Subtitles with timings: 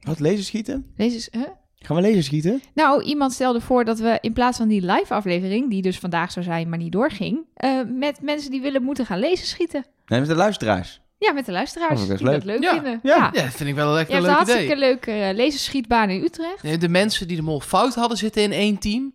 [0.00, 0.86] Wat, laserschieten?
[0.96, 1.42] Lezers, huh?
[1.80, 2.62] Gaan we laserschieten?
[2.74, 6.32] Nou, iemand stelde voor dat we in plaats van die live aflevering, die dus vandaag
[6.32, 9.84] zou zijn, maar niet doorging, eh, met mensen die willen moeten gaan lezen schieten.
[10.06, 11.00] Nee, met de luisteraars.
[11.18, 12.34] Ja, met de luisteraars Oh, dat is die leuk.
[12.34, 12.72] dat leuk Ja.
[12.72, 13.00] vinden.
[13.02, 13.30] Ja.
[13.32, 14.88] Ja, dat vind ik wel echt Je een hebt een leuk hartstikke idee.
[15.18, 16.62] leuke uh, laserschietbaan in Utrecht.
[16.62, 19.14] Nee, De mensen die de mol fout hadden zitten in één team.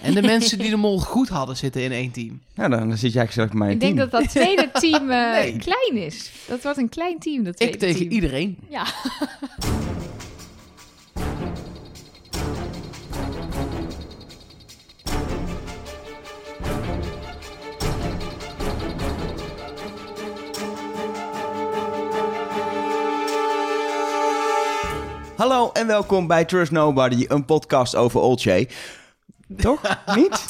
[0.00, 2.42] En de mensen die de mol goed hadden zitten in één team.
[2.54, 4.10] Nou, dan, dan zit jij gezellig bij mij in Ik denk team.
[4.10, 5.56] dat dat tweede team eh, Nee.
[5.58, 6.30] klein is.
[6.48, 8.10] Dat wordt een klein team, dat tweede Ik tegen team.
[8.10, 8.58] iedereen.
[8.68, 8.84] Ja.
[25.36, 28.68] Hallo en welkom bij Trust Nobody, een podcast over Old Jay.
[29.56, 29.80] Toch?
[30.16, 30.46] Niet?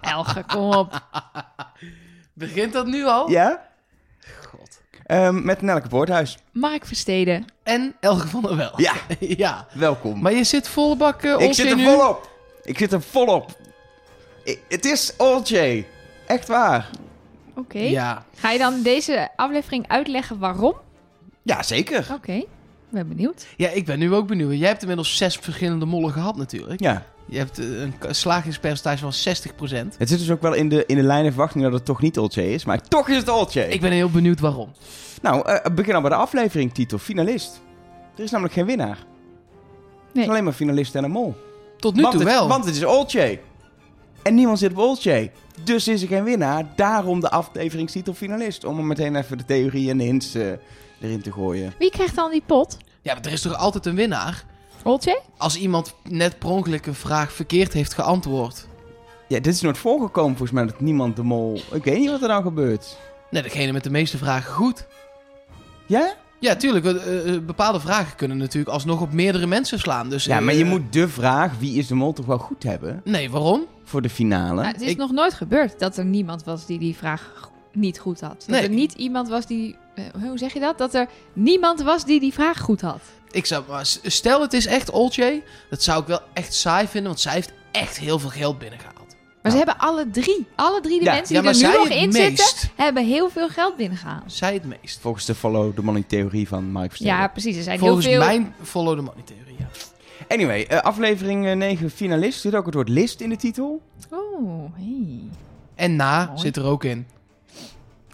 [0.00, 1.02] Elge, kom op.
[2.32, 3.30] Begint dat nu al?
[3.30, 3.68] Ja?
[4.46, 4.80] God.
[5.06, 6.38] Ehm, met Nelke Poorthuis.
[6.52, 7.44] Mark Versteden.
[7.62, 8.72] En Elge van der Wel.
[8.76, 8.92] Ja.
[9.44, 9.66] ja.
[9.72, 10.20] Welkom.
[10.22, 11.84] Maar je zit volle bak uh, ik zit er nu.
[11.84, 12.30] volop.
[12.62, 13.56] Ik zit er volop.
[14.68, 15.86] Het is Old Jay.
[16.26, 16.90] Echt waar.
[17.54, 17.78] Oké.
[17.78, 18.24] Ja.
[18.36, 20.74] Ga je dan deze aflevering uitleggen waarom?
[21.42, 22.06] Ja, zeker.
[22.12, 22.44] Oké,
[22.90, 23.46] ben benieuwd.
[23.56, 24.58] ja, ik ben nu ook benieuwd.
[24.58, 26.80] Jij hebt inmiddels zes verschillende mollen gehad natuurlijk.
[26.80, 27.06] Ja.
[27.26, 29.96] Je hebt eh, een slagingspercentage van 60%.
[29.98, 32.00] Het zit dus ook wel in de, in de lijn en verwachting dat het toch
[32.02, 32.64] niet Old Jay is.
[32.64, 33.68] Maar toch is het Old Jay.
[33.68, 34.72] Ik ben heel benieuwd waarom.
[35.22, 36.98] Nou, eh, begin al bij de afleveringtitel.
[36.98, 37.60] Finalist.
[38.16, 38.96] Er is namelijk geen winnaar.
[38.96, 40.24] Het Nee.
[40.24, 41.34] is alleen maar finalist en een mol.
[41.76, 42.48] Tot nu want toe het, wel.
[42.48, 43.40] Want het is Old Jay.
[44.22, 45.32] En niemand zit op Old Jay.
[45.64, 46.66] Dus is er geen winnaar.
[46.76, 48.64] Daarom de afleveringstitel finalist.
[48.64, 50.46] Om er meteen even de theorie en de hints eh,
[51.00, 51.74] erin te gooien.
[51.78, 52.76] Wie krijgt dan die pot?
[53.02, 54.44] Ja, maar er is toch altijd een winnaar?
[54.82, 55.20] Oltje?
[55.36, 58.66] Als iemand net per ongeluk een vraag verkeerd heeft geantwoord.
[59.28, 61.60] Ja, dit is nooit voorgekomen volgens mij dat niemand de mol...
[61.72, 62.96] Ik weet niet wat er nou gebeurt.
[63.30, 64.86] Nee, degene met de meeste vragen goed.
[65.86, 66.14] Ja?
[66.40, 66.84] Ja, tuurlijk.
[66.84, 70.08] eh, eh, bepaalde vragen kunnen natuurlijk alsnog op meerdere mensen slaan.
[70.08, 72.62] Dus, Ja, eh, maar je moet de vraag wie is de mol toch wel goed
[72.62, 73.64] hebben Nee, waarom?
[73.84, 74.54] voor de finale.
[74.60, 77.48] Nou, het is Ik- nog nooit gebeurd dat er niemand was die die vraag g-
[77.74, 78.30] niet goed had.
[78.38, 78.62] Dat Nee.
[78.62, 79.76] er niet iemand was die...
[79.94, 80.78] eh, hoe zeg je dat?
[80.78, 83.00] Dat er niemand was die die vraag goed had.
[83.30, 87.08] Ik zou, maar stel het is echt Olcay, dat zou ik wel echt saai vinden,
[87.10, 88.92] want zij heeft echt heel veel geld binnengehaald.
[89.42, 89.70] Maar ze Nou.
[89.70, 92.46] hebben alle drie, alle drie de Ja, mensen die er nu nog in meest.
[92.48, 94.32] zitten, hebben heel veel geld binnengehaald.
[94.32, 94.98] Zij het meest.
[95.00, 96.94] Volgens de follow the money theorie van Mike.
[97.04, 97.56] Ja, precies.
[97.56, 98.26] Er zijn Volgens heel veel...
[98.26, 99.66] mijn follow the money theorie, ja.
[100.28, 102.40] Anyway, eh, aflevering eh, 9 finalist.
[102.40, 103.80] Zit ook het woord list in de titel.
[104.10, 105.20] Oh, hey.
[105.74, 106.38] En na Mooi.
[106.38, 107.06] zit er ook in.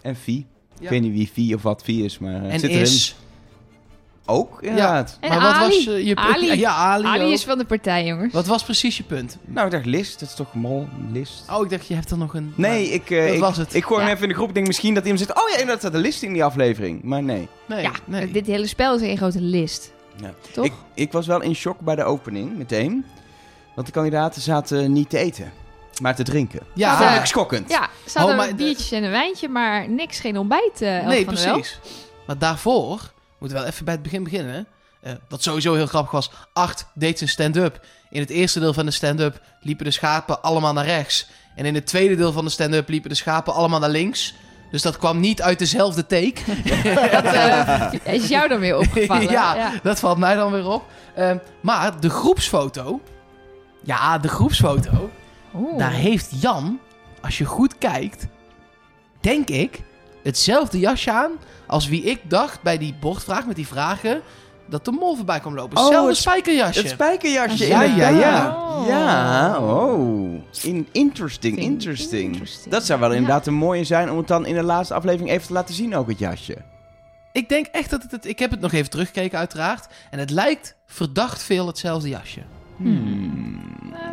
[0.01, 0.37] En Vie.
[0.77, 0.89] Ik Ja.
[0.89, 2.81] weet niet wie Vie of wat Vie is, maar eh, het en zit erin.
[2.81, 3.15] is.
[4.25, 5.17] Ook, inderdaad.
[5.21, 5.85] En maar wat Ali.
[5.85, 6.27] was eh, je punt?
[6.27, 6.59] Ali.
[6.59, 7.05] Ja, Ali.
[7.05, 8.33] Ali is van de partij, jongens.
[8.33, 9.37] Wat was precies je punt?
[9.45, 10.19] Nou, ik dacht list.
[10.19, 11.43] Dat is toch mol, list.
[11.51, 12.53] Oh, ik dacht, je hebt er nog een...
[12.55, 13.73] Nee, ik, eh, dat ik, was het.
[13.73, 14.13] ik gooi hem Ja.
[14.13, 14.47] even in de groep.
[14.47, 15.37] Ik denk misschien dat iemand zegt...
[15.41, 17.03] Oh ja, inderdaad staat een list in die aflevering.
[17.03, 17.47] Maar nee.
[17.65, 18.31] Nee, ja, nee.
[18.31, 19.91] dit hele spel is een grote list.
[20.21, 20.33] Ja.
[20.51, 20.65] Toch?
[20.65, 23.05] Ik, ik was wel in shock bij de opening, meteen.
[23.75, 25.51] Want de kandidaten zaten niet te eten.
[26.01, 26.59] Maar te drinken.
[26.73, 27.69] Ja, Vond ik schokkend.
[27.69, 30.81] Ja, ze hadden Oh, maar biertjes en een wijntje, maar niks, geen ontbijt.
[30.81, 31.79] Elke nee, van precies.
[32.27, 34.53] Maar daarvoor, moeten we wel even bij het begin beginnen.
[34.53, 34.61] hè?
[35.09, 37.85] Eh, wat sowieso heel grappig was, Acht deed zijn stand-up.
[38.09, 41.29] In het eerste deel van de stand-up liepen de schapen allemaal naar rechts.
[41.55, 44.33] En in het tweede deel van de stand-up liepen de schapen allemaal naar links.
[44.71, 46.33] Dus dat kwam niet uit dezelfde take.
[47.21, 49.29] Dat eh, is jou dan weer opgevallen.
[49.31, 50.83] ja, dat valt mij dan weer op.
[51.15, 53.01] Ehm, maar de groepsfoto...
[53.83, 55.09] Ja, de groepsfoto...
[55.55, 55.77] Oeh.
[55.77, 56.79] Daar heeft Jan,
[57.21, 58.27] als je goed kijkt,
[59.21, 59.79] denk ik,
[60.23, 61.31] hetzelfde jasje aan
[61.67, 64.21] als wie ik dacht bij die bordvraag met die vragen
[64.69, 65.77] dat de mol voorbij kwam lopen.
[65.77, 66.79] Oh, Hetzelfde het- spijkerjasje.
[66.81, 68.11] Het spijkerjasje, Ja, inderdaad.
[68.13, 68.85] ja, ja.
[68.87, 68.87] ja.
[68.87, 70.41] Ja, oh.
[70.63, 72.23] In, interesting, interesting.
[72.33, 72.71] interesting.
[72.71, 73.15] Dat zou wel Ja.
[73.15, 75.95] inderdaad een mooie zijn om het dan in de laatste aflevering even te laten zien,
[75.95, 76.57] ook het jasje.
[77.31, 78.25] Ik denk echt dat het, het...
[78.25, 79.87] Ik heb het nog even teruggekeken uiteraard.
[80.09, 82.41] En het lijkt verdacht veel hetzelfde jasje.
[82.77, 83.40] Hmm.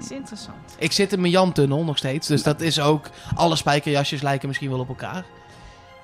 [0.02, 0.76] Is interessant.
[0.78, 2.26] Ik zit in mijn Jan-tunnel nog steeds.
[2.26, 3.10] Dus dat is ook...
[3.34, 5.24] Alle spijkerjasjes lijken misschien wel op elkaar.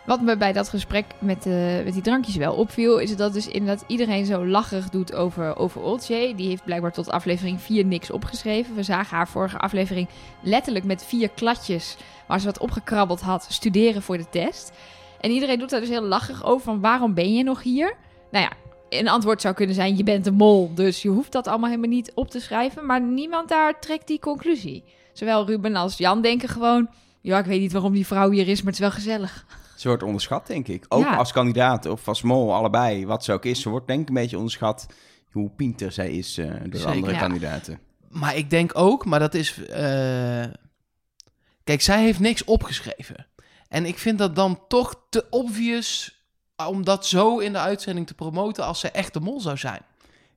[0.05, 3.47] Wat me bij dat gesprek met, eh, met die drankjes wel opviel, is dat dus
[3.47, 6.07] inderdaad iedereen zo lacherig doet over, over.
[6.07, 8.75] Die heeft blijkbaar tot aflevering 4 niks opgeschreven.
[8.75, 10.09] We zagen haar vorige aflevering
[10.41, 11.97] letterlijk met vier kladjes
[12.27, 14.73] waar ze wat opgekrabbeld had, studeren voor de test.
[15.21, 17.97] En iedereen doet daar dus heel lacherig over van waarom ben je nog hier?
[18.31, 18.51] Nou ja,
[18.99, 21.91] een antwoord zou kunnen zijn je bent een mol, dus je hoeft dat allemaal helemaal
[21.91, 22.87] niet op te schrijven.
[22.87, 24.85] Maar niemand daar trekt die conclusie.
[25.13, 26.89] Zowel Ruben als Jan denken gewoon,
[27.21, 29.47] ja ik weet niet waarom die vrouw hier is, maar het is wel gezellig.
[29.77, 30.85] Ze wordt onderschat, denk ik.
[30.89, 31.17] Ook Ja.
[31.17, 33.07] als kandidaat of als mol, allebei.
[33.07, 33.61] Wat ze ook is.
[33.61, 34.87] Ze wordt denk ik een beetje onderschat
[35.31, 36.87] hoe pinter zij is eh, door Zeker.
[36.95, 37.19] andere Ja.
[37.19, 37.79] kandidaten.
[38.09, 39.65] Maar ik denk ook, maar dat is.
[39.65, 40.45] eh,
[41.65, 43.27] Kijk, zij heeft niks opgeschreven.
[43.69, 46.14] En ik vind dat dan toch te obvious
[46.57, 49.81] om dat zo in de uitzending te promoten als ze echt de mol zou zijn.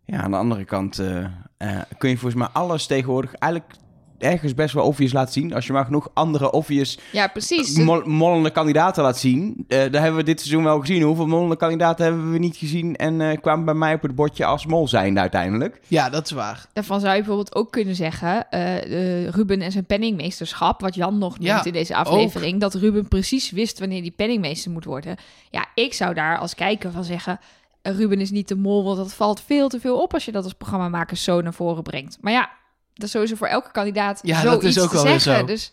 [0.05, 1.23] Ja, aan de andere kant eh,
[1.57, 3.73] eh, kun je volgens mij alles tegenwoordig eigenlijk
[4.19, 5.53] ergens best wel obvious laten zien.
[5.53, 7.77] Als je maar genoeg andere obvious Ja, precies.
[7.77, 9.65] mol- mollende kandidaten laat zien.
[9.67, 11.01] Eh daar hebben we dit seizoen wel gezien.
[11.01, 14.45] Hoeveel mollende kandidaten hebben we niet gezien en eh, kwamen bij mij op het bordje
[14.45, 15.79] als mol zijn uiteindelijk.
[15.87, 16.65] Ja, dat is waar.
[16.73, 21.17] Daarvan zou je bijvoorbeeld ook kunnen zeggen, eh, eh, Ruben en zijn penningmeesterschap, wat Jan
[21.17, 25.15] nog noemt Ja, in deze aflevering, dat Ruben precies wist wanneer die penningmeester moet worden.
[25.51, 27.39] Ja, ik zou daar als kijker van zeggen,
[27.81, 30.31] eh, Ruben is niet de mol, want dat valt veel te veel op als je
[30.31, 32.17] dat als programmamaker zo naar voren brengt.
[32.21, 32.49] Maar ja,
[32.97, 35.39] dat is sowieso voor elke kandidaat Ja, zoiets dat is ook te wel zeggen.
[35.39, 35.45] zo.
[35.45, 35.71] Dus,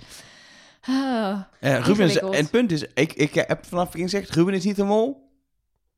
[0.80, 4.30] ah, Eh Ruben is, en het punt is, ik, ik heb vanaf het begin gezegd,
[4.30, 5.22] Ruben is niet de mol.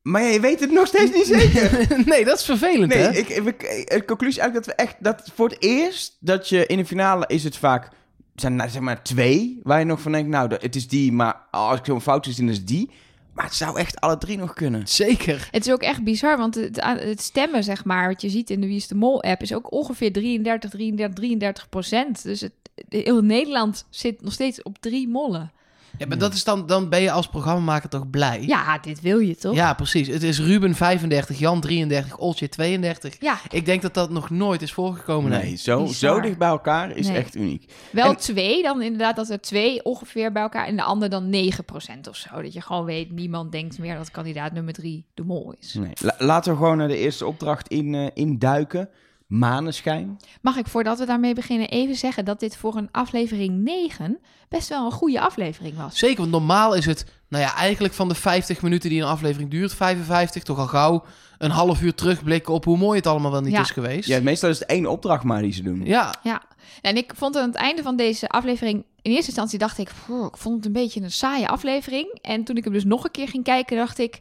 [0.02, 1.86] Maar ja, je weet het nog steeds niet zeker.
[2.10, 3.10] nee, dat is vervelend, Nee, hè?
[3.10, 4.96] ik, ik, de conclusie eigenlijk dat we echt...
[4.98, 7.88] Dat voor het eerst dat je in de finale is het vaak...
[8.34, 10.28] zijn nou, zeg maar twee waar je nog van denkt...
[10.28, 12.90] Nou, dat- het is die, maar als ik zo'n fout zie, dan is het die.
[13.36, 14.86] Maar het zou echt alle drie nog kunnen.
[14.88, 15.48] Zeker.
[15.50, 18.60] Het is ook echt bizar, want het, het stemmen, zeg maar, wat je ziet in
[18.60, 22.22] de Wie is de Mol-app, is ook ongeveer 33, 33, 33 procent.
[22.22, 22.52] Dus het,
[22.88, 25.52] heel Nederland zit nog steeds op drie mollen.
[25.98, 28.42] Ja, maar dat is dan, dan ben je als programmamaker toch blij?
[28.46, 29.54] Ja, dit wil je toch?
[29.54, 30.08] Ja, precies.
[30.08, 33.14] Het is Ruben 35, Jan 33, Oltje 32.
[33.20, 35.30] Ja, Ik denk dat dat nog nooit is voorgekomen.
[35.30, 35.42] Nee.
[35.42, 36.14] Nee, zo, Bizar.
[36.14, 37.16] zo dicht bij elkaar is Nee.
[37.16, 37.72] echt uniek.
[37.92, 41.30] wel En- twee, dan inderdaad dat er twee ongeveer bij elkaar en de ander dan
[41.30, 42.42] 9 procent of zo.
[42.42, 45.74] Dat je gewoon weet, niemand denkt meer dat kandidaat nummer drie de mol is.
[45.74, 45.92] Nee.
[46.00, 48.88] La- laten we gewoon naar de eerste opdracht in, eh, induiken.
[49.26, 50.16] Maneschijn.
[50.40, 54.18] Mag ik voordat we daarmee beginnen even zeggen dat dit voor een aflevering 9
[54.48, 55.98] best wel een goede aflevering was.
[55.98, 59.50] Zeker, want normaal is het, nou ja, eigenlijk van de 50 minuten die een aflevering
[59.50, 61.04] duurt, 55, toch al gauw
[61.38, 63.60] een half uur terugblikken op hoe mooi het allemaal wel niet Ja.
[63.60, 64.08] is geweest.
[64.08, 65.84] Ja, meestal is het één opdracht maar die ze doen.
[65.84, 66.14] ja.
[66.22, 66.42] Ja,
[66.82, 68.84] en ik vond aan het einde van deze aflevering...
[69.02, 72.18] In eerste instantie dacht ik, "Poeh, ik vond het een beetje een saaie aflevering.
[72.22, 74.18] En toen ik hem dus nog een keer ging kijken, dacht ik...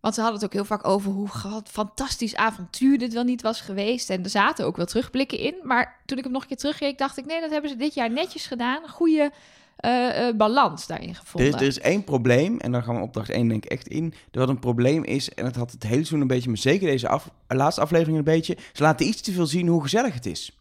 [0.00, 3.42] Want ze hadden het ook heel vaak over hoe wat fantastisch avontuur dit wel niet
[3.42, 4.10] was geweest.
[4.10, 5.54] En er zaten ook wel terugblikken in.
[5.62, 7.26] Maar toen ik hem nog een keer terugkeek, dacht ik...
[7.26, 8.82] Nee, dat hebben ze dit jaar netjes gedaan.
[8.82, 9.32] Een goede
[9.78, 11.54] eh, eh, balans daarin Er, gevonden.
[11.54, 14.14] er is één probleem, en dan gaan we opdracht 1 denk ik echt in.
[14.30, 16.86] Er wat een probleem is, en het had het hele seizoen een beetje, maar zeker
[16.86, 18.56] deze af, laatste aflevering een beetje.
[18.72, 20.58] Ze laten iets te veel zien hoe gezellig het is.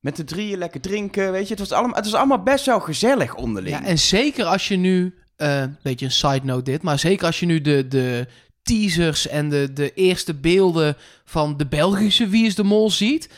[0.00, 1.54] Met de drieën lekker drinken, weet je.
[1.54, 3.78] Het was allemaal, het was allemaal best wel gezellig onderling.
[3.78, 7.40] ja, en zeker als je nu, eh beetje een side note dit, maar zeker als
[7.40, 8.26] je nu de, de
[8.68, 13.28] teasers en de, de eerste beelden van de Belgische Wie is de Mol ziet,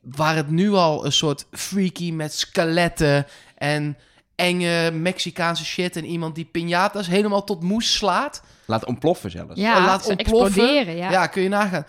[0.00, 3.26] waar het nu al een soort freaky met skeletten
[3.56, 3.96] en
[4.34, 8.42] enge Mexicaanse shit en iemand die piñatas helemaal tot moes slaat.
[8.64, 9.50] Laat ontploffen zelfs.
[9.54, 10.46] ja, laat ze ontploffen.
[10.46, 10.96] exploderen.
[10.96, 11.10] Ja.
[11.10, 11.26] Ja.
[11.26, 11.86] kun je nagaan.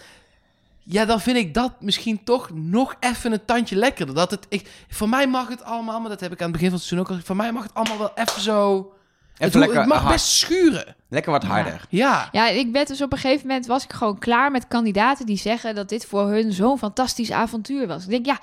[0.83, 4.15] Ja, dan vind ik dat misschien toch nog even een tandje lekkerder.
[4.15, 6.69] Dat het, ik, voor mij mag het allemaal, maar dat heb ik aan het begin
[6.69, 7.27] van het seizoen ook al gezegd.
[7.27, 8.93] Voor mij mag het allemaal wel even zo...
[9.39, 10.13] het, Even ho- lekker het mag hard.
[10.13, 10.95] best schuren.
[11.09, 11.81] Lekker wat harder.
[11.89, 12.29] Ja.
[12.31, 15.37] Ja, ik werd dus op een gegeven moment was ik gewoon klaar met kandidaten die
[15.37, 18.03] zeggen dat dit voor hun zo'n fantastisch avontuur was.
[18.03, 18.39] Ik denk, ja,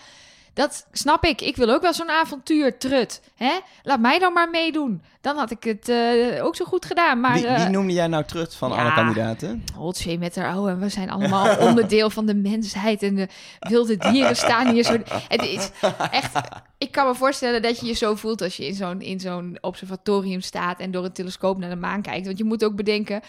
[0.55, 1.41] dat snap ik.
[1.41, 3.21] Ik wil ook wel zo'n avontuur, trut.
[3.35, 3.53] Hè?
[3.83, 5.03] Laat mij dan maar meedoen.
[5.27, 7.21] Dan had ik het eh, ook zo goed gedaan.
[7.21, 8.77] Maar wie, wie eh, noemde jij nou terug van ja.
[8.83, 9.65] alle kandidaten?
[9.75, 13.29] Holtzee met haar oude, we zijn allemaal onderdeel van de mensheid en de
[13.59, 14.97] wilde dieren staan hier zo.
[15.29, 15.71] Het is
[16.11, 16.41] echt,
[16.79, 19.59] ik kan me voorstellen dat je je zo voelt als je in zo'n, in zo'n
[19.61, 22.27] observatorium staat en door een telescoop naar de maan kijkt.
[22.27, 23.21] Want je moet ook bedenken,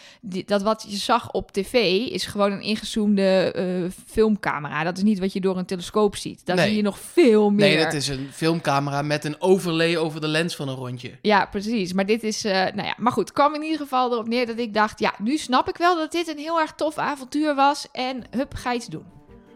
[0.45, 1.73] dat wat je zag op tv
[2.11, 3.65] is gewoon een ingezoomde eh,
[4.11, 4.83] filmcamera.
[4.83, 6.45] Dat is niet wat je door een telescoop ziet.
[6.45, 6.67] Daar Nee.
[6.67, 7.67] zie je nog veel meer.
[7.67, 11.11] Nee, dat is een filmcamera met een overlay over de lens van een rondje.
[11.21, 11.86] Ja, precies.
[11.93, 14.45] Maar dit is, eh, nou ja, maar goed, het kwam in ieder geval erop neer
[14.45, 17.55] dat ik dacht, ja, nu snap ik wel dat dit een heel erg tof avontuur
[17.55, 19.05] was en hup, ga iets doen.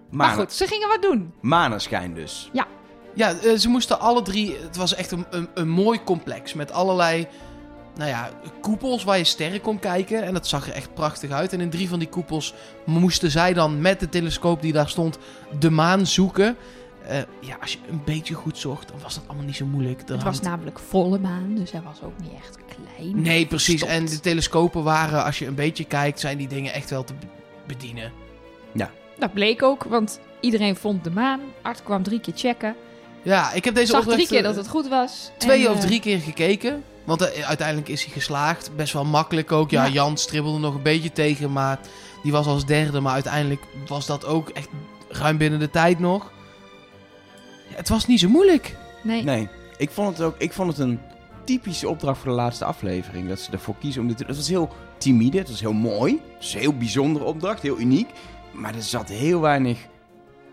[0.10, 1.34] Maar goed, ze gingen wat doen.
[1.42, 2.50] Maneschijn dus.
[3.14, 4.58] Ja, eh, ze moesten alle drie...
[4.62, 7.28] Het was echt een, een, een mooi complex met allerlei...
[7.96, 8.30] Nou ja,
[8.62, 10.24] koepels waar je sterren kon kijken.
[10.24, 11.54] En dat zag er echt prachtig uit.
[11.54, 12.54] En in drie van die koepels
[12.86, 15.18] moesten zij dan met de telescoop die daar stond...
[15.60, 16.58] de maan zoeken.
[17.12, 20.02] Eh, ja, als je een beetje goed zocht, dan was dat allemaal niet zo moeilijk.
[20.02, 23.22] Er Het was namelijk volle maan, dus hij was ook niet echt klein.
[23.22, 23.78] Nee, precies.
[23.78, 23.92] Stopt.
[23.92, 27.14] En de telescopen waren, als je een beetje kijkt, zijn die dingen echt wel te
[27.14, 27.26] be-
[27.68, 28.12] bedienen.
[29.20, 31.40] Dat bleek ook, want iedereen vond de maan.
[31.62, 32.76] Art kwam drie keer checken.
[33.22, 35.32] Ja, ik heb deze Zag opdracht drie keer eh, dat het goed was.
[35.38, 36.84] twee En, of eh, drie keer gekeken.
[37.04, 38.72] Want uiteindelijk is hij geslaagd.
[38.76, 39.72] Best wel makkelijk ook.
[39.72, 39.92] Ja, Ja.
[39.92, 41.80] Jan stribbelde nog een beetje tegen, maar
[42.24, 43.00] die was als derde.
[43.00, 44.68] Maar uiteindelijk was dat ook echt
[45.10, 46.32] ruim binnen de tijd nog.
[47.82, 48.76] Het was niet zo moeilijk.
[49.04, 49.24] Nee.
[49.24, 50.36] Nee, ik vond het ook.
[50.38, 51.00] Ik vond het een
[51.44, 53.30] typische opdracht voor de laatste aflevering.
[53.30, 54.32] Dat ze ervoor kiezen om dit te doen.
[54.32, 56.12] Het was heel timide, het was heel mooi.
[56.14, 58.10] Het was een heel bijzondere opdracht, heel uniek.
[58.52, 59.78] Maar er zat heel weinig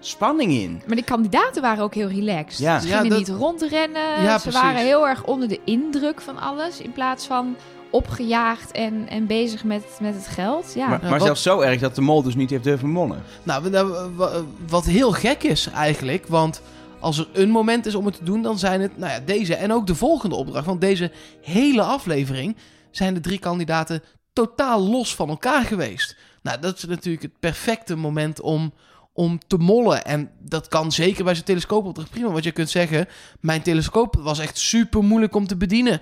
[0.01, 0.83] spanning in.
[0.87, 2.59] Maar die kandidaten waren ook heel relaxed.
[2.59, 2.81] Ja.
[2.81, 4.23] Ze Ja, gingen dat- niet rondrennen.
[4.23, 4.61] Ja, Ze precies.
[4.61, 6.81] waren heel erg onder de indruk van alles.
[6.81, 7.57] In plaats van
[7.91, 10.73] opgejaagd en, en bezig met, met het geld.
[10.75, 13.23] Ja, maar maar wat- zelfs zo erg dat de mol dus niet heeft durven mollen.
[13.43, 14.31] Nou, nou, wa-
[14.69, 16.63] wat heel gek is eigenlijk, want
[17.01, 19.55] als er een moment is om het te doen, dan zijn het nou ja, deze
[19.55, 20.67] en ook de volgende opdracht.
[20.67, 21.13] Want deze
[21.43, 22.57] hele aflevering
[22.91, 24.03] zijn de drie kandidaten
[24.33, 26.17] totaal los van elkaar geweest.
[26.43, 28.73] Nou, dat is natuurlijk het perfecte moment om,
[29.13, 30.05] om te mollen.
[30.05, 32.31] En dat kan zeker bij zo'n telescoopopdracht prima.
[32.31, 33.09] Want je kunt zeggen,
[33.41, 36.01] mijn telescoop was echt super moeilijk om te bedienen.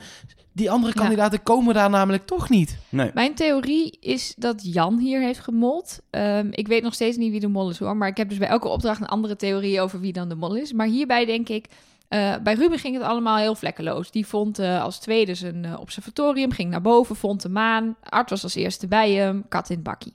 [0.56, 1.00] Die andere Ja.
[1.00, 2.78] kandidaten komen daar namelijk toch niet.
[2.88, 3.10] Nee.
[3.14, 6.00] Mijn theorie is dat Jan hier heeft gemold.
[6.10, 7.96] Ehm, ik weet nog steeds niet wie de mol is hoor.
[7.96, 10.56] Maar ik heb dus bij elke opdracht een andere theorie over wie dan de mol
[10.56, 10.72] is.
[10.72, 11.66] Maar hierbij denk ik.
[12.08, 14.10] eh, bij Ruben ging het allemaal heel vlekkeloos.
[14.10, 17.96] Die vond eh, als tweede zijn eh, observatorium, ging naar boven, vond de maan.
[18.02, 20.14] Art was als eerste bij hem, kat in het bakkie.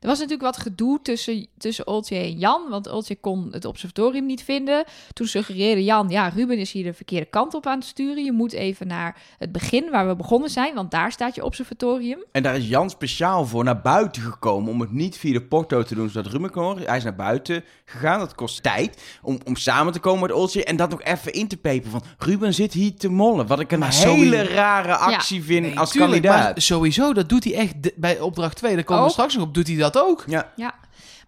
[0.00, 4.26] Er was natuurlijk wat gedoe tussen, tussen Oltje en Jan, want Oltje kon het observatorium
[4.26, 4.84] niet vinden.
[5.12, 8.24] Toen suggereerde Jan, ja, Ruben is hier de verkeerde kant op aan het sturen.
[8.24, 12.24] Je moet even naar het begin waar we begonnen zijn, want daar staat je observatorium.
[12.32, 15.82] En daar is Jan speciaal voor naar buiten gekomen om het niet via de porto
[15.82, 16.86] te doen, zodat Ruben kon horen.
[16.86, 20.64] Hij is naar buiten gegaan, dat kost tijd om, om samen te komen met Oltje
[20.64, 23.46] en dat nog even in te pepen van Ruben zit hier te mollen.
[23.46, 24.54] Wat ik een Maar hele sorry.
[24.54, 26.52] rare actie vind Nee, als tuurlijk, kandidaat.
[26.52, 28.74] Maar sowieso, dat doet hij echt bij opdracht 2.
[28.74, 29.54] Daar komen we straks nog op.
[29.54, 30.24] Doet hij dat ook?
[30.26, 30.74] Ja, Ja,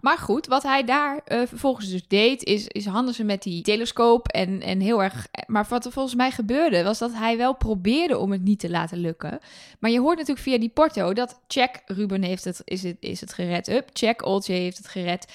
[0.00, 4.28] maar goed, wat hij daar eh, vervolgens dus deed, is, is Handelsen met die telescoop
[4.28, 5.26] en, en heel erg...
[5.46, 8.70] Maar wat er volgens mij gebeurde, was dat hij wel probeerde om het niet te
[8.70, 9.38] laten lukken.
[9.78, 13.20] Maar je hoort natuurlijk via die porto dat check, Ruben heeft het, is het, is
[13.20, 15.32] het gered, up, check, Oltje heeft het gered.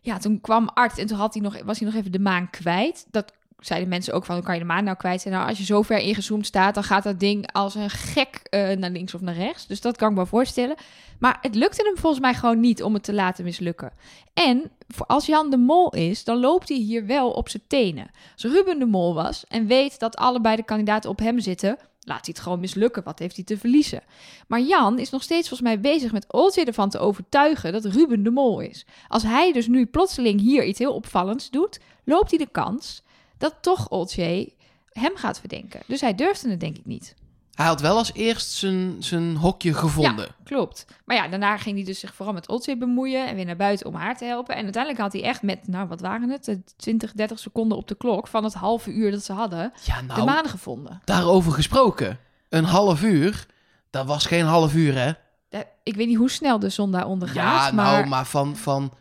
[0.00, 2.50] Ja, toen kwam Art en toen had hij nog, was hij nog even de maan
[2.50, 3.06] kwijt.
[3.10, 5.34] Dat zeiden mensen ook van, kan je de maan nou kwijt zijn?
[5.34, 8.76] Nou, als je zo ver ingezoomd staat, dan gaat dat ding als een gek eh,
[8.76, 9.66] naar links of naar rechts.
[9.66, 10.76] Dus dat kan ik me voorstellen.
[11.18, 13.92] Maar het lukte hem volgens mij gewoon niet om het te laten mislukken.
[14.34, 14.70] En
[15.06, 18.10] als Jan de Mol is, dan loopt hij hier wel op zijn tenen.
[18.32, 22.24] Als Ruben de Mol was en weet dat allebei de kandidaten op hem zitten, laat
[22.24, 23.02] hij het gewoon mislukken.
[23.02, 24.02] Wat heeft hij te verliezen?
[24.48, 28.22] Maar Jan is nog steeds volgens mij bezig met Oltje ervan te overtuigen dat Ruben
[28.22, 28.86] de Mol is.
[29.08, 33.02] Als hij dus nu plotseling hier iets heel opvallends doet, loopt hij de kans
[33.38, 34.52] dat toch Oltje
[34.92, 35.80] hem gaat verdenken.
[35.86, 37.14] Dus hij durfde het denk ik niet.
[37.54, 40.28] Hij had wel als eerst zijn, zijn hokje gevonden.
[40.44, 40.86] Klopt.
[41.04, 43.86] Maar ja, daarna ging hij dus zich vooral met Oltje bemoeien en weer naar buiten
[43.86, 44.54] om haar te helpen.
[44.56, 47.88] En uiteindelijk had hij echt met, nou wat waren het, Eh, 20, 30 seconden op
[47.88, 51.00] de klok van het halve uur dat ze hadden, Ja, de nou, maan gevonden.
[51.04, 52.18] daarover gesproken.
[52.48, 53.46] Een half uur,
[53.90, 55.12] dat was geen half uur, hè?
[55.48, 58.56] Eh, Ik weet niet hoe snel de zon daaronder Ja, gaat, nou, maar, maar van,
[58.56, 58.92] van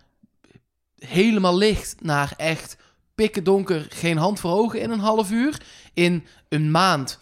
[0.98, 2.78] helemaal licht naar echt
[3.16, 5.62] pikken donker, geen hand voor ogen in een half uur.
[5.94, 7.20] In een maand.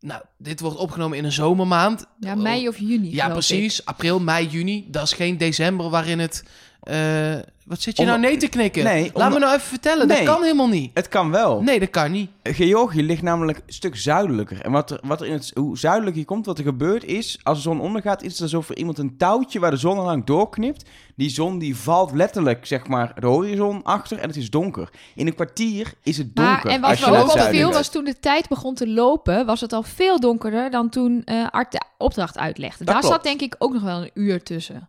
[0.00, 2.06] Nou, dit wordt opgenomen in een zomermaand.
[2.20, 3.32] ja, mei of juni Ja, ik.
[3.32, 3.84] precies.
[3.84, 4.86] April, mei, juni.
[4.90, 6.44] Dat is geen december waarin het...
[6.84, 7.34] eh,
[7.66, 8.84] wat zit je Om- nou nee te knikken?
[8.84, 10.06] Nee, Laat om- me nou even vertellen.
[10.06, 10.16] Nee.
[10.24, 10.90] Dat kan helemaal niet.
[10.94, 11.62] het kan wel.
[11.62, 12.30] Nee, dat kan niet.
[12.42, 14.60] Georgië ligt namelijk een stuk zuidelijker.
[14.60, 17.38] En wat er, wat er in het, hoe zuidelijker je komt, wat er gebeurt is,
[17.42, 20.04] als de zon ondergaat, is het alsof er iemand een touwtje waar de zon al
[20.04, 20.84] lang doorknipt.
[21.16, 24.88] Die zon die valt letterlijk, zeg maar, de horizon achter en het is donker.
[25.14, 26.64] In een kwartier is het donker.
[26.64, 29.46] Maar, en wat als je me ook opviel, was toen de tijd begon te lopen,
[29.46, 32.84] was het al veel donkerder dan toen eh Art de opdracht uitlegde.
[32.84, 33.14] Dat Daar klopt.
[33.14, 34.88] zat denk ik ook nog wel een uur tussen.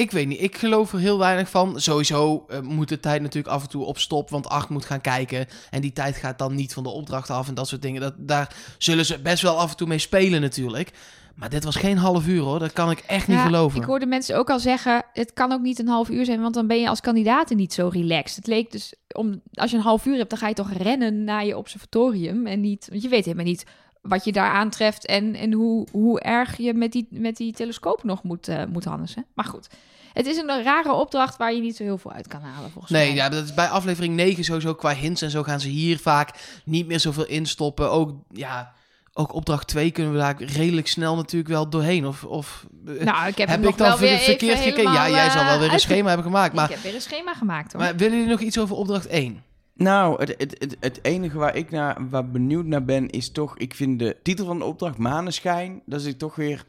[0.00, 1.80] Ik weet niet, ik geloof er heel weinig van.
[1.80, 5.00] Sowieso eh, moet de tijd natuurlijk af en toe op stop, want Acht moet gaan
[5.00, 5.46] kijken.
[5.70, 8.00] En die tijd gaat dan niet van de opdracht af en dat soort dingen.
[8.00, 10.90] Dat, daar zullen ze best wel af en toe mee spelen natuurlijk.
[11.34, 13.80] Maar dit was geen half uur hoor, dat kan ik echt niet geloven.
[13.80, 16.54] Ik hoorde mensen ook al zeggen, het kan ook niet een half uur zijn, want
[16.54, 18.36] dan ben je als kandidaat niet zo relaxed.
[18.36, 21.24] Het leek dus, om, als je een half uur hebt, dan ga je toch rennen
[21.24, 23.64] naar je observatorium en niet, want je weet helemaal niet
[24.00, 28.04] wat je daar aantreft en, en hoe, hoe erg je met die, met die telescoop
[28.04, 29.26] nog moet, eh moet handelen.
[29.34, 29.68] Maar goed,
[30.12, 32.92] het is een rare opdracht waar je niet zo heel veel uit kan halen volgens
[32.92, 33.14] Nee, mij.
[33.16, 36.30] ja, dat is bij aflevering 9 sowieso qua hints en zo gaan ze hier vaak
[36.64, 37.90] niet meer zoveel instoppen.
[37.90, 38.72] Ook, ja,
[39.12, 42.06] ook opdracht 2 kunnen we daar redelijk snel natuurlijk wel doorheen.
[42.06, 44.92] Of, of eh, Nou, ik heb, ik dan weer ver- verkeerd gekeken?
[44.92, 46.48] Ja, jij zal wel eh, weer een schema hebben gemaakt.
[46.48, 47.82] Ik Maar, heb weer een schema gemaakt hoor.
[47.82, 49.42] maar willen jullie nog iets over opdracht 1?
[49.82, 53.58] Nou, het, het, het, het enige waar ik naar, waar benieuwd naar ben, is toch...
[53.58, 56.64] Ik vind de titel van de opdracht, Maneschijn, dat is toch weer...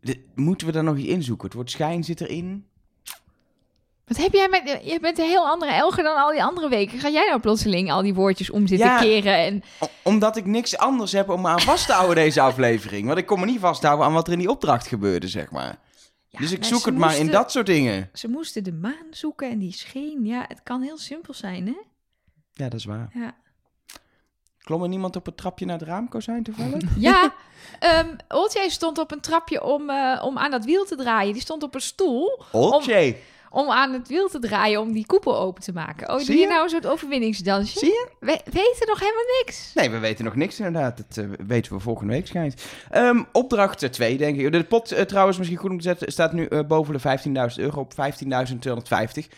[0.00, 1.46] de- moeten we daar nog iets inzoeken?
[1.46, 2.66] Het woord schijn zit erin.
[4.06, 4.80] Wat heb jij met...
[4.84, 6.98] Je bent een heel andere Elger dan al die andere weken.
[6.98, 8.98] Ga jij nou plotseling al die woordjes om zitten Ja.
[8.98, 9.62] keren en...
[10.02, 13.06] Omdat ik niks anders heb om me aan vast te houden deze aflevering.
[13.06, 15.78] Want ik kon me niet vasthouden aan wat er in die opdracht gebeurde, zeg maar.
[16.28, 18.10] Ja, dus ik zoek het maar in dat soort dingen.
[18.12, 20.24] Ze moesten de maan zoeken en die scheen.
[20.24, 21.76] Ja, het kan heel simpel zijn, hè?
[22.58, 23.08] Ja, dat is waar.
[23.12, 23.34] Ja,
[24.58, 26.82] Klom er niemand op het trapje naar het raamkozijn toevallig?
[27.08, 27.32] ja
[28.28, 31.32] Oltje stond op een trapje om, eh, om aan dat wiel te draaien.
[31.32, 32.42] Die stond op een stoel.
[32.52, 33.16] Oltje.
[33.50, 36.10] om aan het wiel te draaien om die koepel open te maken.
[36.10, 36.48] Oh, Zie doe je je?
[36.48, 37.78] nou een soort overwinningsdansje?
[37.78, 38.08] Zie je?
[38.20, 39.70] We weten nog helemaal niks.
[39.74, 40.96] Nee, we weten nog niks inderdaad.
[40.96, 42.62] Dat eh, weten we volgende week schijnt.
[42.90, 44.52] Ehm, opdracht 2, denk ik.
[44.52, 47.18] De pot eh, trouwens, misschien goed om te zetten, staat nu eh, boven de
[47.50, 49.28] 15.000 euro op 15.250.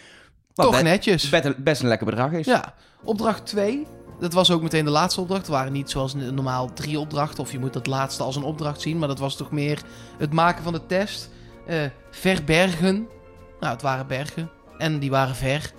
[0.55, 1.29] Wat Toch netjes.
[1.29, 2.47] best, een- best een lekker bedrag is.
[2.47, 3.87] Ja, opdracht 2.
[4.21, 5.47] Dat was ook meteen de laatste opdracht.
[5.47, 7.43] Er waren niet zoals normaal drie opdrachten.
[7.43, 8.99] Of je moet dat laatste als een opdracht zien.
[8.99, 9.79] Maar dat was toch meer
[10.19, 11.31] het maken van de test.
[11.67, 11.77] Eh,
[12.11, 13.09] verbergen.
[13.61, 14.51] Nou, het waren bergen.
[14.79, 15.73] En die waren ver.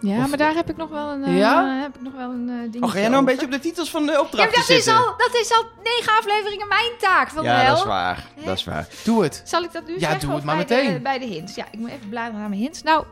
[0.00, 1.80] Ja, Of- maar daar heb ik nog wel een, eh, Ja?
[1.82, 3.58] heb ik nog wel een eh dingetje Oh, ga jij nou een beetje op de
[3.58, 5.04] titels van de Ja, opdrachten maar dat is, zitten?
[5.06, 8.26] al, dat is al negen afleveringen mijn taak van ja, dat is waar.
[8.44, 8.86] Dat is waar.
[9.04, 9.42] Doe het.
[9.44, 10.20] Zal ik dat nu Ja, zeggen?
[10.20, 10.92] doe of het maar bij meteen.
[10.94, 11.54] De, bij de hints.
[11.54, 12.82] Ja, ik moet even bladeren naar mijn hints.
[12.82, 13.04] Nou,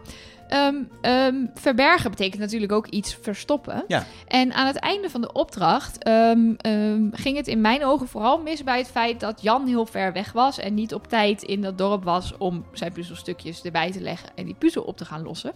[0.48, 3.84] ehm, ehm, verbergen betekent natuurlijk ook iets verstoppen.
[3.88, 4.04] Ja.
[4.26, 8.38] En aan het einde van de opdracht ehm, ehm, ging het in mijn ogen vooral
[8.38, 11.62] mis bij het feit dat Jan heel ver weg was en niet op tijd in
[11.62, 15.22] dat dorp was om zijn puzzelstukjes erbij te leggen en die puzzel op te gaan
[15.22, 15.52] lossen.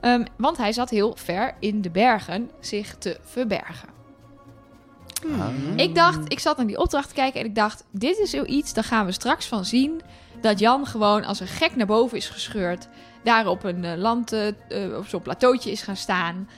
[0.00, 3.88] Ehm, want hij zat heel ver in de bergen zich te verbergen.
[5.38, 5.48] Ah.
[5.76, 8.74] Ik dacht, ik zat naar die opdracht te kijken en ik dacht, dit is zoiets,
[8.74, 10.00] daar gaan we straks van zien
[10.40, 12.88] dat Jan gewoon als een gek naar boven is gescheurd.
[13.22, 16.48] Daar op een eh, land, eh, eh, op zo'n plateautje is gaan staan.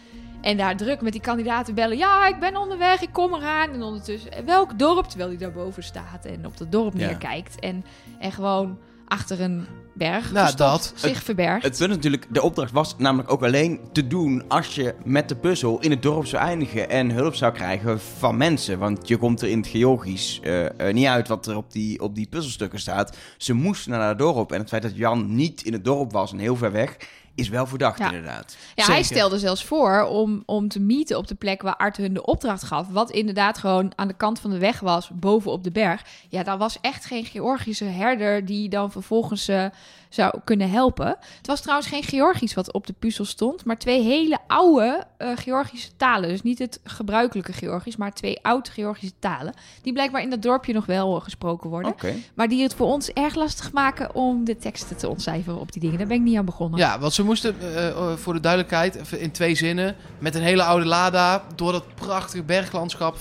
[0.40, 1.96] En daar druk met die kandidaten bellen.
[1.96, 3.70] Ja, ik ben onderweg, ik kom eraan.
[3.70, 5.04] En ondertussen, welk dorp?
[5.06, 7.06] Terwijl hij daarboven staat en op dat dorp Ja.
[7.06, 7.58] neerkijkt.
[7.60, 7.84] En,
[8.18, 8.78] en gewoon
[9.12, 10.92] achter een berg Nou, dat.
[10.94, 11.62] zich verbergt.
[11.62, 15.36] Het punt natuurlijk, de opdracht was namelijk ook alleen te doen als je met de
[15.36, 18.78] puzzel in het dorp zou eindigen en hulp zou krijgen van mensen.
[18.78, 22.00] Want je komt er in het Georgisch eh, eh, niet uit wat er op die,
[22.00, 23.16] op die puzzelstukken staat.
[23.36, 26.32] Ze moesten naar het dorp en het feit dat Jan niet in het dorp was
[26.32, 26.96] en heel ver weg,
[27.34, 28.06] is wel verdacht Ja.
[28.06, 28.56] inderdaad.
[28.74, 32.14] Ja, hij stelde zelfs voor om, om te meeten op de plek waar Art hun
[32.14, 32.88] de opdracht gaf.
[32.88, 36.02] Wat inderdaad gewoon aan de kant van de weg was, boven op de berg.
[36.28, 39.66] Ja, daar was echt geen Georgische herder die dan vervolgens eh,
[40.14, 41.16] zou kunnen helpen.
[41.36, 45.28] Het was trouwens geen Georgisch wat op de puzzel stond, maar twee hele oude eh,
[45.34, 46.28] Georgische talen.
[46.28, 49.54] Dus niet het gebruikelijke Georgisch, maar twee oude Georgische talen.
[49.82, 51.94] Die blijkbaar in dat dorpje nog wel eh, gesproken worden.
[52.34, 55.80] Maar die het voor ons erg lastig maken om de teksten te ontcijferen op die
[55.80, 55.98] dingen.
[55.98, 56.78] Daar ben ik niet aan begonnen.
[56.78, 60.86] Ja, want ze moesten, eh, voor de duidelijkheid, in twee zinnen, met een hele oude
[60.86, 63.16] Lada, door dat prachtige berglandschap,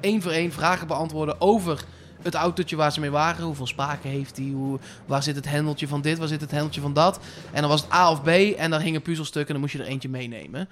[0.00, 1.84] één voor één vragen beantwoorden over
[2.32, 3.44] het autootje waar ze mee waren.
[3.44, 4.46] Hoeveel spaken heeft hij?
[4.46, 6.18] Hoe, waar zit het hendeltje van dit?
[6.18, 7.18] Waar zit het hendeltje van dat?
[7.52, 9.82] En dan was het A of B en dan hingen puzzelstukken en dan moest je
[9.82, 10.68] er eentje meenemen.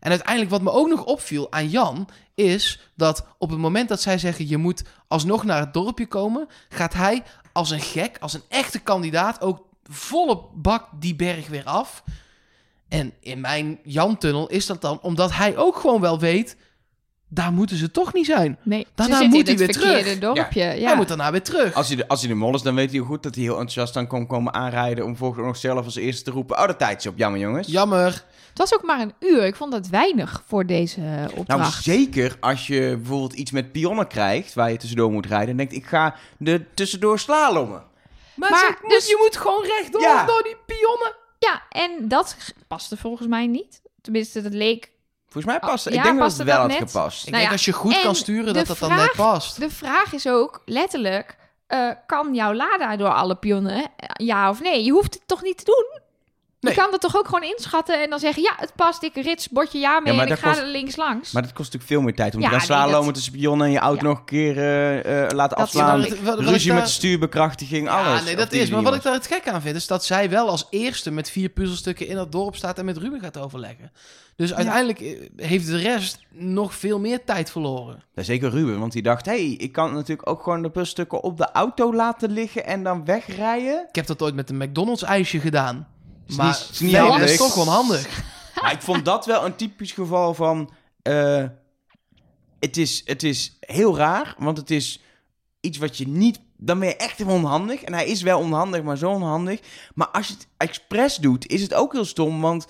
[0.00, 4.00] En uiteindelijk wat me ook nog opviel aan Jan, is dat op het moment dat
[4.00, 8.32] zij zeggen je moet alsnog naar het dorpje komen, gaat hij als een gek, als
[8.32, 12.02] een echte kandidaat ook volle bak die berg weer af.
[12.88, 16.56] En in mijn Jan-tunnel is dat dan omdat hij ook gewoon wel weet,
[17.32, 18.58] daar moeten ze toch niet zijn.
[18.62, 20.18] Nee, Daarna moet hij weer terug.
[20.18, 20.62] dorpje.
[20.62, 20.86] Ja.
[20.86, 21.74] Hij moet daarna weer terug.
[21.74, 23.44] Als hij, de, als hij de mol is, dan weet hij heel goed dat hij
[23.44, 26.66] heel enthousiast dan komt komen aanrijden om volgens nog zelf als eerste te roepen, oh,
[26.66, 27.66] de tijd is op, jammer jongens.
[27.68, 28.24] Jammer.
[28.48, 29.44] Het was ook maar een uur.
[29.44, 31.82] Ik vond dat weinig voor deze eh, Nou, opdracht.
[31.82, 35.72] zeker als je bijvoorbeeld iets met pionnen krijgt waar je tussendoor moet rijden en denkt,
[35.72, 36.14] ik ga
[36.44, 37.82] er tussendoor slalommen.
[38.34, 40.24] Maar, Maar moet- dus- je moet gewoon rechtdoor Ja.
[40.26, 41.14] door die pionnen.
[41.38, 42.36] Ja, en dat
[42.68, 43.80] paste volgens mij niet.
[44.00, 44.90] Tenminste, dat leek...
[45.30, 46.76] Volgens mij past Oh, Ik ja, denk dat het wel had net?
[46.78, 47.18] gepast.
[47.18, 49.60] Ik Nou denk ja, als je goed en kan sturen, dat dat dan net past.
[49.60, 51.36] De vraag is ook, letterlijk...
[51.66, 53.74] eh, kan jouw Lada door alle pionnen?
[53.96, 54.84] Eh, Ja of nee?
[54.84, 55.99] Je hoeft het toch niet te doen?
[56.60, 56.74] Nee.
[56.74, 58.42] Je kan dat toch ook gewoon inschatten en dan zeggen...
[58.42, 60.60] Ja, het past, ik rits, bordje ja mee Ja, maar en ik dat ga kost-
[60.60, 61.32] er links langs.
[61.32, 63.32] Maar dat kost natuurlijk veel meer tijd om Ja, te gaan nee, dat- slalommen tussen
[63.32, 64.08] pionnen en je auto Ja.
[64.08, 66.02] nog een keer eh, eh, laten Dat afslaan.
[66.02, 66.24] snap ik.
[66.24, 68.24] Wat- wat ik Ruzie daar- met de stuurbekrachtiging, Ja, alles.
[68.24, 68.70] nee, dat is.
[68.70, 71.30] Maar wat ik daar het gek aan vind, is dat zij wel als eerste met
[71.30, 73.92] vier puzzelstukken in dat dorp staat en met Ruben gaat overleggen.
[74.36, 78.02] Dus uiteindelijk eh, heeft de rest nog veel meer tijd verloren.
[78.14, 81.36] Ja, zeker Ruben, want die dacht, hey, ik kan natuurlijk ook gewoon de puzzelstukken op
[81.36, 83.84] de auto laten liggen en dan wegrijden.
[83.88, 85.88] Ik heb dat ooit met een McDonald's ijsje gedaan.
[86.30, 88.22] Is Maar niet- is niet nee, dat is toch wel handig.
[88.62, 90.70] Maar ik vond dat wel een typisch geval van...
[91.02, 91.44] eh,
[92.60, 95.00] het, is, het is heel raar, want het is
[95.60, 96.40] iets wat je niet...
[96.56, 97.82] Dan ben je echt onhandig.
[97.82, 99.60] En hij is wel onhandig, maar zo onhandig.
[99.94, 102.66] Maar als je het expres doet, is het ook heel stom, want...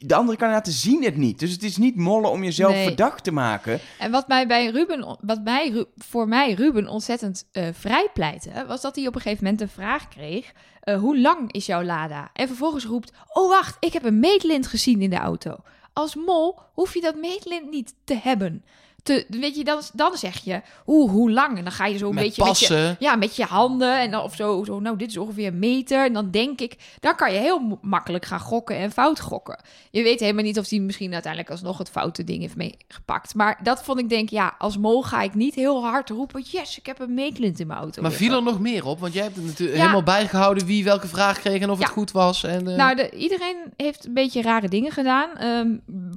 [0.00, 1.38] De andere kandidaten zien het niet.
[1.38, 2.84] Dus het is niet mollen om jezelf Nee.
[2.86, 3.80] verdacht te maken.
[3.98, 8.96] En wat mij bij Ruben, wat mij, voor mij Ruben ontzettend eh vrijpleitte, was dat
[8.96, 12.30] hij op een gegeven moment een vraag kreeg: eh, hoe lang is jouw Lada?
[12.32, 15.56] En vervolgens roept: Oh wacht, ik heb een meetlint gezien in de auto.
[15.92, 18.64] Als mol hoef je dat meetlint niet te hebben.
[19.02, 21.56] Te, weet je, dan, dan zeg je, oeh, hoe lang?
[21.58, 22.96] En dan ga je zo een Met beetje met je, passen.
[22.98, 26.04] ja, met je handen en dan, of zo, zo, nou, dit is ongeveer een meter.
[26.04, 29.60] En dan denk ik, dan kan je heel makkelijk gaan gokken en fout gokken.
[29.90, 33.34] Je weet helemaal niet of hij misschien uiteindelijk alsnog het foute ding heeft meegepakt.
[33.34, 36.78] Maar dat vond ik denk, ja, als mol ga ik niet heel hard roepen, yes,
[36.78, 38.02] ik heb een meeklint in mijn auto.
[38.02, 38.28] Maar liggen.
[38.28, 39.00] viel er nog meer op?
[39.00, 39.82] Want jij hebt het natuurlijk Ja.
[39.82, 42.44] helemaal bijgehouden wie welke vraag kreeg en of het goed was.
[42.44, 45.36] En, eh, Nou, de, iedereen heeft een beetje rare dingen gedaan.
[45.36, 45.68] Ehm,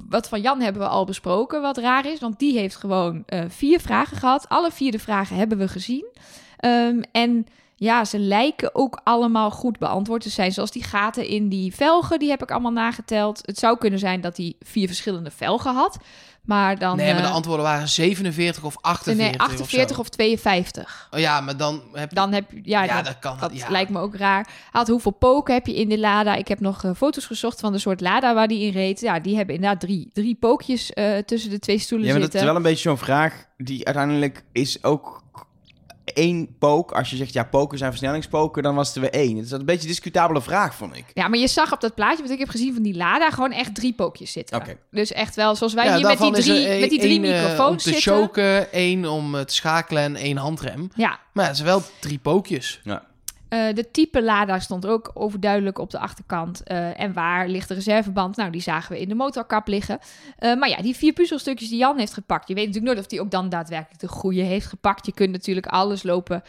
[0.09, 2.19] wat van Jan hebben we al besproken, wat raar is.
[2.19, 4.49] Want die heeft gewoon eh, vier vragen gehad.
[4.49, 6.05] Alle vier de vragen hebben we gezien.
[6.57, 10.51] Ehm, en ja, ze lijken ook allemaal goed beantwoord te zijn.
[10.51, 13.41] Zoals die gaten in die velgen, die heb ik allemaal nageteld.
[13.45, 15.97] Het zou kunnen zijn dat hij vier verschillende velgen had.
[16.45, 16.97] Maar dan...
[16.97, 21.07] nee, maar de eh, antwoorden waren 47 of 48 nee, 48 of, of 52.
[21.09, 21.15] zo.
[21.15, 22.15] Oh ja, maar dan heb je...
[22.15, 22.59] Dan heb je...
[22.63, 23.37] Ja, Ja, dat, dat kan.
[23.39, 23.69] dat ja.
[23.69, 24.43] lijkt me ook raar.
[24.45, 26.35] Hij had hoeveel poken heb je in de Lada?
[26.35, 28.99] Ik heb nog eh, foto's gezocht van de soort Lada waar die in reed.
[28.99, 32.33] Ja, die hebben inderdaad drie, drie pookjes eh, tussen de twee stoelen Ja, maar dat
[32.33, 35.23] is wel een beetje zo'n vraag die uiteindelijk is ook
[36.13, 36.91] één pook.
[36.91, 39.35] Als je zegt, ja, poken zijn versnellingspoken, dan was het er weer één.
[39.37, 41.05] Het is een beetje een discutabele vraag, vond ik.
[41.13, 43.51] Ja, maar je zag op dat plaatje wat ik heb gezien van die Lada gewoon
[43.51, 44.57] echt drie pookjes zitten.
[44.57, 44.77] Oké.
[44.91, 47.77] Dus echt wel zoals wij Ja, hier met die drie, met die drie microfoons om
[47.77, 48.13] te zitten.
[48.13, 50.89] choken, één om eh, te schakelen en één handrem.
[50.95, 52.81] Ja, Maar het zijn wel drie pookjes.
[53.55, 56.63] Eh, de type Lada stond ook overduidelijk op de achterkant.
[56.63, 58.35] Eh, en waar ligt de reserveband?
[58.35, 59.99] Nou, die zagen we in de motorkap liggen.
[60.37, 62.47] Eh, maar ja, die vier puzzelstukjes die Jan heeft gepakt.
[62.47, 65.05] Je weet natuurlijk nooit of hij ook dan daadwerkelijk de goede heeft gepakt.
[65.05, 66.43] Je kunt natuurlijk alles lopen,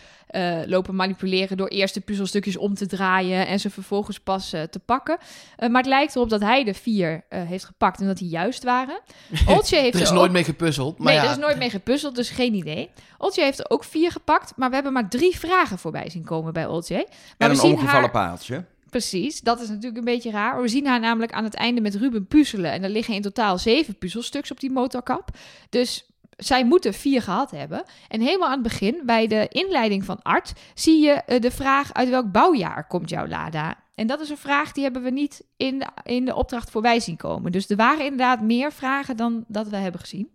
[0.67, 5.19] lopen manipuleren door eerst de puzzelstukjes om te draaien en ze vervolgens pas te pakken.
[5.59, 9.01] Maar het lijkt erop dat hij de vier heeft gepakt en dat die juist waren.
[9.49, 10.99] Oltje heeft Er is er nooit ook- mee gepuzzeld.
[10.99, 12.91] Maar nee, ja, er is nooit mee gepuzzeld, dus geen idee.
[13.19, 16.53] Oltje heeft er ook vier gepakt, maar we hebben maar drie vragen voorbij zien komen
[16.53, 16.96] bij Oltje.
[17.05, 18.11] Maar En we een zien omgevallen haar...
[18.11, 18.65] paaltje.
[18.91, 20.63] Precies, dat is natuurlijk een beetje raar.
[20.63, 22.73] We zien haar namelijk aan het einde met Ruben puzzelen.
[22.73, 25.31] En er liggen in totaal zeven puzzelstuks op die motorkap.
[25.71, 27.85] Dus zij moeten vier gehad hebben.
[28.09, 31.93] En helemaal aan het begin, bij de inleiding van Art, zie je eh, de vraag
[31.93, 33.75] uit welk bouwjaar komt jouw Lada?
[33.95, 37.01] En dat is een vraag die hebben we niet in de, in de opdracht voorbij
[37.01, 37.53] zien komen.
[37.53, 40.31] Dus er waren inderdaad meer vragen dan dat we hebben gezien.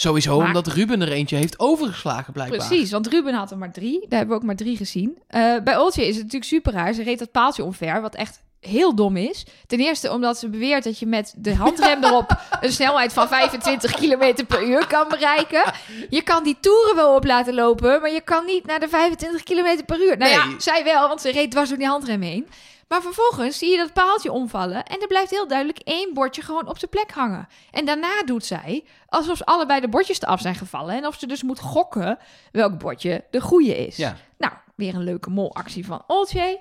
[0.00, 2.66] Sowieso Maar- omdat Ruben er eentje heeft overgeslagen blijkbaar.
[2.66, 4.00] Precies, want Ruben had er maar drie.
[4.00, 5.18] Daar hebben we ook maar drie gezien.
[5.26, 6.92] Eh, bij Oltje is het natuurlijk super raar.
[6.92, 9.46] Ze reed dat paaltje omver, wat echt heel dom is.
[9.66, 13.94] Ten eerste omdat ze beweert dat je met de handrem erop een snelheid van 25
[13.94, 15.62] km per uur kan bereiken.
[16.10, 19.42] Je kan die toeren wel op laten lopen, maar je kan niet naar de 25
[19.42, 20.16] km per uur.
[20.16, 20.54] Nou ja, Nee.
[20.58, 22.46] zij wel, want ze reed dwars door die handrem heen.
[22.88, 26.68] Maar vervolgens zie je dat paaltje omvallen en er blijft heel duidelijk één bordje gewoon
[26.68, 27.48] op zijn plek hangen.
[27.70, 31.42] En daarna doet zij alsof allebei de bordjes eraf zijn gevallen en of ze dus
[31.42, 32.18] moet gokken
[32.52, 33.96] welk bordje de goede is.
[33.96, 34.16] Ja.
[34.38, 36.60] Nou, weer een leuke molactie van Oltje.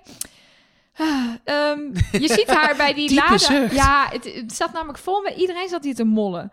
[0.97, 1.79] Ah, ehm,
[2.11, 3.09] je ziet haar bij die
[3.39, 3.73] zucht.
[3.73, 6.51] Ja, het, het staat namelijk vol met iedereen zat hier te mollen.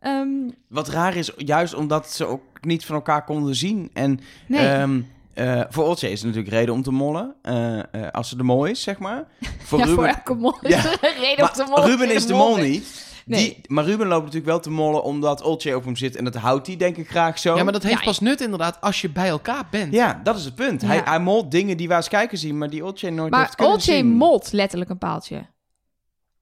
[0.00, 3.90] Ehm, Wat raar is, juist omdat ze ook niet van elkaar konden zien.
[3.92, 4.68] En nee.
[4.68, 5.00] ehm,
[5.34, 7.34] eh, voor Oltje is het natuurlijk reden om te mollen.
[7.42, 9.24] eh, eh, als ze de mol is, zeg maar.
[9.64, 10.84] Voor ja, Ruben, voor elke mol is Ja.
[11.00, 11.84] er reden om te maar mollen.
[11.88, 13.02] Ruben is de mol niet.
[13.26, 13.40] Nee.
[13.44, 16.16] Die, maar Ruben loopt natuurlijk wel te mollen omdat Oltje op hem zit.
[16.16, 17.56] En dat houdt hij denk ik graag zo.
[17.56, 19.92] Ja, maar dat heeft Ja, pas nut inderdaad als je bij elkaar bent.
[19.92, 20.82] Ja, dat is het punt.
[20.82, 21.02] Hij, Ja.
[21.04, 23.74] hij molt dingen die wij als kijker zien, maar die Oltje nooit Maar heeft kunnen
[23.74, 24.06] Oltje zien.
[24.06, 25.46] molt letterlijk een paaltje.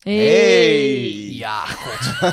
[0.03, 1.11] Hey.
[1.33, 2.31] Ja, god.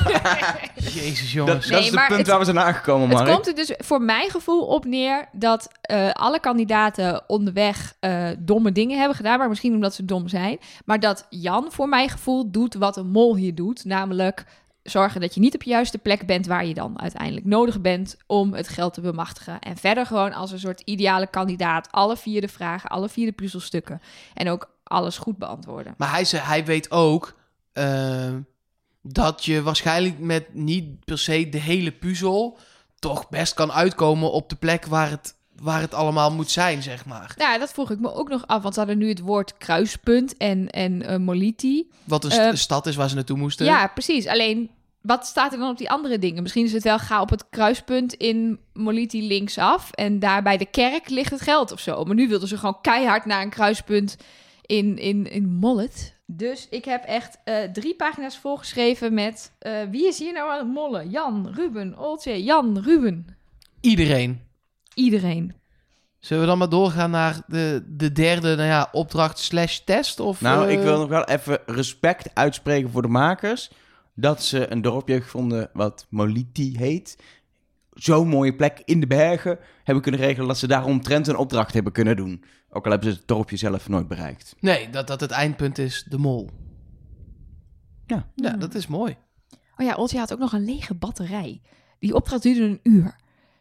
[0.93, 1.67] Jezus, jongens.
[1.67, 3.31] dat Nee, is het punt het- waar we zijn aangekomen, Het Mark.
[3.33, 8.71] komt er dus voor mijn gevoel op neer dat eh, alle kandidaten onderweg eh, domme
[8.71, 10.57] dingen hebben gedaan, maar misschien omdat ze dom zijn.
[10.85, 14.45] Maar dat Jan voor mijn gevoel doet wat een mol hier doet, namelijk
[14.83, 18.17] zorgen dat je niet op je juiste plek bent waar je dan uiteindelijk nodig bent
[18.27, 19.59] om het geld te bemachtigen.
[19.59, 23.31] En verder gewoon als een soort ideale kandidaat alle vier de vragen, alle vier de
[23.31, 24.01] puzzelstukken
[24.33, 25.93] en ook alles goed beantwoorden.
[25.97, 27.37] Maar hij, zei, hij weet ook
[27.79, 28.33] eh,
[29.01, 32.57] dat je waarschijnlijk met niet per se de hele puzzel
[32.99, 37.05] toch best kan uitkomen op de plek waar het, waar het allemaal moet zijn, zeg
[37.05, 37.33] maar.
[37.37, 40.37] Ja, dat vroeg ik me ook nog af, want ze hadden nu het woord kruispunt
[40.37, 41.89] en, en eh, Moliti.
[42.03, 43.65] Wat een st- Eh, stad is waar ze naartoe moesten.
[43.65, 44.27] Ja, precies.
[44.27, 44.69] Alleen,
[45.01, 46.41] wat staat er dan op die andere dingen?
[46.41, 49.91] Misschien is het wel, ga op het kruispunt in Moliti linksaf.
[49.91, 52.03] En daar bij de kerk ligt het geld of zo.
[52.03, 54.15] Maar nu wilden ze gewoon keihard naar een kruispunt
[54.61, 56.17] in, in, in Mollet.
[56.31, 59.51] Dus ik heb echt eh, drie pagina's volgeschreven met...
[59.59, 61.09] eh, wie is hier nou aan het mollen?
[61.09, 63.37] Jan, Ruben, Oltje, Jan, Ruben.
[63.81, 64.41] Iedereen.
[64.93, 65.53] Iedereen.
[66.19, 70.19] Zullen we dan maar doorgaan naar de, de derde nou ja, opdracht slash test?
[70.19, 73.71] Of, Nou, eh, ik wil nog wel even respect uitspreken voor de makers.
[74.15, 77.17] Dat ze een dorpje hebben gevonden wat Moliti heet.
[77.93, 81.93] Zo'n mooie plek in de bergen hebben kunnen regelen dat ze daaromtrent een opdracht hebben
[81.93, 82.43] kunnen doen.
[82.69, 84.55] Ook al hebben ze het dorpje zelf nooit bereikt.
[84.59, 86.49] Nee, dat dat het eindpunt is, de mol.
[88.05, 88.27] Ja.
[88.35, 89.17] Ja, dat is mooi.
[89.77, 91.61] Oh ja, Oltje had ook nog een lege batterij.
[91.99, 93.15] Die opdracht duurde een uur.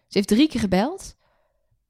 [0.07, 1.17] Ze heeft drie keer gebeld.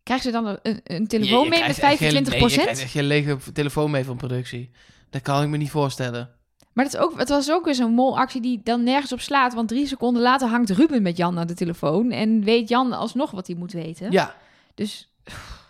[0.02, 2.28] Krijgt ze dan een, een, een telefoon Je- je mee met krijgt echt geen- 25%
[2.30, 4.70] nee, je krijgt echt geen lege telefoon mee van productie.
[5.10, 6.30] Dat kan ik me niet voorstellen.
[6.78, 9.54] Maar het, is ook, het was ook weer zo'n molactie die dan nergens op slaat.
[9.54, 12.10] Want drie seconden later hangt Ruben met Jan aan de telefoon.
[12.10, 14.12] En weet Jan alsnog wat hij moet weten.
[14.12, 14.34] Ja.
[14.74, 15.12] Dus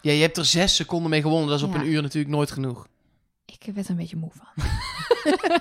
[0.02, 1.48] ja, je hebt er zes seconden mee gewonnen.
[1.48, 1.80] Dat is op Ja.
[1.80, 2.86] een uur natuurlijk nooit genoeg.
[3.44, 4.64] ik werd er een beetje moe van.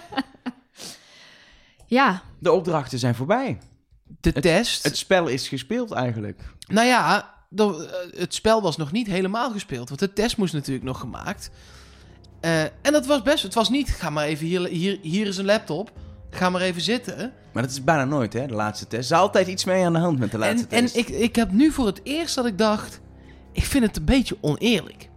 [1.98, 3.58] ja, De opdrachten zijn voorbij.
[4.20, 4.84] De test.
[4.84, 6.54] Het spel is gespeeld eigenlijk.
[6.68, 7.74] Nou ja, eh,
[8.16, 9.88] het spel was nog niet helemaal gespeeld.
[9.88, 11.50] Want de test moest natuurlijk nog gemaakt.
[12.40, 13.44] Eh, en dat was best...
[13.44, 14.68] Het was niet, ga maar even hier...
[14.68, 15.92] Hier, hier is een laptop.
[16.30, 17.34] Ga maar even zitten.
[17.54, 19.12] Maar dat is bijna nooit, hè, de laatste test.
[19.12, 20.96] Er is altijd iets mee aan de hand met de laatste En, en test.
[20.96, 23.02] ik, ik heb nu voor het eerst dat ik dacht...
[23.52, 25.10] Ik vind het een beetje oneerlijk.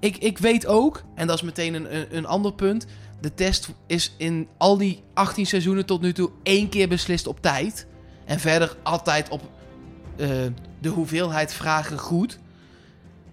[0.00, 2.86] Ik, ik weet ook, en dat is meteen een, een, een ander punt...
[3.20, 7.40] De test is in al die 18 seizoenen tot nu toe één keer beslist op
[7.40, 7.86] tijd.
[8.24, 9.40] En verder altijd op
[10.16, 10.28] eh,
[10.80, 12.38] de hoeveelheid vragen goed.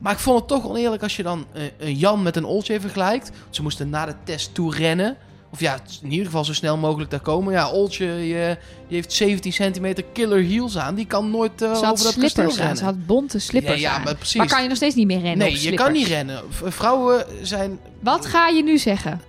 [0.02, 2.80] Maar ik vond het toch oneerlijk als je dan eh, een Jan met een Oltje
[2.80, 3.32] vergelijkt.
[3.50, 5.18] Ze moesten na de test toe rennen.
[5.54, 7.54] Of ja, in ieder geval zo snel mogelijk daar komen.
[7.54, 10.96] Ja, Oltje je- die heeft 17 centimeter killer heels aan.
[10.96, 12.58] Die kan nooit eh, over dat kasteel slippers aan.
[12.58, 12.78] rennen.
[12.78, 14.04] Ze had bonte slippers ja, ja, aan.
[14.04, 14.36] maar precies.
[14.36, 16.42] Maar kan je nog steeds niet meer rennen nee, op je kan niet rennen.
[16.52, 17.80] Vrouwen zijn...
[18.00, 19.22] Wat ga je nu zeggen?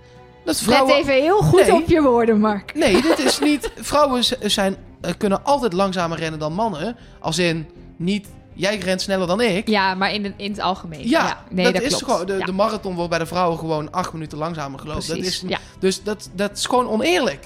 [0.45, 0.95] Dat vrouwen...
[0.95, 1.73] Let even heel goed Nee.
[1.73, 2.73] op je woorden, Mark.
[2.75, 3.71] Nee, dit is niet...
[3.75, 6.95] Vrouwen zijn, eh, kunnen altijd langzamer rennen dan mannen.
[7.19, 8.27] Als in, niet...
[8.53, 9.67] Jij rent sneller dan ik.
[9.67, 11.09] Ja, maar in, het- in het algemeen.
[11.09, 12.03] Ja, nee, dat, dat, is klopt.
[12.03, 12.25] gewoon...
[12.25, 15.07] De, ja, de marathon wordt bij de vrouwen gewoon acht minuten langzamer gelopen.
[15.07, 15.43] Dat precies.
[15.43, 15.59] is, ja.
[15.79, 17.45] dus dat, dat is gewoon oneerlijk.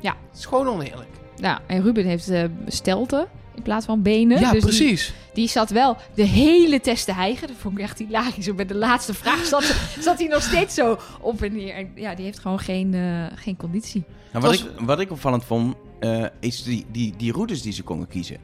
[0.00, 0.16] Ja.
[0.30, 1.08] Het is gewoon oneerlijk.
[1.36, 4.40] Nou, en Ruben heeft eh stelten in plaats van benen.
[4.40, 5.12] ja, dus precies.
[5.34, 7.46] Die, zat wel de hele test te hijgen.
[7.48, 8.54] Dat vond ik echt hilarisch.
[8.54, 9.62] Bij de laatste vraag zat,
[10.00, 11.74] zat hij nog steeds zo op en neer.
[11.74, 14.04] En ja, die heeft gewoon geen, eh, geen conditie.
[14.32, 17.82] Nou, wat, ik, wat ik opvallend vond, eh, is die, die, die routes die ze
[17.82, 18.36] konden kiezen.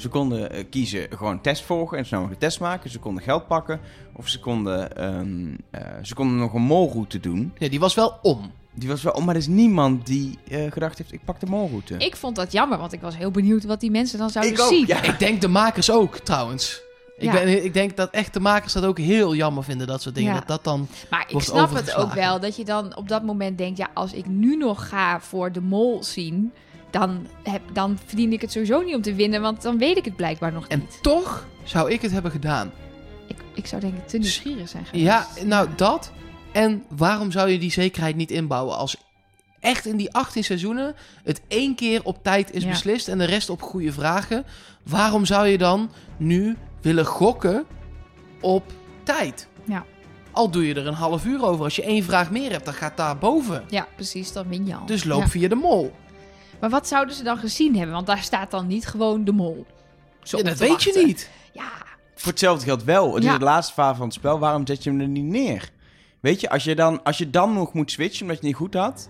[0.00, 2.90] Ze konden eh, kiezen gewoon test volgen en snel de test maken.
[2.90, 3.80] Ze konden geld pakken.
[4.16, 7.52] Of ze konden, ehm, eh, ze konden nog een molroute doen.
[7.58, 8.52] Ja, die was wel om.
[8.74, 11.46] Die was wel, oh, maar er is niemand die eh, gedacht heeft, ik pak de
[11.46, 11.94] molroute.
[11.98, 14.60] Ik vond dat jammer, want ik was heel benieuwd wat die mensen dan zouden Ik
[14.60, 14.86] ook, zien.
[14.86, 15.02] ja.
[15.02, 16.82] Ik denk de makers ook, trouwens.
[17.18, 20.14] Ik, ben, ik denk dat echt de makers dat ook heel jammer vinden, dat soort
[20.14, 20.32] dingen.
[20.32, 20.38] Ja.
[20.38, 20.88] Dat dat dan...
[21.10, 22.40] Maar ik snap het ook wel.
[22.40, 25.60] Dat je dan op dat moment denkt, ja, als ik nu nog ga voor de
[25.60, 26.52] mol zien...
[26.90, 30.04] Dan, heb, dan verdien ik het sowieso niet om te winnen, want dan weet ik
[30.04, 30.98] het blijkbaar nog En niet.
[31.02, 32.72] toch zou ik het hebben gedaan.
[33.26, 35.04] Ik, ik zou denk ik te nieuwsgierig zijn geweest.
[35.04, 36.12] Ja, nou dat.
[36.52, 38.96] En waarom zou je die zekerheid niet inbouwen als
[39.60, 42.68] echt in die 18 seizoenen het één keer op tijd is Ja.
[42.70, 44.44] beslist en de rest op goede vragen?
[44.82, 47.64] Waarom zou je dan nu willen gokken
[48.40, 48.72] op
[49.02, 49.48] tijd?
[49.64, 49.84] Ja.
[50.32, 51.64] Al doe je er een half uur over.
[51.64, 53.64] Als je één vraag meer hebt, dan gaat daar boven.
[53.68, 54.86] Ja, precies, dan win je al.
[54.86, 55.28] Dus loop Ja.
[55.28, 55.92] via de mol.
[56.60, 57.94] Maar wat zouden ze dan gezien hebben?
[57.94, 59.66] Want daar staat dan niet gewoon de mol.
[60.22, 61.30] Zo Ja, op dat weet je niet.
[61.52, 61.62] Ja,
[62.14, 63.14] Voor hetzelfde geldt wel.
[63.14, 63.32] Het Ja.
[63.32, 64.38] is de laatste fase van het spel.
[64.38, 65.70] Waarom zet je hem er niet neer?
[66.20, 68.60] Weet je, als je dan, als je dan nog moet switchen omdat je het niet
[68.70, 69.08] goed had...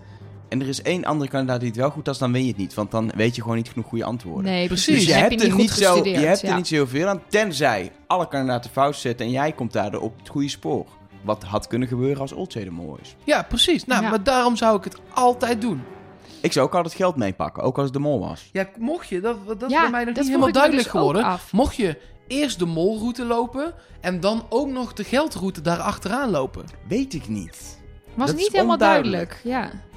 [0.49, 2.57] en er is één andere kandidaat die het wel goed had, dan win je het
[2.57, 2.73] niet.
[2.73, 4.51] Want dan weet je gewoon niet genoeg goede antwoorden.
[4.51, 4.95] nee, Precies.
[4.95, 6.49] Dus je Heb hebt, je er niet zo, je hebt ja.
[6.49, 10.01] er niet zo heel veel aan, tenzij alle kandidaten fout zetten en jij komt daardoor
[10.01, 10.85] op het goede spoor.
[11.21, 13.15] Wat had kunnen gebeuren als Olcay de mol is.
[13.23, 13.85] Ja, precies.
[13.85, 14.09] Nou, Ja.
[14.09, 15.81] maar daarom zou ik het altijd doen.
[16.41, 18.49] Ik zou ook altijd geld meepakken, ook als het de mol was.
[18.51, 21.39] Ja, mocht je, dat, dat is Ja, bij mij nog niet helemaal duidelijk dus geworden.
[21.51, 26.65] Mocht je eerst de molroute lopen en dan ook nog de geldroute daar achteraan lopen.
[26.87, 27.79] Weet ik niet.
[28.13, 29.39] Was Dat niet helemaal onduidelijk.
[29.43, 29.73] duidelijk.
[29.73, 29.89] Ja.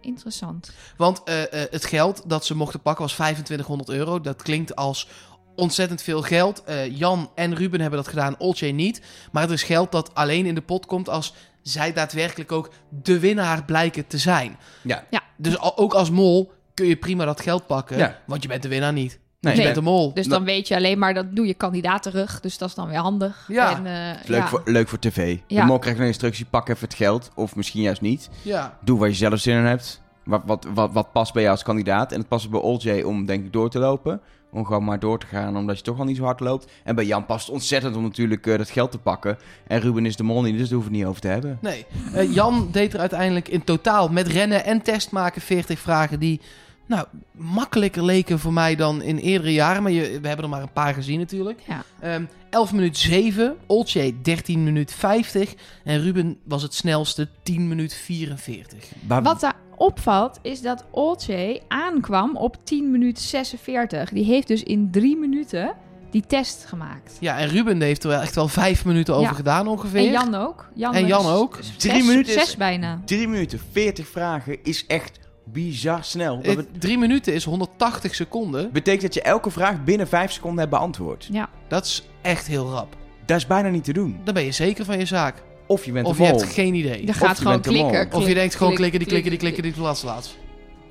[0.00, 0.72] Interessant.
[0.96, 4.20] Want eh, eh, het geld dat ze mochten pakken was 2500 euro.
[4.20, 5.08] Dat klinkt als
[5.56, 6.64] ontzettend veel geld.
[6.64, 9.00] Eh, Jan en Ruben hebben dat gedaan, Olcay niet.
[9.32, 13.18] Maar het is geld dat alleen in de pot komt als zij daadwerkelijk ook de
[13.18, 14.56] winnaar blijken te zijn.
[14.82, 15.04] Ja.
[15.36, 18.18] Dus al- ook als mol kun je prima dat geld pakken, Ja.
[18.26, 19.18] want je bent de winnaar niet.
[19.40, 20.14] Nee, je bent de mol.
[20.14, 22.40] Dus dan weet je alleen maar, dat doe je kandidaat terug.
[22.40, 23.44] Dus dat is dan weer handig.
[23.48, 23.70] Ja.
[23.76, 24.48] En, eh, Leuk, ja.
[24.48, 25.38] voor, leuk voor tv.
[25.46, 25.60] Ja.
[25.60, 27.30] De mol krijgt een instructie, pak even het geld.
[27.34, 28.28] Of misschien juist niet.
[28.42, 28.78] Ja.
[28.80, 30.00] Doe waar je zelf zin in hebt.
[30.24, 32.12] Wat, wat, wat, wat past bij jou als kandidaat.
[32.12, 34.20] En het past bij Olcay om denk ik door te lopen.
[34.52, 36.70] Om gewoon maar door te gaan, omdat je toch al niet zo hard loopt.
[36.84, 39.38] En bij Jan past het ontzettend om natuurlijk eh, dat geld te pakken.
[39.66, 41.58] En Ruben is de mol niet, dus daar hoeven we het niet over te hebben.
[41.60, 41.86] Nee.
[42.14, 46.40] Eh, Jan deed er uiteindelijk in totaal met rennen en test maken 40 vragen die
[46.86, 49.82] nou, makkelijker leken voor mij dan in eerdere jaren.
[49.82, 51.60] Maar je, we hebben er maar een paar gezien natuurlijk.
[51.66, 51.84] Ja.
[52.00, 57.94] Ehm 11 minuut 7, Olcay 13 minuut 50 en Ruben was het snelste 10 minuut
[57.94, 58.92] 44.
[59.06, 64.10] Maar Wat daar opvalt, is dat Olcay aankwam op 10 minuten 46.
[64.10, 65.72] Die heeft dus in drie minuten
[66.10, 67.16] die test gemaakt.
[67.20, 69.34] Ja, en Ruben heeft er wel echt wel 5 minuten over Ja.
[69.36, 70.00] gedaan ongeveer.
[70.06, 70.68] En Jan ook.
[70.74, 71.58] Jan En Jan ook.
[71.58, 73.00] is Drie zes- minuten is- Zes bijna.
[73.04, 76.42] Drie minuten, 40 vragen is echt bizar snel.
[76.42, 78.72] Dat drie minuten is 180 seconden.
[78.72, 81.28] betekent dat je elke vraag binnen vijf seconden hebt beantwoord.
[81.32, 81.48] Ja.
[81.68, 82.96] Dat is echt heel rap.
[83.26, 84.20] Dat is bijna niet te doen.
[84.24, 85.42] Dan ben je zeker van je zaak.
[85.70, 87.02] Of je bent Of de je hebt geen idee.
[87.02, 88.12] Je Of gaat je gewoon klikken.
[88.12, 90.36] Of je denkt gewoon klik, klikken, die klikken, die klik, klikken, die plaats laatst.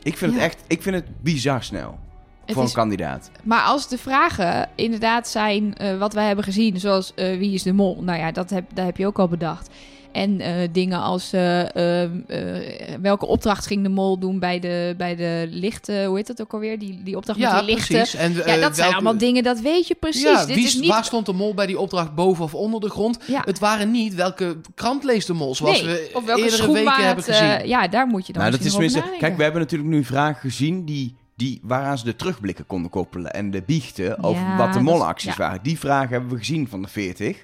[0.03, 1.99] Ik vind het echt, ik vind het bizar snel.
[2.45, 3.31] Het voor is- een kandidaat.
[3.43, 7.63] Maar als de vragen inderdaad zijn eh, wat wij hebben gezien, zoals eh, wie is
[7.63, 8.01] de mol?
[8.01, 9.69] Nou ja, dat heb, dat heb je ook al bedacht.
[10.11, 14.93] En eh, dingen als eh, ehm, eh, welke opdracht ging de mol doen bij de,
[14.97, 16.79] bij de lichten, hoe heet dat ook alweer?
[16.79, 17.95] Die, die opdracht Ja, met die lichten.
[17.95, 18.19] precies.
[18.19, 20.21] En, Ja, eh, dat zijn allemaal dingen, dat weet je precies.
[20.21, 20.89] Ja, Dit wie, is niet...
[20.89, 23.17] waar stond de mol bij die opdracht boven of onder de grond?
[23.25, 23.41] Ja.
[23.45, 27.05] Het waren niet welke krant leest de mol, zoals nee, we of welke eerdere weken
[27.05, 27.67] hebben gezien.
[27.67, 29.03] ja, daar moet je dan Nou, dat is tenminste.
[29.19, 33.33] Kijk, we hebben natuurlijk nu vragen gezien die, die, waaraan ze de terugblikken konden koppelen.
[33.33, 35.37] En de biechten over Ja, wat de molacties ja.
[35.37, 35.59] waren.
[35.63, 37.43] Die vragen hebben we gezien van de 40.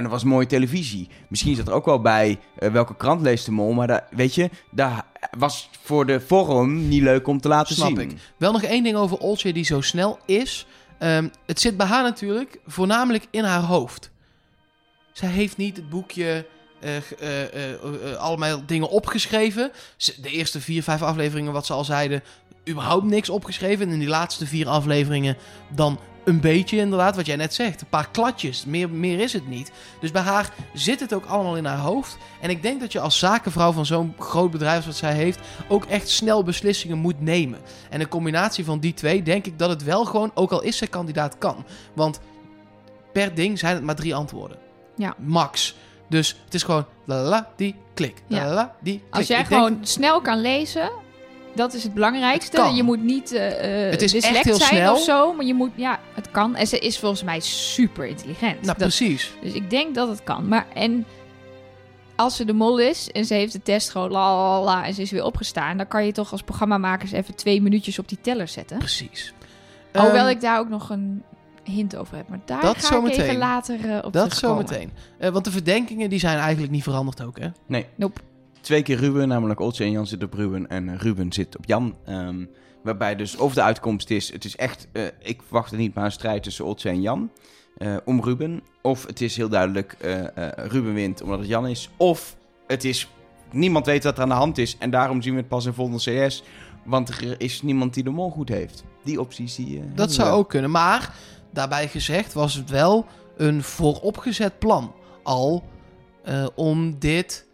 [0.00, 1.08] En dat was mooie televisie.
[1.28, 3.72] Misschien zat er ook wel bij eh, welke krant leest de mol.
[3.72, 5.04] Maar daar, weet je, daar
[5.38, 8.00] was voor de forum niet leuk om te laten Snap zien.
[8.00, 8.16] ik.
[8.36, 10.66] Wel nog één ding over Olsje die zo snel is.
[10.98, 14.10] Ehm, het zit bij haar natuurlijk voornamelijk in haar hoofd.
[15.12, 16.46] Zij heeft niet het boekje,
[16.80, 19.70] eh, eh, allemaal dingen opgeschreven.
[19.96, 22.22] De eerste vier, vijf afleveringen, wat ze al zeiden,
[22.68, 23.86] überhaupt niks opgeschreven.
[23.86, 25.36] En in die laatste vier afleveringen
[25.74, 27.80] dan een beetje inderdaad, wat jij net zegt.
[27.80, 29.70] Een paar kladjes, meer, meer is het niet.
[30.00, 32.16] Dus bij haar zit het ook allemaal in haar hoofd.
[32.40, 35.38] En ik denk dat je als zakenvrouw van zo'n groot bedrijf als wat zij heeft...
[35.68, 37.58] ook echt snel beslissingen moet nemen.
[37.90, 40.76] En een combinatie van die twee denk ik dat het wel gewoon, ook al is
[40.76, 41.64] ze kandidaat, kan.
[41.94, 42.20] Want
[43.12, 44.56] per ding zijn het maar drie antwoorden.
[44.96, 45.14] Ja.
[45.18, 45.74] Max.
[46.08, 48.22] Dus het is gewoon la la die, klik.
[48.26, 48.52] La Ja.
[48.52, 49.14] la die, klik.
[49.14, 50.90] Als jij Ik denk- gewoon snel kan lezen,
[51.54, 52.62] dat is het belangrijkste.
[52.62, 52.76] Het.
[52.76, 54.92] Je moet niet eh eh, Het is echt heel zijn snel.
[54.92, 56.56] of zo, maar je moet, ja, het kan.
[56.56, 58.54] En ze is volgens mij super intelligent.
[58.54, 59.32] Nou, Dat- precies.
[59.42, 60.48] dus ik denk dat het kan.
[60.48, 61.06] Maar en
[62.16, 64.94] als ze de mol is en ze heeft de test gewoon la la la en
[64.94, 68.18] ze is weer opgestaan, dan kan je toch als programmamakers even twee minuutjes op die
[68.20, 68.78] teller zetten.
[68.78, 69.32] Precies.
[69.92, 71.22] Hoewel Ehm, ik daar ook nog een
[71.64, 74.66] hint over heb, maar daar Dat ga ik even later eh, op Dat terugkomen.
[74.68, 74.92] zometeen.
[75.18, 77.48] Eh want de verdenkingen die zijn eigenlijk niet veranderd ook, hè?
[77.66, 77.86] Nee.
[77.94, 78.20] Nope.
[78.60, 81.64] Twee keer Ruben, namelijk Oltje en Jan zit op Ruben en eh, Ruben zit op
[81.64, 81.96] Jan.
[82.04, 82.44] Ehm,
[82.82, 86.04] waarbij dus of de uitkomst is, het is echt, eh, ik verwacht het niet, maar
[86.04, 87.30] een strijd tussen Oltje en Jan
[87.76, 88.62] eh, om Ruben.
[88.82, 89.96] Of het is heel duidelijk,
[90.56, 91.90] Ruben wint omdat het Jan is.
[91.96, 93.08] Of het is,
[93.52, 95.72] niemand weet wat er aan de hand is en daarom zien we het pas in
[95.72, 96.42] volgende CS.
[96.84, 98.84] Want er is niemand die de mol goed heeft.
[99.04, 99.82] Die opties die...
[99.94, 100.38] Dat zou wel.
[100.38, 100.70] ook kunnen.
[100.70, 101.14] Maar
[101.52, 104.94] daarbij gezegd was het wel een vooropgezet plan.
[105.22, 105.64] Al
[106.54, 107.46] om dit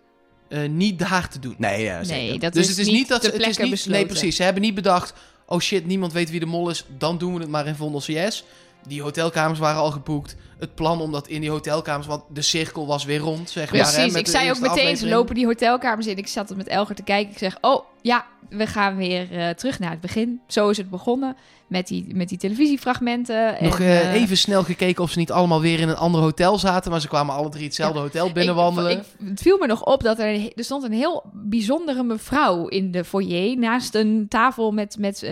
[0.49, 1.55] eh, niet daar te doen.
[1.59, 2.23] Nee, ja, zeker.
[2.23, 3.33] Nee, dat dus is het is niet, niet dat de ze.
[3.37, 3.93] Het is niet, besloten.
[4.01, 4.37] nee, precies.
[4.37, 5.15] Ze hebben niet bedacht.
[5.47, 6.85] Oh shit, niemand weet wie de mol is.
[6.99, 8.45] Dan doen we het maar in Vondel CS.
[8.87, 10.37] Die hotelkamers waren al geboekt.
[10.59, 12.07] Het plan om dat in die hotelkamers.
[12.07, 13.81] Want de cirkel was weer rond, zeg maar.
[13.87, 16.17] hè, Precies, ik zei ook meteen, ze lopen die hotelkamers in.
[16.17, 17.33] Ik zat er met Elger te kijken.
[17.33, 20.41] Ik zeg, oh ja, we gaan weer eh, terug naar het begin.
[20.47, 23.57] Zo is het begonnen met die, met die televisiefragmenten.
[23.61, 26.21] Nog en, eh, eh, even snel gekeken of ze niet allemaal weer in een ander
[26.21, 26.91] hotel zaten.
[26.91, 28.91] Maar ze kwamen alle drie hetzelfde hotel binnenwandelen.
[28.91, 32.67] Ik, ik- het viel me nog op dat er, er stond een heel bijzondere mevrouw
[32.67, 35.29] in de foyer naast een tafel met, met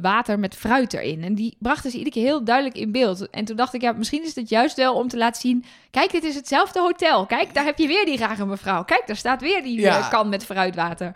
[0.00, 1.22] water met fruit erin.
[1.24, 3.30] En die brachten ze iedere keer heel duidelijk in beeld.
[3.30, 5.64] En toen dacht ik, ja, misschien is het juist wel om te laten zien...
[5.90, 7.26] Kijk, dit is hetzelfde hotel.
[7.26, 8.84] Kijk, daar heb je weer die rare mevrouw.
[8.84, 10.08] Kijk, daar staat weer die Ja.
[10.08, 11.12] kan met fruitwater.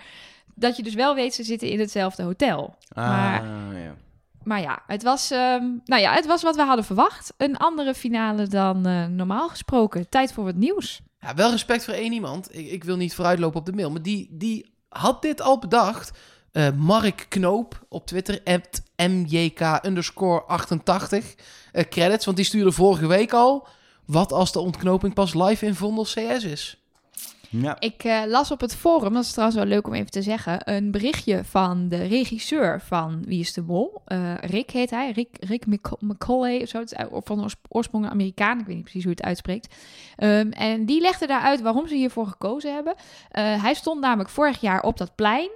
[0.55, 2.77] Dat je dus wel weet, ze zitten in hetzelfde hotel.
[2.89, 3.45] Ah, Maar-
[3.79, 3.95] ja.
[4.45, 7.35] Maar ja, het was, ehm, nou ja, het was wat we hadden verwacht.
[7.37, 10.09] Een andere finale dan eh, normaal gesproken.
[10.09, 11.01] Tijd voor wat nieuws.
[11.21, 12.57] Ja, wel respect voor één iemand.
[12.57, 13.91] Ik, ik wil niet vooruitlopen op de mail.
[13.91, 16.11] Maar die, die had dit al bedacht.
[16.53, 18.41] Eh, Mark Knoop op Twitter.
[18.45, 21.35] at MJK underscore 88.
[21.73, 23.67] eh, credits, want die stuurde vorige week al.
[24.05, 26.82] Wat als de ontknoping pas live in Vondel CS is?
[27.61, 27.81] Ja.
[27.81, 30.71] Ik eh, las op het forum, dat is trouwens wel leuk om even te zeggen,
[30.75, 34.03] een berichtje van de regisseur van Wie is de Mol.
[34.05, 36.79] Eh, Rick heet hij, Rick, Rick Mc- McCauley of zo.
[36.79, 39.75] Het is van oors- oorsprong Amerikaan, ik weet niet precies hoe het uitspreekt.
[40.17, 42.95] Ehm, en die legde daaruit waarom ze hiervoor gekozen hebben.
[43.31, 45.51] Eh, hij stond namelijk vorig jaar op dat plein.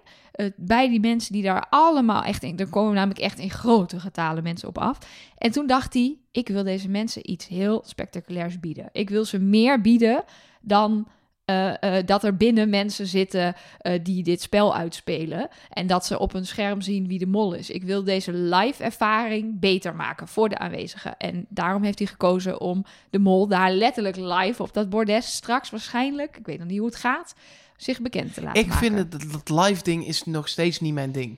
[0.56, 2.59] bij die mensen die daar allemaal echt in.
[2.59, 4.98] Er komen namelijk echt in grote getalen mensen op af.
[5.38, 8.88] En toen dacht hij: ik wil deze mensen iets heel spectaculairs bieden.
[8.92, 10.24] Ik wil ze meer bieden
[10.61, 11.06] dan
[11.46, 15.48] eh, eh, dat er binnen mensen zitten eh, die dit spel uitspelen.
[15.70, 17.70] En dat ze op een scherm zien wie de mol is.
[17.70, 21.16] Ik wil deze live ervaring beter maken voor de aanwezigen.
[21.16, 25.70] En daarom heeft hij gekozen om de mol daar letterlijk live op dat bordes straks
[25.70, 27.35] waarschijnlijk, ik weet nog niet hoe het gaat,
[27.76, 28.82] zich bekend te laten Ik maken.
[28.82, 31.37] vind het, dat, live ding is nog steeds niet mijn ding.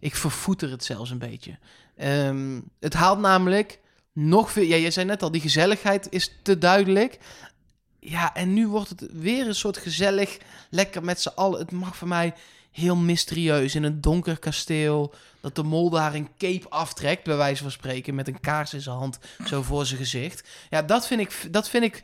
[0.00, 1.58] Ik vervoeter het zelfs een beetje.
[1.96, 3.80] Ehm, het haalt namelijk
[4.12, 4.64] nog veel...
[4.64, 7.18] Ja, je zei net al, die gezelligheid is te duidelijk.
[8.10, 10.38] Ja, en nu wordt het weer een soort gezellig,
[10.70, 11.58] lekker met z'n allen.
[11.60, 12.34] Het mag voor mij
[12.70, 15.14] heel mysterieus in een donker kasteel.
[15.40, 18.80] Dat de mol daar een cape aftrekt, bij wijze van spreken, met een kaars in
[18.80, 20.48] zijn hand, zo voor zijn gezicht.
[20.70, 22.02] Ja, dat vind ik, dat vind ik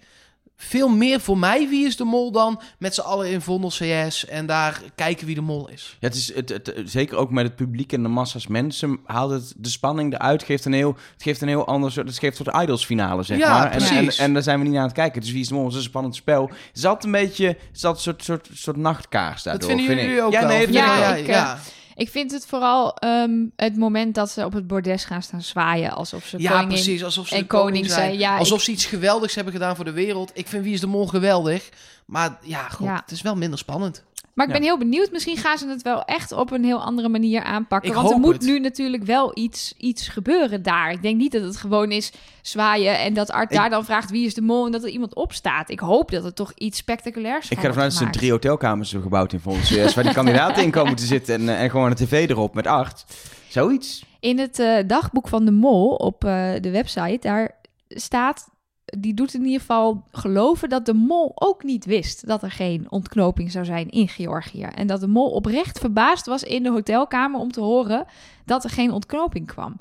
[0.56, 4.26] veel meer voor mij wie is de mol dan met z'n allen in Vondel CS
[4.26, 5.96] en daar kijken wie de mol is.
[6.00, 9.30] Ja, het is het, het, zeker ook met het publiek en de massa's mensen haalt
[9.30, 10.42] het de spanning eruit.
[10.42, 12.06] Geeft een heel, het geeft een heel ander soort.
[12.08, 13.70] Het geeft een soort idols finale, zeg Ja, maar.
[13.70, 14.18] En, en, precies.
[14.18, 15.20] en, daar zijn we niet naar aan het kijken.
[15.20, 15.64] Dus wie is de mol?
[15.64, 16.46] Het is een spannend spel.
[16.46, 17.46] Het is altijd een beetje.
[17.46, 19.68] Het is altijd een soort, soort, soort nachtkaars daardoor.
[19.68, 20.26] dat vinden vind jullie ik.
[20.26, 20.48] ook ja, wel?
[20.48, 21.54] Nee, dat Ja, ik ja, wel.
[21.94, 25.90] Ik, vind het vooral ehm, het moment dat ze op het bordes gaan staan zwaaien
[25.92, 27.04] alsof ze Ja, koningin precies.
[27.04, 28.06] Alsof ze en koning koning zijn.
[28.06, 28.18] zijn.
[28.18, 30.30] Ja, Alsof ze iets geweldigs hebben gedaan voor de wereld.
[30.34, 31.68] Ik vind Wie is de Mol geweldig.
[32.06, 32.94] Maar ja, god, Ja.
[33.02, 34.04] het is wel minder spannend.
[34.34, 34.58] Maar ik Ja.
[34.58, 35.10] ben heel benieuwd.
[35.12, 37.88] Misschien gaan ze het wel echt op een heel andere manier aanpakken.
[37.88, 38.42] Ik Want er moet het.
[38.42, 40.90] nu natuurlijk wel iets, iets gebeuren daar.
[40.90, 42.12] Ik denk niet dat het gewoon is
[42.42, 44.88] zwaaien en dat Art Ik- daar dan vraagt wie is de mol en dat er
[44.88, 45.70] iemand opstaat.
[45.70, 48.90] Ik hoop dat er toch iets spectaculairs Ik van ga ervan uit dat drie hotelkamers
[48.92, 49.94] hebben gebouwd in Vondel CS...
[49.94, 53.04] waar die kandidaten in komen te zitten en, en gewoon een tv erop met acht.
[53.48, 54.04] Zoiets.
[54.20, 57.54] In het eh, dagboek van de mol op eh, de website, daar
[57.88, 58.52] staat...
[58.98, 62.86] Die doet in ieder geval geloven dat de mol ook niet wist dat er geen
[62.88, 64.62] ontknoping zou zijn in Georgië.
[64.62, 68.04] En dat de mol oprecht verbaasd was in de hotelkamer om te horen
[68.44, 69.76] dat er geen ontknoping kwam.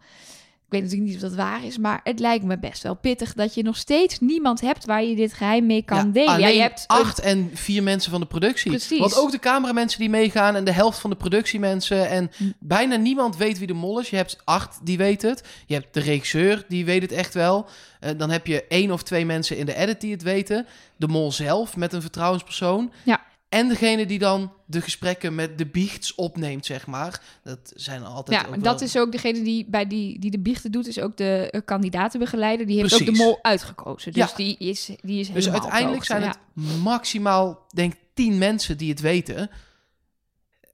[0.74, 3.34] Ik weet natuurlijk niet of dat waar is, maar het lijkt me best wel pittig
[3.34, 6.40] dat je nog steeds niemand hebt waar je dit geheim mee kan Ja, delen.
[6.40, 8.72] Ja, je hebt een- acht en vier mensen van de productie.
[8.72, 9.00] Precies.
[9.00, 12.10] Want ook de cameramensen die meegaan en de helft van de productiemensen.
[12.10, 12.44] En Hm.
[12.60, 14.10] bijna niemand weet wie de mol is.
[14.10, 15.44] Je hebt acht die weten het.
[15.66, 17.66] Je hebt de regisseur, die weet het echt wel.
[18.00, 20.66] Eh, dan heb je één of twee mensen in de edit die het weten.
[20.98, 22.92] De mol zelf met een vertrouwenspersoon.
[23.04, 23.22] Ja.
[23.54, 27.22] En degene die dan de gesprekken met de biechts opneemt, zeg maar.
[27.43, 30.32] Dat zijn altijd Ja, ook maar wel- dat is ook degene die bij die, die
[30.32, 32.66] de biechten doet, is ook de eh, kandidatenbegeleider.
[32.68, 34.12] Die heeft ook de mol uitgekozen.
[34.14, 34.36] Dus Ja.
[34.36, 36.28] die is, die is Dus uiteindelijk zijn ja.
[36.28, 36.38] het
[36.82, 39.49] maximaal, denk ik, tien mensen die het weten.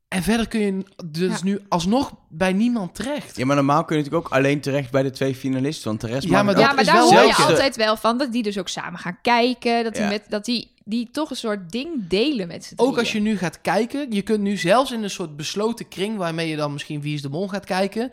[0.09, 1.43] En verder kun je dus Ja.
[1.43, 3.37] nu alsnog bij niemand terecht.
[3.37, 5.87] Ja, maar normaal kun je natuurlijk ook alleen terecht bij de twee finalisten.
[5.87, 7.97] Want de rest Ja, maar dat ja, maar is daar wel hoor je altijd wel
[7.97, 9.83] van dat die dus ook samen gaan kijken.
[9.83, 10.09] Dat die, Ja.
[10.09, 13.37] met, dat die, die toch een soort ding delen met z'n Ook als je nu
[13.37, 17.01] gaat kijken, je kunt nu zelfs in een soort besloten kring waarmee je dan misschien
[17.01, 18.11] Wie is de Mol gaat kijken,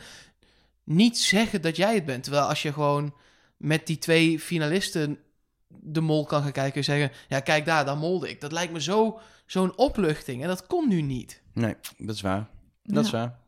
[0.85, 2.23] niet zeggen dat jij het bent.
[2.23, 3.15] Terwijl als je gewoon
[3.57, 5.19] met die twee finalisten
[5.69, 8.41] de mol kan gaan kijken en zeggen, ja kijk daar, daar molde ik.
[8.41, 11.43] Dat lijkt me zo, zo'n opluchting en dat komt nu niet.
[11.57, 12.47] Nee, dat is waar.
[12.85, 13.01] Dat Ja.
[13.01, 13.39] is waar.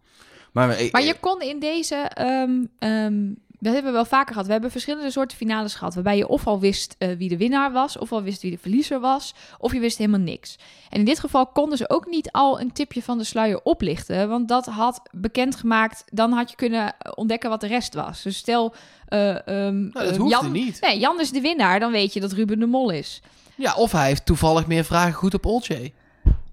[0.52, 1.94] Maar, eh, Maar je kon in deze...
[1.94, 4.46] ehm, ehm, dat hebben we wel vaker gehad.
[4.46, 5.94] We hebben verschillende soorten finales gehad.
[5.94, 8.58] Waarbij je of al wist eh, wie de winnaar was, of al wist wie de
[8.58, 10.56] verliezer was, of je wist helemaal niks.
[10.90, 14.28] En in dit geval konden ze ook niet al een tipje van de sluier oplichten.
[14.28, 16.04] Want dat had bekendgemaakt.
[16.12, 18.22] Dan had je kunnen ontdekken wat de rest was.
[18.22, 18.74] Dus stel.
[19.08, 20.80] eh, ehm, Nou, dat eh, hoeft Jan, niet.
[20.80, 21.80] Nee, Jan is de winnaar.
[21.80, 23.22] Dan weet je dat Ruben de Mol is.
[23.54, 25.92] Ja, of hij heeft toevallig meer vragen goed op Olcay.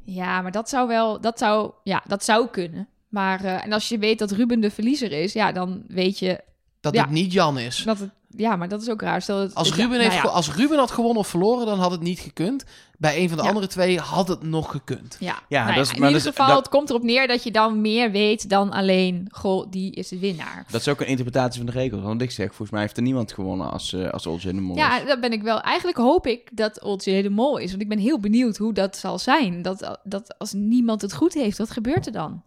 [0.05, 1.21] Ja, maar dat zou wel.
[1.21, 2.87] Dat zou, ja, dat zou kunnen.
[3.09, 6.43] Maar eh, en als je weet dat Ruben de verliezer is, ja, dan weet je
[6.79, 7.01] Dat Ja.
[7.01, 7.83] het niet Jan is.
[7.83, 8.09] dat het.
[8.37, 9.21] Ja, maar dat is ook raar.
[9.21, 10.29] Stel dat, Als ja, Ruben, nou heeft ja.
[10.29, 12.63] als Ruben had gewonnen of verloren, dan had het niet gekund.
[12.97, 13.49] Bij een van de Ja.
[13.49, 15.17] andere twee had het nog gekund.
[15.19, 17.43] Ja, Ja, nou dat is- in maar ieder geval, dat- het komt erop neer dat
[17.43, 20.65] je dan meer weet dan alleen, goh, die is de winnaar.
[20.71, 22.01] Dat is ook een interpretatie van de regels.
[22.01, 24.61] Want ik zeg, volgens mij heeft er niemand gewonnen als, eh als Olje in de
[24.61, 25.61] Mol Ja, dat ben ik wel.
[25.61, 28.97] Eigenlijk hoop ik dat Oltje de Mol is, want ik ben heel benieuwd hoe dat
[28.97, 29.61] zal zijn.
[29.61, 32.41] Dat, dat als niemand het goed heeft, wat gebeurt er dan?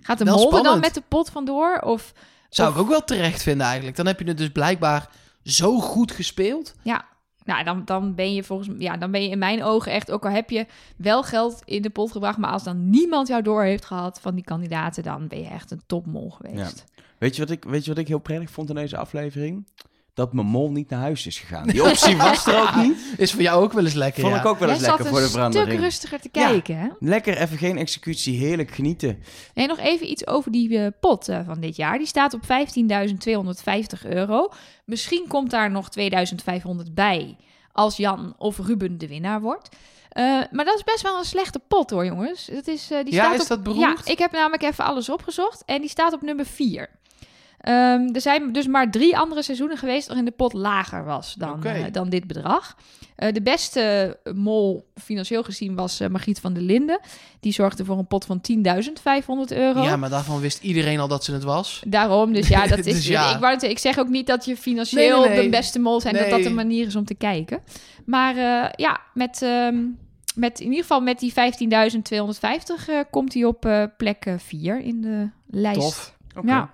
[0.00, 1.78] Gaat de Wel mol er dan met de pot vandoor?
[1.84, 2.12] Of,
[2.48, 3.96] Zou Of- ik ook wel terecht vinden eigenlijk.
[3.96, 5.08] Dan heb je het dus blijkbaar
[5.44, 6.74] zo goed gespeeld.
[6.82, 7.04] ja,
[7.44, 10.24] nou, dan, dan ben je volgens ja, dan ben je in mijn ogen echt, ook
[10.24, 10.66] al heb je
[10.96, 14.34] wel geld in de pot gebracht, maar als dan niemand jou door heeft gehad van
[14.34, 16.84] die kandidaten, dan ben je echt een topmol geweest.
[17.18, 19.66] Weet, je wat ik, weet je wat ik heel prettig vond in deze aflevering?
[20.14, 21.66] Dat mijn mol niet naar huis is gegaan.
[21.68, 23.14] Die optie was er ook niet.
[23.16, 24.40] Is voor jou ook wel eens lekker, Vond ja.
[24.40, 25.80] ik ook wel Jij eens zat lekker voor een de stuk verandering.
[25.80, 26.46] rustiger te Ja.
[26.48, 26.88] kijken, hè?
[26.98, 29.22] Lekker, even geen executie, heerlijk genieten.
[29.54, 31.98] Nee, nog even iets over die eh, pot eh, van dit jaar.
[31.98, 34.48] Die staat op 15.250 euro.
[34.84, 37.36] Misschien komt daar nog 2.500 bij
[37.72, 39.76] als Jan of Ruben de winnaar wordt.
[40.08, 42.46] Eh, maar dat is best wel een slechte pot hoor, jongens.
[42.52, 44.00] Dat is, eh, die Ja, staat is op, dat beroerd?
[44.06, 46.88] Ja, ik heb namelijk even alles opgezocht en die staat op nummer 4.
[47.62, 51.64] Ehm, er zijn dus maar drie andere seizoenen geweest waarin de pot lager was dan,
[51.64, 52.76] eh, dan dit bedrag.
[53.16, 57.00] Eh, de beste mol financieel gezien was eh, Margriet van der Linden.
[57.40, 59.82] Die zorgde voor een pot van 10.500 euro.
[59.82, 61.82] Ja, maar daarvan wist iedereen al dat ze het was.
[61.86, 62.94] Daarom, dus ja, dat is.
[62.94, 63.34] Dus ja.
[63.34, 65.44] Ik, wou ik zeg ook niet dat je financieel Nee, nee, nee.
[65.44, 67.60] de beste mol zijn, dat dat een manier is om te kijken.
[68.04, 68.34] Maar
[68.76, 69.76] ja, met, ehm,
[70.34, 75.28] met in ieder geval met die 15.250 eh, komt hij op plek 4 in de
[75.46, 75.80] lijst.
[75.80, 76.16] Tof.
[76.36, 76.46] Oké.
[76.46, 76.70] Ja.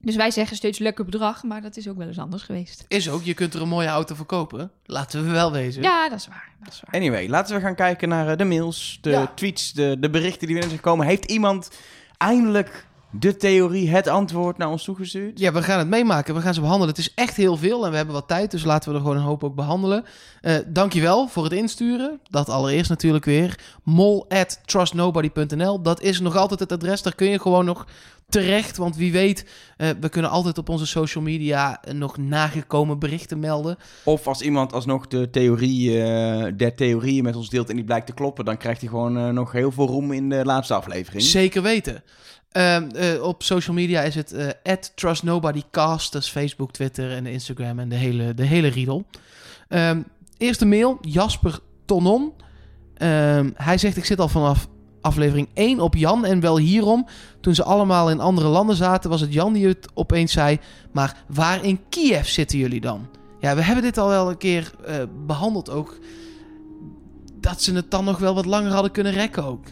[0.00, 2.84] Dus wij zeggen steeds lekker bedrag, maar dat is ook wel eens anders geweest.
[2.88, 4.70] Is ook, je kunt er een mooie auto voor kopen.
[4.84, 5.82] Laten we wel wezen.
[5.82, 6.48] Ja, dat is waar.
[6.64, 6.94] Dat is waar.
[7.00, 9.32] Anyway, laten we gaan kijken naar eh, de mails, de Ja.
[9.34, 11.06] tweets, de, de berichten die binnen zijn gekomen.
[11.06, 11.70] Heeft iemand
[12.16, 15.38] eindelijk de theorie, het antwoord naar ons toegestuurd?
[15.38, 16.34] Ja, we gaan het meemaken.
[16.34, 16.88] We gaan ze behandelen.
[16.94, 19.16] Het is echt heel veel en we hebben wat tijd, dus laten we er gewoon
[19.16, 20.04] een hoop ook behandelen.
[20.40, 22.20] Eh dankjewel voor het insturen.
[22.30, 23.58] Dat allereerst natuurlijk weer.
[23.82, 25.82] mol at trustnobody.nl.
[25.82, 27.02] Dat is nog altijd het adres.
[27.02, 27.86] Daar kun je gewoon nog
[28.28, 28.76] terecht.
[28.76, 29.44] Want wie weet,
[29.76, 33.76] eh, we kunnen altijd op onze social media eh, nog nagekomen berichten melden.
[34.04, 38.06] Of als iemand alsnog de theorie, eh, der theorieën met ons deelt en die blijkt
[38.06, 41.22] te kloppen, dan krijgt hij gewoon nog heel veel roem in de laatste aflevering.
[41.22, 42.02] Zeker weten.
[42.52, 46.12] Ehm, eh, op social media is het trustnobodycast.
[46.12, 49.06] Dat is Facebook, Twitter en Instagram en de hele, de hele riedel.
[49.68, 50.02] Ehm,
[50.36, 52.32] eerste mail, Jasper Tonon.
[52.94, 54.68] Ehm, hij zegt, ik zit al vanaf
[55.00, 57.06] aflevering 1 op Jan en wel hierom.
[57.40, 60.58] Toen ze allemaal in andere landen zaten, was het Jan die het opeens zei.
[60.92, 63.06] Maar waar in Kiev zitten jullie dan?
[63.40, 64.96] Ja, we hebben dit al wel een keer eh,
[65.26, 65.98] behandeld ook.
[67.40, 69.64] Dat ze het dan nog wel wat langer hadden kunnen rekken ook.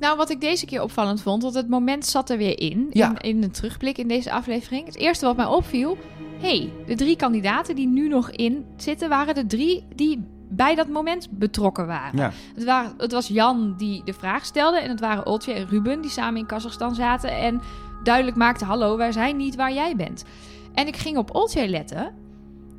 [0.00, 3.08] Nou, wat ik deze keer opvallend vond, want het moment zat er weer in, Ja.
[3.20, 4.86] in, in een terugblik in deze aflevering.
[4.86, 5.96] Het eerste wat mij opviel,
[6.40, 10.88] hey, de drie kandidaten die nu nog in zitten, waren de drie die bij dat
[10.88, 12.18] moment betrokken waren.
[12.18, 12.30] Ja.
[12.54, 16.00] Het, waren, het was Jan die de vraag stelde en het waren Oltje en Ruben
[16.00, 17.60] die samen in Kazachstan zaten en
[18.02, 20.24] duidelijk maakten, hallo, wij zijn niet waar jij bent.
[20.74, 22.14] En ik ging op Oltje letten.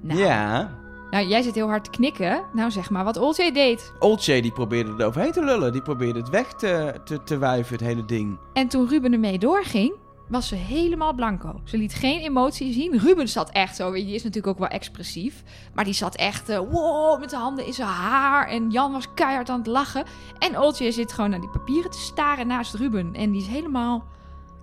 [0.01, 0.71] Nou, Ja.
[1.11, 2.43] nou, jij zit heel hard te knikken.
[2.53, 3.93] Nou, zeg maar wat Oltje deed.
[3.99, 5.71] Olcay die probeerde er overheen te lullen.
[5.71, 8.37] Die probeerde het weg te, te, te wuiven, het hele ding.
[8.53, 9.93] En toen Ruben ermee doorging,
[10.27, 11.61] was ze helemaal blanco.
[11.63, 12.99] Ze liet geen emotie zien.
[12.99, 15.43] Ruben zat echt zo, weet je, die is natuurlijk ook wel expressief.
[15.73, 18.47] Maar die zat echt, eh, wow, met de handen in zijn haar.
[18.47, 20.03] En Jan was keihard aan het lachen.
[20.39, 23.13] En Oltje zit gewoon naar die papieren te staren naast Ruben.
[23.15, 24.03] En die is helemaal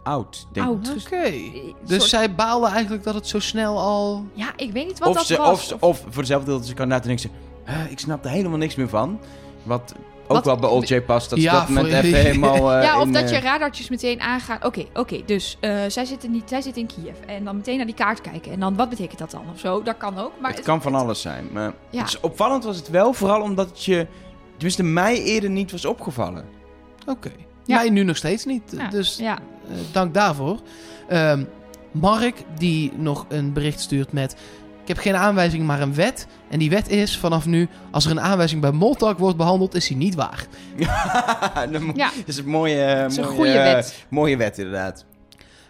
[0.03, 0.95] Oud, denk oud.
[1.05, 1.17] Oké.
[1.27, 4.25] Een Dus soort- zij baalde eigenlijk dat het zo snel al...
[4.33, 5.51] Ja, ik weet niet wat Of, dat ze, was.
[5.53, 7.31] of, ze- of voor dezelfde deel dat ze kan na te denken,
[7.65, 9.19] ze, "Huh, ik snap er helemaal niks meer van.
[9.62, 9.95] Wat
[10.27, 12.72] ook Wat- wel bij Olcay past, dat Ja, dat moment helemaal...
[12.72, 14.64] eh, ja, of in, dat eh, je radartjes meteen aangaat.
[14.64, 17.16] Oké, oké, dus eh, zij, zitten niet, zij zit in Kiev.
[17.27, 18.53] En dan meteen naar die kaart kijken.
[18.53, 19.83] En dan, wat betekent dat dan of zo?
[19.83, 20.33] Dat kan ook.
[20.41, 21.49] Maar het kan van alles zijn.
[21.53, 21.99] Maar Ja.
[21.99, 24.07] het is opvallend was het wel, vooral omdat het je...
[24.53, 26.45] Tenminste, mij eerder niet was opgevallen.
[27.07, 27.31] Oké.
[27.64, 27.77] Ja.
[27.77, 28.62] Mij nu nog steeds niet.
[28.77, 29.39] Ja, Dus ja.
[29.68, 30.59] eh, dank daarvoor.
[31.09, 31.45] Ehm,
[31.93, 34.37] Mark, die nog een bericht stuurt met...
[34.85, 36.26] Ik heb geen aanwijzing, maar een wet.
[36.51, 37.68] En die wet is vanaf nu...
[37.91, 40.47] Als er een aanwijzing bij Moltalk wordt behandeld, is die niet waar.
[41.95, 42.11] Ja.
[42.16, 44.07] dat is een mooie, Dat is een mooie, goede wet.
[44.09, 45.05] Mooie wet, inderdaad.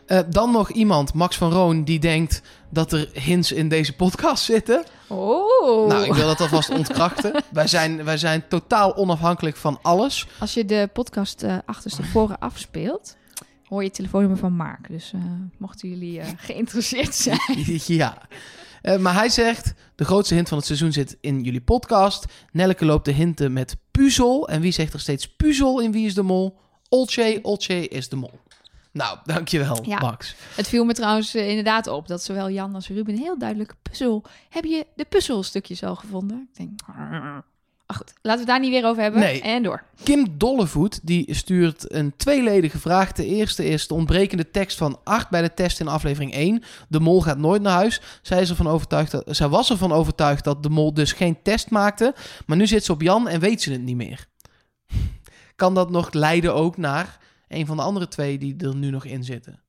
[0.06, 4.44] Eh, dan nog iemand, Max van Roon, die denkt dat er hints in deze podcast
[4.44, 4.84] zitten.
[5.08, 5.88] Oh.
[5.88, 7.32] Nou, ik wil dat alvast ontkrachten.
[7.52, 10.26] wij, zijn, wij zijn totaal onafhankelijk van alles.
[10.38, 13.16] Als je de podcast eh achterstevoren afspeelt,
[13.64, 14.88] hoor je het telefoonnummer van Mark.
[14.88, 15.20] Dus eh,
[15.58, 17.38] mochten jullie eh, geïnteresseerd zijn.
[17.86, 18.18] ja.
[18.84, 22.24] Eh, maar hij zegt, de grootste hint van het seizoen zit in jullie podcast.
[22.52, 24.48] Nelleke loopt de hinten met puzzel.
[24.48, 26.58] En wie zegt er steeds puzzel in Wie is de Mol?
[26.88, 28.38] Olcay, Olcay is de mol.
[28.92, 29.98] Nou, dankjewel, Ja.
[29.98, 30.34] Max.
[30.54, 34.24] Het viel me trouwens eh, inderdaad op dat zowel Jan als Ruben heel duidelijk puzzel.
[34.48, 36.48] Heb je de puzzelstukjes al gevonden?
[36.52, 36.80] Ik denk.
[37.86, 39.20] Ah, goed, laten we het daar niet weer over hebben.
[39.20, 39.42] Nee.
[39.42, 39.82] En door.
[40.02, 43.12] Kim Dollevoet die stuurt een tweeledige vraag.
[43.12, 46.62] De eerste is de ontbrekende tekst van 8 bij de test in aflevering 1.
[46.88, 48.00] De mol gaat nooit naar huis.
[48.22, 51.70] Zij, is ervan overtuigd dat, zij was ervan overtuigd dat de mol dus geen test
[51.70, 52.14] maakte.
[52.46, 54.26] Maar nu zit ze op Jan en weet ze het niet meer.
[55.56, 57.18] Kan dat nog leiden ook naar
[57.48, 59.63] een van de andere twee die er nu nog in zitten?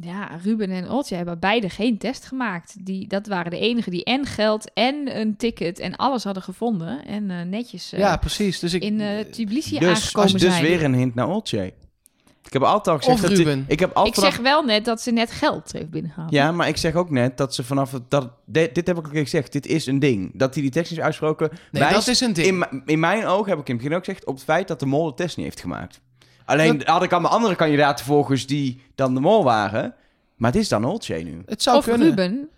[0.00, 2.74] Ja, Ruben en Oltje hebben beide geen test gemaakt.
[2.86, 7.04] Die, dat waren de enigen die en geld en een ticket en alles hadden gevonden.
[7.06, 8.58] En eh, netjes eh, ja, precies.
[8.58, 10.62] Dus ik, in eh Tbilisi Dus, aangekomen als, dus zijn.
[10.64, 11.74] weer een hint naar Olcay.
[12.46, 13.38] Ik heb altijd al gezegd Of dat...
[13.38, 13.64] Ruben.
[13.68, 16.32] Ik heb altijd Ik vanaf- zeg wel net dat ze net geld heeft binnengehaald.
[16.32, 17.92] Ja, maar ik zeg ook net dat ze vanaf...
[17.92, 20.30] het- Dat, dit, dit heb ik ook gezegd, dit is een ding.
[20.34, 21.48] Dat hij die tekst is uitgesproken...
[21.50, 22.46] nee, wijst dat is een ding.
[22.70, 24.24] in, in mijn ogen, heb ik in het begin ook gezegd...
[24.26, 26.00] op het feit dat de mol de test niet heeft gemaakt.
[26.44, 29.94] Alleen had ik allemaal andere kandidaten volgens die dan de mol waren...
[30.36, 31.42] Maar het is dan Olcay nu.
[31.46, 32.08] het zou of kunnen.
[32.08, 32.48] Ruben.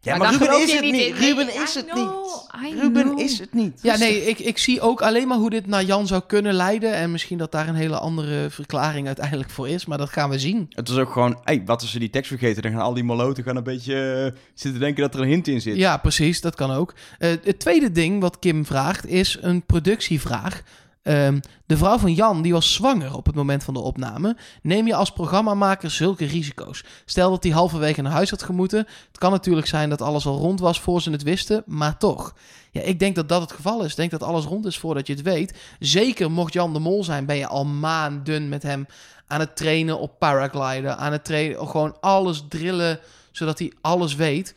[0.00, 1.02] Ja, Maar Ruben is het niet niet.
[1.02, 1.14] in.
[1.20, 2.24] Nee, Ruben I is het know,
[2.62, 2.80] niet.
[2.80, 3.78] Ruben is het niet.
[3.82, 6.94] Ja, nee, ik, ik zie ook alleen maar hoe dit naar Jan zou kunnen leiden.
[6.94, 9.86] En misschien dat daar een hele andere verklaring uiteindelijk voor is.
[9.86, 10.66] Maar dat gaan we zien.
[10.70, 12.62] Het was ook gewoon, hey, wat als ze die tekst vergeten?
[12.62, 15.48] Dan gaan al die moloten gaan een beetje eh, zitten denken dat er een hint
[15.48, 15.76] in zit.
[15.76, 16.94] Ja, precies, dat kan ook.
[17.18, 20.62] Eh, het tweede ding wat Kim vraagt is een productievraag.
[21.02, 24.36] Ehm, de vrouw van Jan die was zwanger op het moment van de opname.
[24.62, 26.84] Neem je als programmamaker zulke risico's?
[27.04, 28.86] Stel dat hij halverwege naar huis had gemoeten.
[29.08, 32.34] Het kan natuurlijk zijn dat alles al rond was voor ze het wisten, maar toch.
[32.70, 33.90] Ja, ik denk dat dat het geval is.
[33.90, 35.58] Ik denk dat alles rond is voordat je het weet.
[35.78, 38.86] Zeker mocht Jan de Mol zijn, ben je al maanden met hem
[39.26, 40.98] aan het trainen op paragliden.
[40.98, 43.00] Aan het trainen, gewoon alles drillen,
[43.32, 44.54] zodat hij alles weet.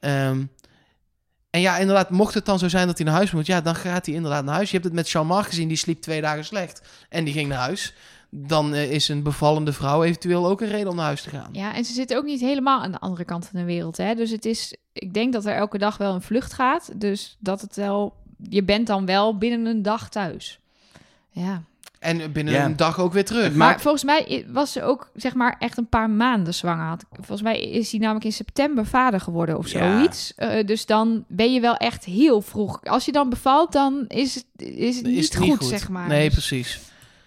[0.00, 0.44] Ehm,
[1.54, 3.74] en ja, inderdaad, mocht het dan zo zijn dat hij naar huis moet, ja, dan
[3.74, 4.66] gaat hij inderdaad naar huis.
[4.66, 7.58] Je hebt het met Jean-Marc gezien, die sliep twee dagen slecht en die ging naar
[7.58, 7.94] huis.
[8.30, 11.48] Dan eh, is een bevallende vrouw eventueel ook een reden om naar huis te gaan.
[11.52, 13.96] Ja, en ze zitten ook niet helemaal aan de andere kant van de wereld.
[13.96, 14.14] Hè?
[14.14, 17.00] Dus het is, ik denk dat er elke dag wel een vlucht gaat.
[17.00, 18.14] Dus dat het wel,
[18.48, 20.60] je bent dan wel binnen een dag thuis.
[21.30, 21.62] Ja.
[22.04, 23.54] En binnen een dag ook weer terug.
[23.54, 26.86] Maar volgens mij was ze ook, zeg maar, echt een paar maanden zwanger.
[26.86, 27.04] Had.
[27.12, 30.34] Volgens mij is hij namelijk in september vader geworden of zoiets.
[30.34, 32.80] Eh, dus dan ben je wel echt heel vroeg.
[32.84, 35.68] Als je dan bevalt, dan is het, is het, Is niet, het niet goed, goed.
[35.68, 36.08] zeg maar.
[36.08, 36.80] Nee, Dus, precies.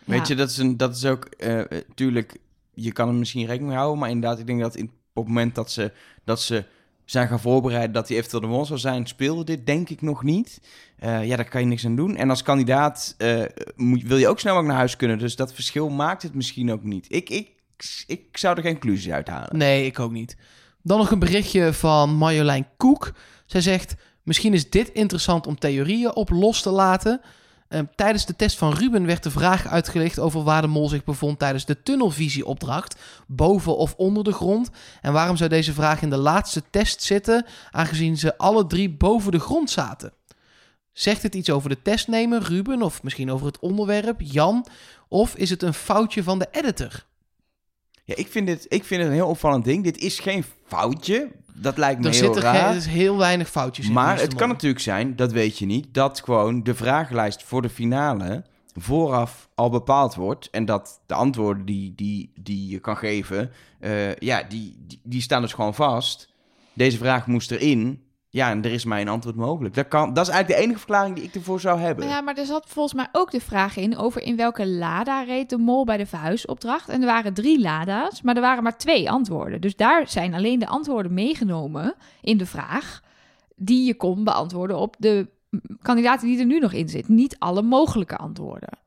[0.05, 1.61] Weet je, dat is, een, dat is ook, eh
[1.95, 2.37] tuurlijk,
[2.73, 5.33] je kan er misschien rekening mee houden, maar inderdaad, ik denk dat in, op het
[5.33, 5.91] moment dat ze,
[6.23, 6.63] dat ze
[7.09, 10.23] zijn gaan voorbereiden dat hij eventueel de mol zou zijn, speelde dit denk ik nog
[10.23, 10.61] niet.
[10.97, 12.15] Eh, ja, daar kan je niks aan doen.
[12.15, 13.43] En als kandidaat eh,
[14.03, 16.83] wil je ook snel ook naar huis kunnen, dus dat verschil maakt het misschien ook
[16.83, 17.05] niet.
[17.09, 17.49] Ik, ik,
[18.07, 19.57] ik zou er geen conclusie uit halen.
[19.57, 20.37] Nee, ik ook niet.
[20.81, 23.13] Dan nog een berichtje van Marjolein Koek.
[23.45, 27.21] Zij zegt: Misschien is dit interessant om theorieën op los te laten.
[27.67, 31.03] Eh, tijdens de test van Ruben werd de vraag uitgelegd over waar de mol zich
[31.03, 34.69] bevond tijdens de tunnelvisieopdracht, boven of onder de grond.
[35.01, 39.31] En waarom zou deze vraag in de laatste test zitten, aangezien ze alle drie boven
[39.31, 40.13] de grond zaten?
[40.91, 44.65] Zegt het iets over de testnemer, Ruben, of misschien over het onderwerp, Jan?
[45.07, 47.05] Of is het een foutje van de editor?
[48.07, 49.83] Ja, ik vind, dit, ik vind het een heel opvallend ding.
[49.83, 51.31] Dit is geen foutje.
[51.53, 52.55] Dat lijkt me Er heel zitten raar.
[52.55, 53.93] geen- er is heel weinig foutjes in.
[53.93, 57.69] Maar het kan natuurlijk zijn, dat weet je niet, dat gewoon de vragenlijst voor de
[57.69, 58.43] finale
[58.75, 60.49] vooraf al bepaald wordt.
[60.49, 65.21] En dat de antwoorden die, die, die je kan geven, eh, ja, die, die, die
[65.21, 66.33] staan dus gewoon vast.
[66.73, 68.01] Deze vraag moest erin.
[68.37, 69.75] Ja, en er is maar een antwoord mogelijk.
[69.75, 72.05] Dat, kan, dat is eigenlijk de enige verklaring die ik ervoor zou hebben.
[72.05, 75.23] Nou ja, maar er zat volgens mij ook de vraag in over in welke Lada
[75.23, 76.89] reed de mol bij de verhuisopdracht.
[76.89, 79.61] En er waren drie Lada's, maar er waren maar twee antwoorden.
[79.61, 83.01] Dus daar zijn alleen de antwoorden meegenomen in de vraag
[83.55, 85.27] die je kon beantwoorden op de
[85.81, 87.07] kandidaten die er nu nog in zit.
[87.07, 88.77] Niet alle mogelijke antwoorden.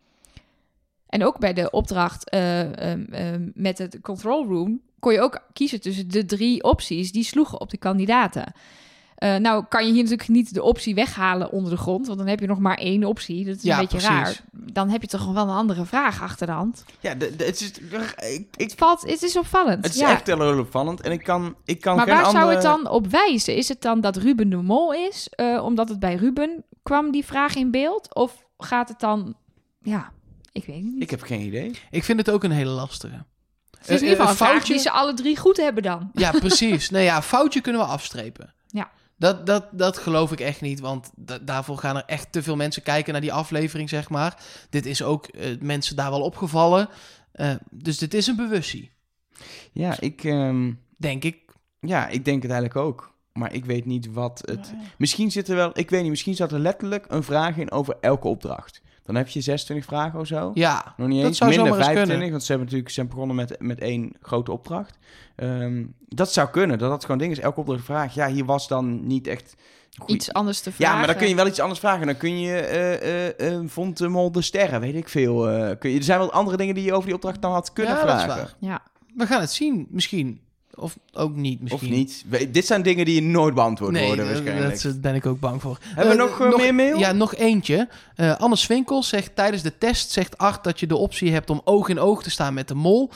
[1.06, 5.42] En ook bij de opdracht eh, ehm, ehm, met het control room kon je ook
[5.52, 8.52] kiezen tussen de drie opties die sloegen op de kandidaten.
[9.20, 12.28] Eh, nou kan je hier natuurlijk niet de optie weghalen onder de grond, want dan
[12.28, 13.44] heb je nog maar één optie.
[13.44, 14.16] Dat is Ja, een beetje precies.
[14.24, 14.40] raar.
[14.52, 16.84] Dan heb je toch gewoon wel een andere vraag achter de hand.
[17.00, 19.84] Ja, de, de- het is, ik, ik, Het, valt, het is opvallend.
[19.84, 20.10] het is ja.
[20.10, 21.00] echt heel opvallend.
[21.00, 22.44] En ik kan, ik kan maar geen waar andere...
[22.44, 23.56] zou het dan op wijzen?
[23.56, 27.24] Is het dan dat Ruben de Mol is, eh, omdat het bij Ruben kwam die
[27.24, 28.14] vraag in beeld?
[28.14, 29.34] Of gaat het dan,
[29.82, 30.12] ja,
[30.52, 31.02] ik weet het niet.
[31.02, 31.78] Ik heb geen idee.
[31.90, 33.24] Ik vind het ook een hele lastige.
[33.78, 34.72] het is in eh, ieder geval een foutje?
[34.72, 36.10] die ze alle drie goed hebben dan.
[36.12, 36.90] Ja, precies.
[36.90, 38.54] nee, ja, foutje kunnen we afstrepen.
[38.70, 38.90] Ja.
[39.16, 42.56] Dat, dat, dat geloof ik echt niet, want da- daarvoor gaan er echt te veel
[42.56, 44.42] mensen kijken naar die aflevering, zeg maar.
[44.70, 46.88] Dit is ook eh, mensen daar wel opgevallen.
[47.32, 48.90] Eh, dus dit is een bewustie,
[49.72, 51.38] Ja, ik, ehm, denk ik.
[51.80, 53.08] ja, ik denk het eigenlijk ook.
[53.32, 54.72] Maar ik weet niet wat het...
[54.98, 55.70] Misschien zit er wel...
[55.78, 58.80] Ik weet niet, misschien zat er letterlijk een vraag in over elke opdracht.
[59.12, 60.50] Dan heb je 26 vragen of zo.
[60.54, 61.38] Ja, Nog niet dat eens.
[61.38, 62.30] zou Minder zomaar eens 25, kunnen.
[62.30, 64.98] want ze hebben natuurlijk hebben begonnen met, met één grote opdracht.
[65.36, 67.38] Ehm, dat zou kunnen, dat dat gewoon ding is.
[67.38, 68.14] Elke opdracht vraag.
[68.14, 69.54] Ja, hier was dan niet echt...
[69.98, 70.92] goeie- Iets anders te vragen.
[70.92, 72.06] Ja, maar dan kun je wel iets anders vragen.
[72.06, 75.36] Dan kun je, eh, eh, eh, vond de mol de sterren, weet ik veel.
[75.78, 77.94] kun je, er zijn wel andere dingen die je over die opdracht dan had kunnen
[77.94, 78.42] Ja, dat is vragen.
[78.42, 78.54] waar.
[78.70, 78.82] Ja.
[79.14, 80.40] We gaan het zien, misschien.
[80.74, 81.90] Of ook niet, misschien.
[81.90, 82.24] Of niet.
[82.28, 84.82] We- dit zijn dingen die nooit beantwoord Nee, worden waarschijnlijk.
[84.82, 85.78] daar ben ik ook bang voor.
[85.82, 86.98] Hebben we Eh, nog, eh, meer mail?
[86.98, 87.88] Ja, nog eentje.
[88.14, 91.60] Eh, Anne Swinkel zegt tijdens de test zegt Art dat je de optie hebt om
[91.64, 93.10] oog in oog te staan met de mol.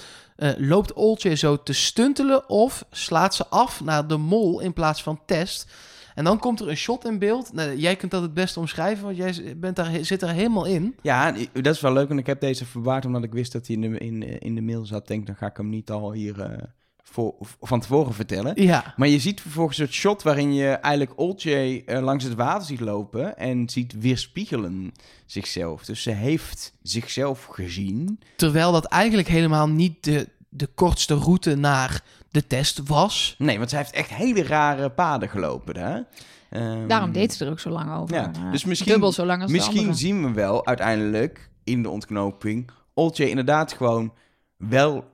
[0.58, 5.20] Loopt Oltje zo te stuntelen of slaat ze af naar de mol in plaats van
[5.26, 5.72] test?
[6.14, 7.52] En dan komt er een shot in beeld.
[7.52, 10.96] Nou, jij kunt dat het beste omschrijven, want jij bent daar, zit er helemaal in.
[11.02, 12.08] Ja, dat is wel leuk.
[12.10, 14.60] En ik heb deze verwaard omdat ik wist dat hij in de, in, in de
[14.62, 15.06] mail zat.
[15.06, 16.68] Denk, dan ga ik hem niet al hier
[17.06, 18.62] voor, van tevoren vertellen.
[18.62, 22.66] Ja, Maar je ziet vervolgens het shot waarin je eigenlijk Olcay eh, langs het water
[22.66, 24.92] ziet lopen en ziet weerspiegelen
[25.26, 25.84] zichzelf.
[25.84, 28.20] Dus ze heeft zichzelf gezien.
[28.36, 33.34] terwijl dat eigenlijk helemaal niet de, de kortste route naar de test was.
[33.38, 36.04] Nee, want zij heeft echt hele rare paden gelopen daar.
[36.50, 38.14] Ehm, Daarom deed ze er ook zo lang over.
[38.14, 38.50] Ja, Ja.
[38.50, 43.26] dus misschien- Dubbel zo lang als Misschien zien we wel uiteindelijk in de ontknoping Olcay
[43.28, 44.12] inderdaad gewoon
[44.56, 45.04] wel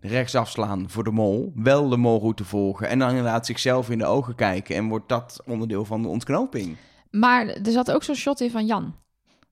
[0.00, 1.52] rechtsaf slaan voor de mol.
[1.54, 2.88] Wel de molroute volgen.
[2.88, 4.76] En dan inderdaad zichzelf in de ogen kijken.
[4.76, 6.76] En wordt dat onderdeel van de ontknoping.
[7.10, 8.94] Maar er zat ook zo'n shot in van Jan.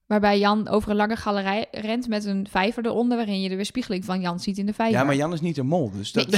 [0.09, 3.17] Waarbij Jan over een lange galerij rent met een vijver eronder...
[3.17, 4.99] waarin je de weerspiegeling van Jan ziet in de vijver.
[4.99, 6.31] Ja, maar Jan is niet een mol, dus dat...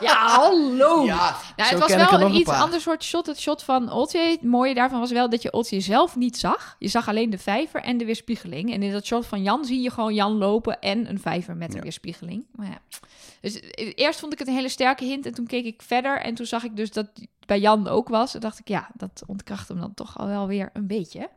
[0.00, 1.04] Ja, hallo!
[1.06, 3.26] Ja, Nou, het was wel een iets ander soort shot.
[3.26, 4.18] Het shot van Oltje.
[4.20, 6.76] Het mooie daarvan was wel dat je Oltje zelf niet zag.
[6.78, 8.72] Je zag alleen de vijver en de weerspiegeling.
[8.72, 11.70] En in dat shot van Jan zie je gewoon Jan lopen en een vijver met
[11.70, 11.82] een Ja.
[11.82, 12.44] weerspiegeling.
[12.54, 12.78] Maar ja.
[13.40, 15.26] Dus eh, eerst vond ik het een hele sterke hint.
[15.26, 16.20] En toen keek ik verder.
[16.20, 17.06] En toen zag ik dus dat
[17.46, 18.34] bij Jan ook was.
[18.34, 21.28] En dacht ik, ja, dat ontkracht hem dan toch al wel weer een beetje.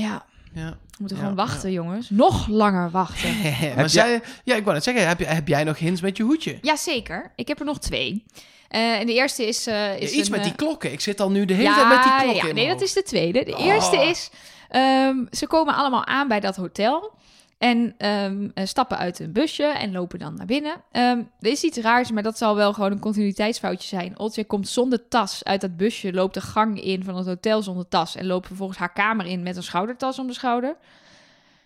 [0.00, 0.68] Ja, Ja.
[0.70, 2.10] we moeten Ja, gewoon wachten, jongens.
[2.10, 3.30] Nog langer wachten.
[3.76, 6.22] maar jij- ja, ik wou net zeggen, heb, je- heb jij nog hints met je
[6.22, 6.58] hoedje?
[6.62, 8.24] Jazeker, ik heb er nog twee.
[8.68, 9.66] Eh, en de eerste is...
[9.66, 10.92] eh, is Iets een, met eh, die klokken.
[10.92, 13.44] Ik zit al nu de hele tijd met die klokken nee, dat is de tweede.
[13.44, 13.64] De Oh.
[13.64, 14.30] eerste is,
[14.68, 17.12] ehm, ze komen allemaal aan bij dat hotel.
[17.60, 20.74] En ehm, eh, stappen uit een busje en lopen dan naar binnen.
[20.92, 24.18] Ehm, er is iets raars, maar dat zal wel gewoon een continuïteitsfoutje zijn.
[24.18, 27.88] Oltje komt zonder tas uit dat busje, loopt de gang in van het hotel zonder
[27.88, 28.16] tas...
[28.16, 30.76] en loopt vervolgens haar kamer in met een schoudertas om de schouder.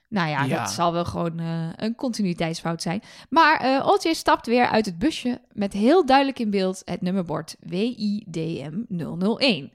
[0.08, 0.58] Nou ja, Ja.
[0.58, 3.02] dat zal wel gewoon eh, een continuïteitsfout zijn.
[3.28, 7.56] Maar eh Oltje stapt weer uit het busje met heel duidelijk in beeld het nummerbord
[7.60, 9.72] WIDM 001.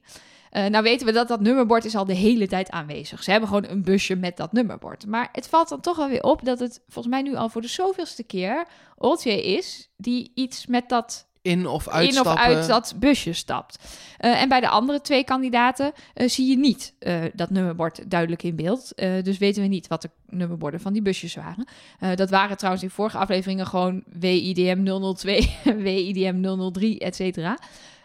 [0.49, 3.23] Eh, nou weten we dat dat nummerbord is al de hele tijd aanwezig.
[3.23, 5.07] Ze hebben gewoon een busje met dat nummerbord.
[5.07, 7.61] Maar het valt dan toch wel weer op dat het volgens mij nu al voor
[7.61, 8.65] de zoveelste keer
[8.97, 13.77] Oltje is die iets met dat In of in of uit dat busje stapt.
[14.17, 16.93] Eh, en bij de andere twee kandidaten eh, zie je niet
[17.33, 18.91] dat nummerbord duidelijk in beeld.
[18.95, 21.67] Dus weten we niet wat de nummerborden van die busjes waren.
[22.15, 27.57] Dat waren trouwens in vorige afleveringen gewoon WIDM 002, WIDM 003, et cetera.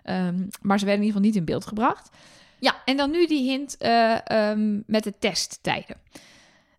[0.04, 2.10] Ehm, maar ze werden in ieder geval niet in beeld gebracht.
[2.58, 5.96] Ja, en dan nu die hint eh, ehm, met de testtijden.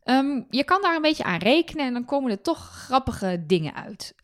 [0.04, 3.74] Ehm, je kan daar een beetje aan rekenen en dan komen er toch grappige dingen
[3.76, 4.16] uit.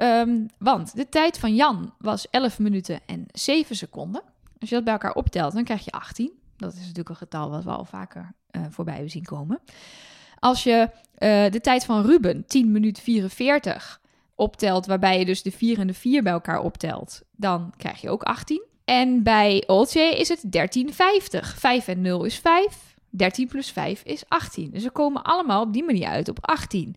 [0.57, 4.21] Want de tijd van Jan was 11 minuten en 7 seconden.
[4.59, 6.31] Als je dat bij elkaar optelt, dan krijg je 18.
[6.57, 9.59] Dat is natuurlijk een getal wat we al vaker eh, voorbij hebben zien komen.
[10.39, 14.01] Als je eh, de tijd van Ruben, 10 minuten 44,
[14.35, 18.09] optelt, waarbij je dus de 4 en de 4 bij elkaar optelt, dan krijg je
[18.09, 18.63] ook 18.
[18.85, 21.55] En bij Oltje is het 1350.
[21.57, 22.95] 5 en 0 is 5.
[23.09, 24.71] 13 plus 5 is 18.
[24.71, 26.95] Dus ze komen allemaal op die manier uit op 18.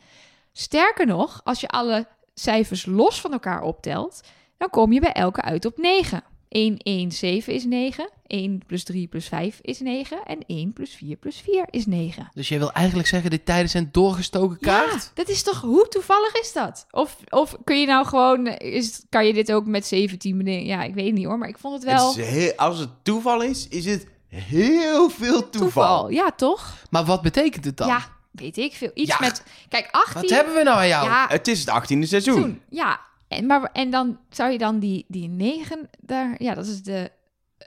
[0.52, 4.20] Sterker nog, als je alle cijfers los van elkaar optelt,
[4.56, 6.22] dan kom je bij elke uit op 9.
[6.54, 8.10] 1, 1, 7 is 9.
[8.26, 10.24] 1 plus 3 plus 5 is 9.
[10.26, 12.28] En 1 plus 4 plus 4 is 9.
[12.34, 14.92] Dus jij wil eigenlijk zeggen, de tijden zijn doorgestoken kaart?
[14.92, 16.86] Ja, dat is toch, hoe toevallig is dat?
[16.90, 20.64] Of, of kun je nou gewoon, is, kan je dit ook met 17 minuten?
[20.66, 22.90] Ja, ik weet niet hoor, maar ik vond het wel Het is heel- als het
[23.02, 25.60] toeval is, is het heel veel toeval.
[25.60, 26.08] toeval.
[26.10, 26.74] Ja, toch?
[26.90, 27.86] Maar wat betekent het dan?
[27.88, 28.90] Ja, weet ik veel.
[28.94, 29.16] Iets Ja.
[29.20, 30.20] met, kijk, 18.
[30.20, 31.04] Wat hebben we nou aan jou?
[31.06, 32.40] Ja, Het is het 18e seizoen.
[32.40, 33.00] Toen, ja.
[33.34, 36.42] En, maar, en dan zou je dan die, die 9 daar...
[36.42, 37.10] Ja, dat is de...
[37.58, 37.66] eh,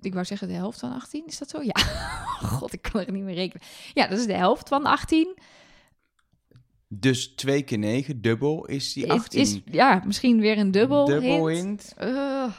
[0.00, 1.26] Ik wou zeggen de helft van 18.
[1.26, 1.62] Is dat zo?
[1.62, 1.80] Ja.
[2.56, 3.66] God, ik kan er niet meer rekenen.
[3.94, 5.36] Ja, dat is de helft van 18.
[6.88, 9.40] Dus 2 keer 9, dubbel, is die Het 18.
[9.40, 11.60] is, ja, misschien weer een dubbel, Dubbel hint.
[11.62, 11.94] hint.
[11.96, 12.52] Eh,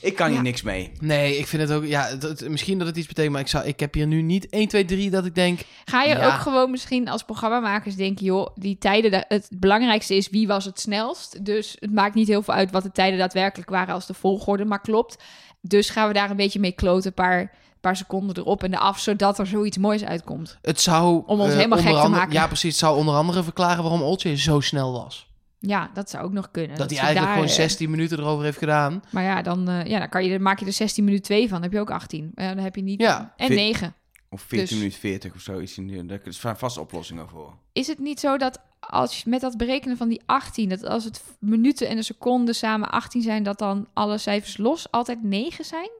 [0.00, 0.42] Ik kan hier Ja.
[0.42, 0.92] niks mee.
[1.00, 1.84] Nee, ik vind het ook...
[1.84, 2.08] Ja,
[2.46, 4.84] misschien dat het iets betekent, maar ik, zou, ik heb hier nu niet 1, 2,
[4.84, 5.60] 3 dat ik denk...
[5.84, 6.26] ga je Ja.
[6.26, 8.24] ook gewoon misschien als programmamakers denken...
[8.24, 9.24] joh, die tijden...
[9.28, 11.44] Het belangrijkste is wie was het snelst.
[11.44, 13.94] Dus het maakt niet heel veel uit wat de tijden daadwerkelijk waren...
[13.94, 15.22] als de volgorde maar klopt.
[15.60, 17.06] Dus gaan we daar een beetje mee kloten.
[17.06, 18.98] Een paar, paar seconden erop en eraf...
[18.98, 20.58] zodat er zoiets moois uitkomt.
[20.62, 21.22] Het zou...
[21.26, 22.32] Om ons eh, helemaal gek te maken.
[22.32, 22.70] Ja, precies.
[22.70, 25.26] Het zou onder andere verklaren waarom Oltje zo snel was.
[25.60, 26.76] Ja, dat zou ook nog kunnen.
[26.76, 29.02] dat hij ze eigenlijk daar, gewoon eh, 16 minuten erover heeft gedaan.
[29.10, 31.40] Maar ja, dan, eh, ja, dan kan je, dan maak je er 16 minuten 2
[31.42, 31.50] van.
[31.50, 32.32] Dan heb je ook 18.
[32.34, 33.00] Eh, dan heb je niet...
[33.00, 33.32] Ja.
[33.36, 33.94] En Ve- 9.
[34.30, 35.58] Of 14 Dus- minuten 40 of zo.
[35.58, 37.54] Is in, daar is vast oplossingen voor.
[37.72, 40.68] Is het niet zo dat als je met dat berekenen van die 18...
[40.68, 43.42] dat als het minuten en de seconden samen 18 zijn...
[43.42, 45.90] dat dan alle cijfers los altijd 9 zijn?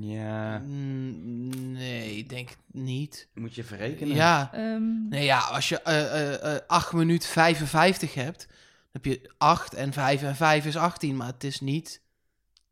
[0.00, 3.28] Ja, Mm, Nee, denk het niet.
[3.34, 4.14] moet je verrekenen.
[4.16, 4.50] Ja.
[4.52, 6.00] Ehm, Nee, ja, als je eh,
[6.34, 8.46] eh, eh, 8 minuten 55 hebt,
[8.92, 12.00] heb je 8 en 5 en 5 is 18, maar het is niet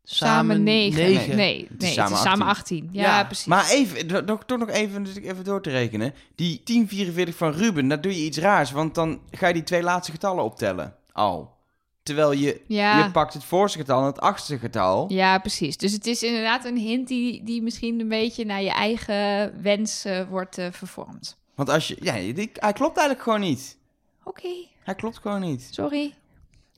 [0.03, 1.03] samen 9.
[1.03, 2.89] Nee, nee, Het is samen is samen 18.
[2.91, 3.45] Ja, Ja, precies.
[3.45, 6.13] Maar even, toch nog even, dus ik even door te rekenen.
[6.35, 8.71] Die 1044 van Ruben, daar doe je iets raars.
[8.71, 10.95] Want dan ga je die twee laatste getallen optellen.
[11.11, 11.57] Al.
[12.03, 13.03] Terwijl je, Ja.
[13.05, 15.05] je pakt het voorste getal en het achtste getal.
[15.11, 15.77] Ja, precies.
[15.77, 20.05] Dus het is inderdaad een hint die, die misschien een beetje naar je eigen wens
[20.05, 21.37] eh, wordt eh, vervormd.
[21.55, 23.77] Want als je, ja, die, hij klopt eigenlijk gewoon niet.
[24.29, 24.49] Oké,
[24.83, 25.67] Hij klopt gewoon niet.
[25.71, 26.13] sorry.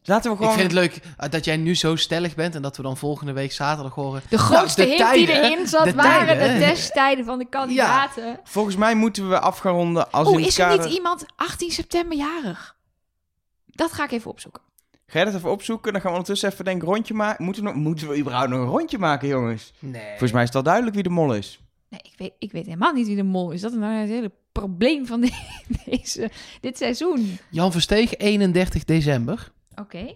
[0.03, 0.57] Laten we Ik gewoon...
[0.59, 3.31] vind het leuk eh, dat jij nu zo stellig bent en dat we dan volgende
[3.33, 4.21] week zaterdag horen.
[4.29, 6.59] De grootste Nou, de hint die tijden, erin zat de waren tijden.
[6.59, 8.39] de testtijden van de kandidaten.
[8.43, 11.71] Volgens mij moeten we af gaan ronden als in Oh, is er niet iemand 18
[11.71, 12.75] september jarig?
[13.65, 14.61] Dat ga ik even opzoeken.
[15.07, 15.91] Ga je dat even opzoeken?
[15.91, 17.43] Dan gaan we ondertussen even denk ik een rondje maken.
[17.45, 19.73] Moeten we, nog, moeten we überhaupt nog een rondje maken, jongens?
[19.79, 20.07] Nee.
[20.09, 21.59] Volgens mij is het al duidelijk wie de mol is.
[21.91, 23.61] Nee, ik weet, ik weet helemaal niet wie de mol is.
[23.61, 26.29] Dat is nou het hele probleem van de- deze,
[26.61, 27.37] dit seizoen.
[27.49, 29.51] Jan Versteeg, 31 december.
[29.75, 30.13] Oké.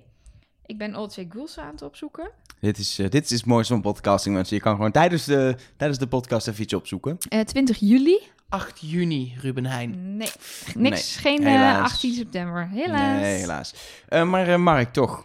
[0.66, 2.32] Ik ben Olcay Gulsa aan het opzoeken.
[2.60, 4.56] Dit is, eh, dit is het mooiste van podcasting, mensen.
[4.56, 7.18] Je kan gewoon tijdens de, tijdens de podcast even iets opzoeken.
[7.30, 8.20] Eh 20 juli.
[8.50, 10.18] 8 juni, Ruben Heijn.
[10.18, 10.30] Nee,
[10.76, 11.16] niks.
[11.18, 11.92] geen eh, helaas.
[11.92, 12.70] 18 september.
[12.70, 13.22] Helaas.
[13.22, 13.74] Nee, helaas.
[14.08, 15.24] Eh, maar eh, Mark, toch.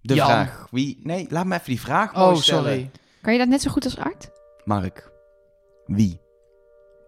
[0.00, 0.26] De Jan.
[0.26, 0.66] vraag.
[0.70, 1.00] Wie...
[1.02, 2.62] Nee, laat me even die vraag mooi Oh, stellen.
[2.64, 2.90] sorry.
[3.20, 4.30] Kan je dat net zo goed als Art?
[4.64, 5.10] Mark,
[5.86, 6.20] wie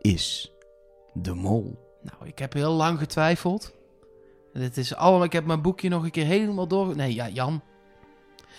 [0.01, 0.53] is
[1.13, 1.85] de mol?
[2.03, 3.75] Nou, ik heb heel lang getwijfeld.
[4.53, 6.97] Dit is allemaal, ik heb mijn boekje nog een keer helemaal door...
[6.97, 7.63] Nee, ja, Jan.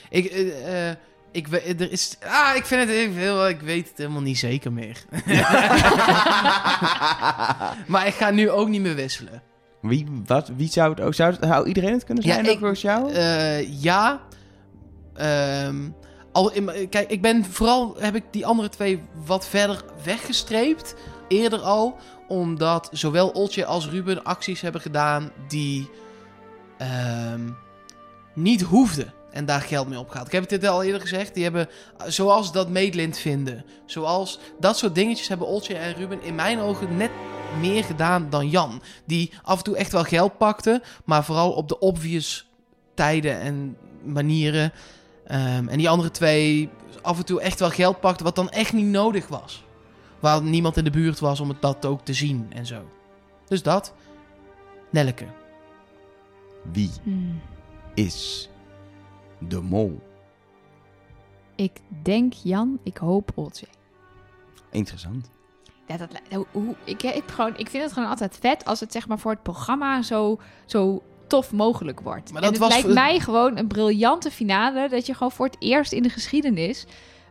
[0.09, 0.95] Ik, eh, eh,
[1.31, 5.05] ik, er is, ah, ik vind het heel, ik weet het helemaal niet zeker meer.
[7.87, 9.41] maar ik ga nu ook niet meer wisselen.
[9.81, 11.13] Wie, wat, wie zou het ook...
[11.13, 12.45] Zou, het, zou iedereen het kunnen Ja, zijn?
[12.49, 13.11] ik- ook jou?
[13.11, 14.21] Eh, ja.
[15.13, 15.89] Ehm,
[16.37, 16.51] al
[16.89, 20.95] kijk, ik ben vooral heb ik die andere twee wat verder weggestreept.
[21.27, 21.95] Eerder al.
[22.27, 25.89] Omdat zowel Oltje als Ruben acties hebben gedaan die
[26.77, 27.49] ehm,
[28.33, 29.13] niet hoefden.
[29.31, 30.27] En daar geld mee opgehaald.
[30.27, 31.33] Ik heb dit al eerder gezegd.
[31.33, 31.69] Die hebben,
[32.07, 33.65] zoals dat Meedlint vinden.
[33.85, 37.11] Zoals dat soort dingetjes hebben Oltje en Ruben in mijn ogen net
[37.59, 38.81] meer gedaan dan Jan.
[39.05, 40.81] Die af en toe echt wel geld pakte.
[41.05, 42.47] Maar vooral op de obvious
[42.93, 44.73] tijden en manieren.
[45.27, 46.69] Ehm, en die andere twee
[47.01, 48.25] af en toe echt wel geld pakten.
[48.25, 49.65] Wat dan echt niet nodig was.
[50.19, 52.81] Waar niemand in de buurt was om het dat ook te zien en zo.
[53.47, 53.93] Dus dat.
[54.89, 55.25] Nelke.
[56.71, 57.41] Wie Hmm.
[57.93, 58.49] is
[59.39, 60.01] de mol?
[61.55, 63.69] Ik denk Jan, ik hoop Olcay.
[64.71, 65.29] Interessant.
[65.87, 66.09] Ja, dat,
[66.51, 69.31] hoe, ik, ik, gewoon, ik vind het gewoon altijd vet als het zeg maar voor
[69.31, 72.31] het programma zo, zo tof mogelijk wordt.
[72.31, 75.55] Maar en het was lijkt mij gewoon een briljante finale dat je gewoon voor het
[75.59, 76.85] eerst in de geschiedenis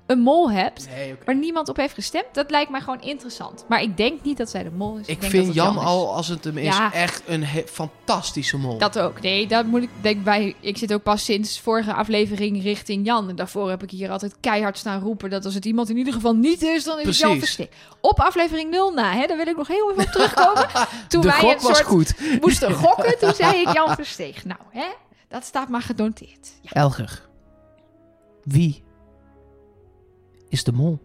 [0.06, 1.24] een mol hebt Nee, oké.
[1.24, 2.24] waar niemand op heeft gestemd.
[2.32, 3.64] Dat lijkt mij gewoon interessant.
[3.68, 5.06] Maar ik denk niet dat zij de mol is.
[5.06, 6.92] Ik denk vind Jan al, als het hem is, Ja.
[6.92, 8.78] echt een he- fantastische mol.
[8.78, 9.20] Dat ook.
[9.20, 10.54] Nee, dat moet ik denk bij.
[10.60, 13.28] Ik zit ook pas sinds vorige aflevering richting Jan.
[13.28, 16.12] En daarvoor heb ik hier altijd keihard staan roepen dat als het iemand in ieder
[16.12, 17.38] geval niet is, dan is het Jan.
[17.38, 17.72] Versteek.
[18.00, 20.66] Op aflevering 0 na, hè, daar wil ik nog heel even op terugkomen.
[21.08, 22.14] Toen de wij gok een was soort goed.
[22.40, 24.44] moesten gokken, toen zei ik Jan Versteeg.
[24.44, 24.86] Nou, hè,
[25.28, 26.52] dat staat maar genoteerd.
[26.62, 26.70] Ja.
[26.70, 27.22] Elger.
[28.42, 28.84] Wie
[30.48, 30.98] is de mol?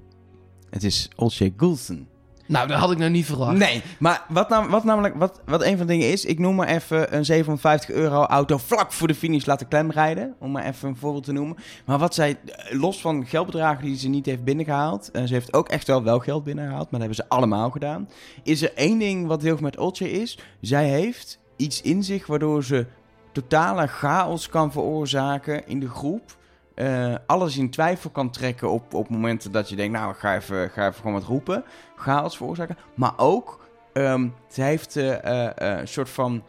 [0.70, 2.08] Het is Olsje Goulson.
[2.48, 3.58] Nou, dat had ik nou niet verwacht.
[3.58, 6.56] Nee, maar wat, nam- wat namelijk, wat, wat een van de dingen is, ik noem
[6.56, 10.36] maar even een 750 euro auto vlak voor de finish laten klemrijden.
[10.40, 11.58] Om maar even een voorbeeld te noemen.
[11.86, 15.54] Maar wat zij, eh, los van geldbedragen die ze niet heeft binnengehaald, en ze heeft
[15.54, 18.10] ook echt wel wel geld binnengehaald, maar dat hebben ze allemaal gedaan.
[18.44, 22.28] Is er één ding wat heel goed met Oltje is, zij heeft iets in zich
[22.28, 22.86] waardoor ze
[23.32, 26.40] totale chaos kan veroorzaken in de groep.
[26.82, 30.70] Eh, alles in twijfel kan trekken op, op momenten dat je denkt, nou, ga even,
[30.70, 31.64] ga even gewoon wat roepen.
[31.96, 32.78] Chaos veroorzaken.
[32.96, 33.60] Maar ook,
[33.94, 36.44] ehm ze heeft eh, eh, een soort van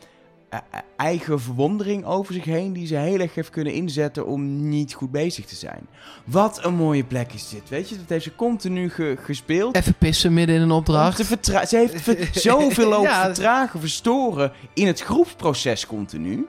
[0.97, 2.72] eigen verwondering over zich heen...
[2.72, 5.87] die ze heel erg heeft kunnen inzetten om niet goed bezig te zijn.
[6.24, 7.97] Wat een mooie plek is dit, weet je?
[7.97, 9.76] Dat heeft ze continu ge- gespeeld.
[9.76, 11.16] Even pissen midden in een opdracht.
[11.68, 13.24] ze heeft zoveel lopen Ja.
[13.24, 16.47] vertragen, verstoren in het groepsproces continu.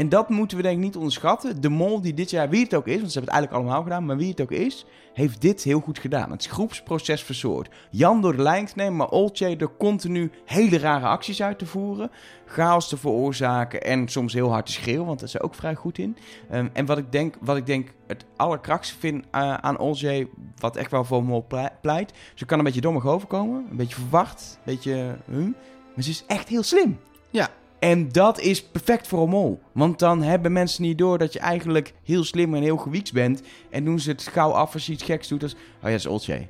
[0.00, 1.60] En dat moeten we denk ik niet onderschatten.
[1.60, 3.82] De mol die dit jaar, wie het ook is, want ze hebben het eigenlijk allemaal
[3.82, 6.30] gedaan, maar wie het ook is, heeft dit heel goed gedaan.
[6.30, 7.68] Het groepsproces verstoord.
[7.90, 11.66] Jan door de lijn te nemen, maar Olcay er continu hele rare acties uit te
[11.66, 12.10] voeren.
[12.46, 15.74] Chaos te veroorzaken en soms heel hard te schreeuwen, want daar is ze ook vrij
[15.74, 16.16] goed in.
[16.50, 20.28] Ehm, en wat ik denk, wat ik denk het allerkrachtste vind eh, aan Olcay,
[20.58, 22.12] wat echt wel voor mol plei- pleit.
[22.34, 25.16] Ze kan een beetje dommig overkomen, een beetje verwacht, een beetje...
[25.30, 25.52] Huh,
[25.94, 26.98] maar ze is echt heel slim.
[27.30, 27.48] Ja.
[27.80, 29.60] En dat is perfect voor een mol.
[29.72, 33.42] Want dan hebben mensen niet door dat je eigenlijk heel slim en heel gewieks bent.
[33.70, 35.42] En doen ze het gauw af als je iets geks doet.
[35.42, 36.48] Als, oh ja, dat is Olcay.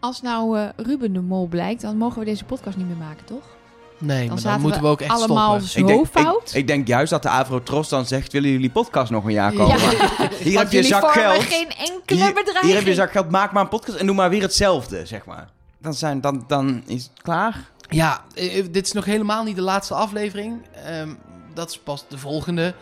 [0.00, 3.24] Als nou eh, Ruben de mol blijkt, dan mogen we deze podcast niet meer maken,
[3.24, 3.54] toch?
[3.98, 5.68] Nee, Dan maar dan moeten we ook echt allemaal stoppen.
[5.68, 6.48] zo Ik denk, fout.
[6.50, 9.52] Ik, ik denk juist dat de Avrotros dan zegt, willen jullie podcast nog een jaar
[9.52, 9.58] Ja.
[9.58, 9.78] komen?
[10.42, 11.42] Hier Want heb je zak geld.
[11.42, 12.64] geen enkele Hier, bedreiging.
[12.64, 15.24] hier heb je zak geld, maak maar een podcast en doe maar weer hetzelfde, zeg
[15.26, 15.48] maar.
[15.78, 17.70] Dan, zijn, dan, dan is het klaar.
[17.88, 20.60] Ja, eh, eh, dit is nog helemaal niet de laatste aflevering.
[20.84, 21.14] Ehm,
[21.54, 22.74] dat is pas de volgende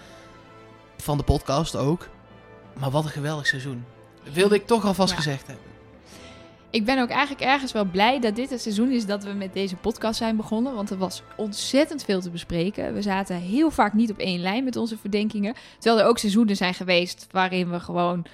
[0.96, 2.09] van de podcast ook.
[2.78, 3.84] Maar wat een geweldig seizoen.
[4.32, 5.16] Wilde ik toch alvast Ja.
[5.16, 5.64] gezegd hebben.
[6.70, 9.52] Ik ben ook eigenlijk ergens wel blij dat dit het seizoen is dat we met
[9.52, 10.74] deze podcast zijn begonnen.
[10.74, 12.94] Want er was ontzettend veel te bespreken.
[12.94, 15.55] We zaten heel vaak niet op één lijn met onze verdenkingen.
[15.78, 18.24] Terwijl er ook seizoenen zijn geweest waarin we gewoon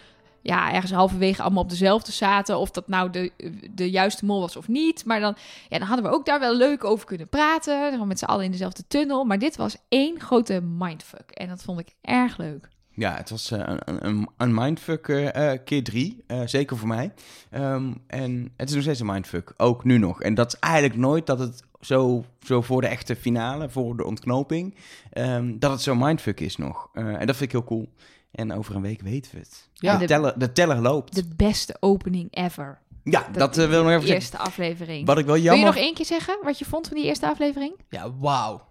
[0.42, 2.58] ja, ergens halverwege allemaal op dezelfde zaten.
[2.58, 3.32] Of dat nou de,
[3.70, 5.04] de juiste mol was of niet.
[5.04, 5.36] Maar dan,
[5.68, 7.92] ja, dan hadden we ook daar wel leuk over kunnen praten.
[7.92, 9.24] Gewoon met z'n allen in dezelfde tunnel.
[9.24, 11.30] Maar dit was één grote mindfuck.
[11.30, 12.68] En dat vond ik erg leuk.
[12.94, 16.24] Ja, het was eh, een, een, mindfuck eh, eh, keer drie.
[16.44, 17.12] zeker voor mij.
[17.50, 19.54] Ehm, en het is nog steeds een mindfuck.
[19.56, 20.22] Ook nu nog.
[20.22, 24.04] En dat is eigenlijk nooit dat het zo, zo voor de echte finale, voor de
[24.04, 24.74] ontknoping,
[25.10, 26.88] ehm, dat het zo mindfuck is nog.
[26.92, 27.88] En dat vind ik heel cool.
[28.32, 29.68] En over een week weten we het.
[29.72, 29.96] Ja.
[29.96, 31.14] de, teller, de teller loopt.
[31.14, 32.78] De beste opening ever.
[33.04, 34.14] ja, dat, eh, wil ik nog even De zeggen.
[34.14, 35.06] eerste aflevering.
[35.06, 37.28] Wat ik wel Wil je nog één keer zeggen wat je vond van die eerste
[37.28, 37.72] aflevering?
[37.88, 38.68] Ja, wauw.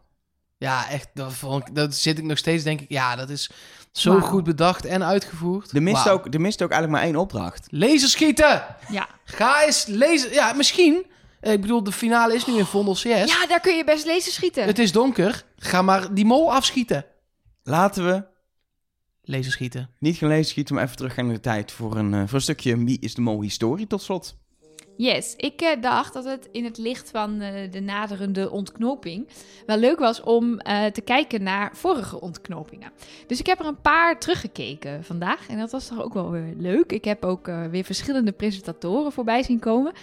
[0.57, 1.07] Ja, echt.
[1.13, 2.89] Dat, vond ik, dat zit ik nog steeds, denk ik.
[2.89, 3.49] Ja, dat is
[3.91, 5.71] zo goed bedacht en uitgevoerd.
[5.71, 7.67] er, mist ook, er mist ook eigenlijk maar één opdracht.
[7.69, 8.63] Laserschieten!
[8.89, 9.07] Ja.
[9.23, 10.33] Ga eens lezen.
[10.33, 11.05] Ja, misschien.
[11.39, 13.03] Eh, Ik bedoel, de finale is nu in Vondel CS.
[13.03, 14.65] Ja, daar kun je best lezen schieten.
[14.65, 15.43] Het is donker.
[15.57, 17.05] Ga maar die mol afschieten.
[17.63, 18.23] Laten we
[19.29, 19.89] Laserschieten.
[19.99, 22.41] niet gaan lezen schieten, maar even teruggaan in de tijd voor een, eh, voor een
[22.41, 24.37] stukje Wie is de Mol historie tot slot.
[25.01, 29.27] Yes, ik eh, dacht dat het in het licht van eh, de naderende ontknoping
[29.65, 32.91] wel leuk was om eh, te kijken naar vorige ontknopingen.
[33.27, 36.53] Dus ik heb er een paar teruggekeken vandaag en dat was toch ook wel weer
[36.57, 36.91] leuk.
[36.91, 39.93] Ik heb ook eh, weer verschillende presentatoren voorbij zien komen.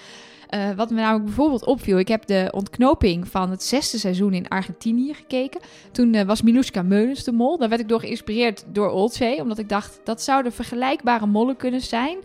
[0.46, 4.48] Eh, wat me namelijk bijvoorbeeld opviel, ik heb de ontknoping van het zesde seizoen in
[4.48, 5.60] Argentinië gekeken.
[5.92, 7.58] Toen eh, was Miluska Meulens de mol.
[7.58, 11.80] Daar werd ik door geïnspireerd door Oldzee, omdat ik dacht dat zouden vergelijkbare mollen kunnen
[11.80, 12.16] zijn.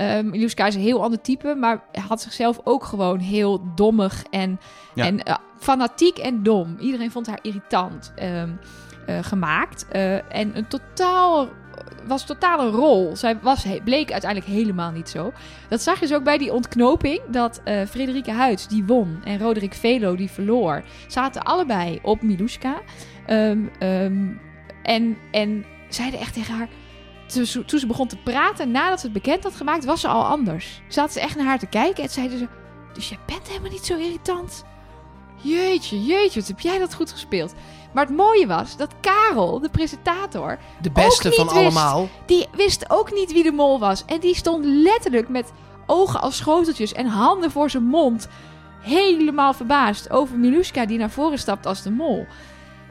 [0.00, 4.60] Um, Miluska is een heel ander type, maar had zichzelf ook gewoon heel dommig en,
[4.94, 5.04] Ja.
[5.04, 5.20] en
[5.58, 6.76] fanatiek en dom.
[6.80, 8.50] Iedereen vond haar irritant ehm,
[9.06, 9.86] eh, gemaakt.
[10.28, 11.48] En een totaal
[12.06, 13.16] was totaal een rol.
[13.16, 15.32] Zij was, bleek uiteindelijk helemaal niet zo.
[15.68, 17.20] Dat zag je dus ook bij die ontknoping.
[17.28, 19.20] Dat eh Frederike Huids, die won.
[19.24, 20.82] En Roderick Velo, die verloor.
[21.06, 22.80] Zaten allebei op Miluska.
[23.26, 24.26] Ehm, ehm,
[24.82, 26.68] en, en zeiden echt tegen haar...
[27.26, 30.24] Toen toen ze begon te praten, nadat ze het bekend had gemaakt, was ze al
[30.24, 30.82] anders.
[30.88, 32.48] Zaten ze echt naar haar te kijken en zeiden ze...
[32.92, 34.64] Dus jij bent helemaal niet zo irritant.
[35.36, 37.54] Jeetje, jeetje, wat heb jij dat goed gespeeld.
[37.92, 41.56] Maar het mooie was dat Karel, de presentator, De beste van wist.
[41.56, 42.08] allemaal.
[42.26, 44.04] die wist ook niet wie de mol was.
[44.04, 45.52] En die stond letterlijk met
[45.86, 48.28] ogen als schoteltjes en handen voor zijn mond.
[48.80, 52.26] Helemaal verbaasd over Miluska die naar voren stapt als de mol.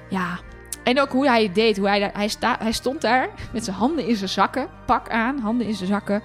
[0.10, 0.40] Ja,
[0.84, 1.78] en ook hoe hij het deed.
[1.78, 4.68] Hoe hij, daar, hij, sta, hij stond daar met zijn handen in zijn zakken.
[4.86, 6.22] Pak aan, handen in zijn zakken.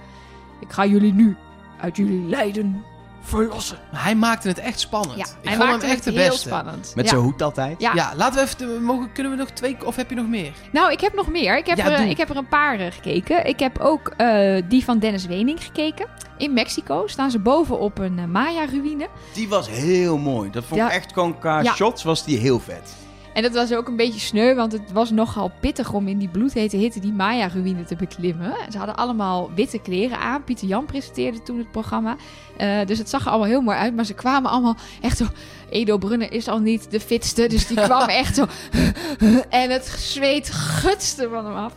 [0.59, 1.35] Ik ga jullie nu
[1.79, 2.83] uit jullie lijden
[3.21, 3.77] verlossen.
[3.91, 5.17] Hij maakte het echt spannend.
[5.17, 6.47] Ja, ik hij vond maakte hem echt het de heel beste.
[6.47, 6.91] spannend.
[6.95, 7.09] Met ja.
[7.11, 7.81] zijn hoed altijd.
[7.81, 7.91] Ja.
[7.93, 8.83] Ja, laten we even...
[8.83, 9.77] mogen, kunnen we nog twee...
[9.85, 10.51] Of heb je nog meer?
[10.71, 11.57] Nou, ik heb nog meer.
[11.57, 12.09] Ik heb, Ja, er, doe.
[12.09, 13.45] ik heb er een paar eh, gekeken.
[13.45, 16.05] Ik heb ook eh, die van Dennis Wening gekeken.
[16.37, 19.07] In Mexico staan ze boven op een eh, Maya-ruïne.
[19.33, 20.49] Die was heel mooi.
[20.51, 20.85] Dat vond Ja.
[20.87, 21.73] ik echt gewoon qua Ja.
[21.73, 22.95] shots was die heel vet.
[23.33, 26.27] En dat was ook een beetje sneu, want het was nogal pittig om in die
[26.27, 28.53] bloedhete hitte die Maya-ruïne te beklimmen.
[28.71, 30.43] Ze hadden allemaal witte kleren aan.
[30.43, 32.15] Pieter Jan presenteerde toen het programma.
[32.57, 35.25] Eh, dus het zag er allemaal heel mooi uit, maar ze kwamen allemaal echt zo...
[35.69, 38.45] Edo Brunner is al niet de fitste, dus die kwam echt zo...
[39.49, 41.73] en het zweet gutste van hem af.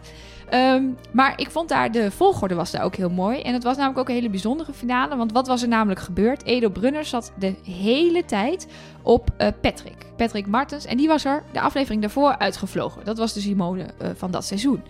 [0.55, 3.41] Ehm, maar ik vond daar, de volgorde was daar ook heel mooi.
[3.41, 5.17] En het was namelijk ook een hele bijzondere finale.
[5.17, 6.45] Want wat was er namelijk gebeurd?
[6.45, 8.67] Edo Brunner zat de hele tijd
[9.03, 9.97] op eh, Patrick.
[10.17, 10.85] Patrick Martens.
[10.85, 13.05] En die was er de aflevering daarvoor uitgevlogen.
[13.05, 14.83] Dat was de Simone eh, van dat seizoen.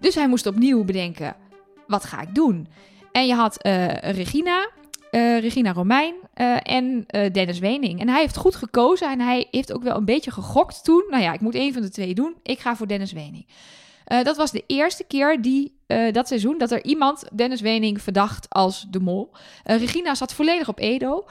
[0.00, 1.36] Dus hij moest opnieuw bedenken,
[1.86, 2.68] wat ga ik doen?
[3.12, 4.68] En je had eh, Regina,
[5.40, 6.14] Regina Romein
[6.62, 8.00] en Dennis Wening.
[8.00, 11.04] En hij heeft goed gekozen en hij heeft ook wel een beetje gegokt toen.
[11.10, 12.34] Nou ja, ik moet één van de twee doen.
[12.42, 13.46] Ik ga voor Dennis Wening.
[14.08, 18.02] Eh, dat was de eerste keer die, eh, dat seizoen dat er iemand Dennis Wening
[18.02, 19.30] verdacht als de mol.
[19.64, 21.24] Eh, Regina zat volledig op Edo.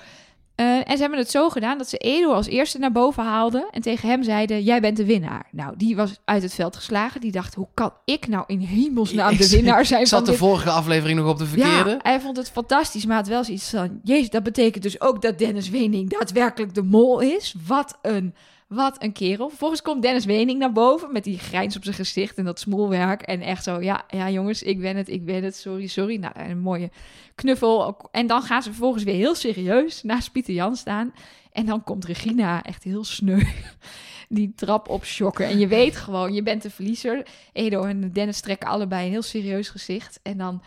[0.56, 3.68] En ze hebben het zo gedaan dat ze Edo als eerste naar boven haalden.
[3.72, 5.48] En tegen hem zeiden, jij bent de winnaar.
[5.52, 7.22] Nou, die was uit het veld geslagen.
[7.22, 10.32] Die dacht, hoe kan ik nou in hemelsnaam de winnaar zijn Ik van zat de
[10.32, 11.90] dit vorige aflevering nog op de verkeerde.
[11.90, 14.00] ja, hij vond het fantastisch, maar had wel zoiets van...
[14.04, 17.56] Jezus, dat betekent dus ook dat Dennis Wening daadwerkelijk de mol is.
[17.68, 18.36] Wat een,
[18.68, 19.50] wat een kerel.
[19.50, 23.22] Vervolgens komt Dennis Wening naar boven met die grijns op zijn gezicht en dat smoelwerk.
[23.22, 26.16] En echt zo, ja, ja jongens, ik ben het, ik ben het, sorry, sorry.
[26.16, 26.90] Nou, een mooie
[27.36, 27.98] knuffel.
[28.12, 31.14] En dan gaan ze vervolgens weer heel serieus naast Pieter Jan staan.
[31.52, 33.42] En dan komt Regina echt heel sneu
[34.30, 35.46] die trap op shocken.
[35.46, 37.28] En je weet gewoon, je bent de verliezer.
[37.54, 40.20] Edo en Dennis trekken allebei een heel serieus gezicht.
[40.24, 40.62] En dan,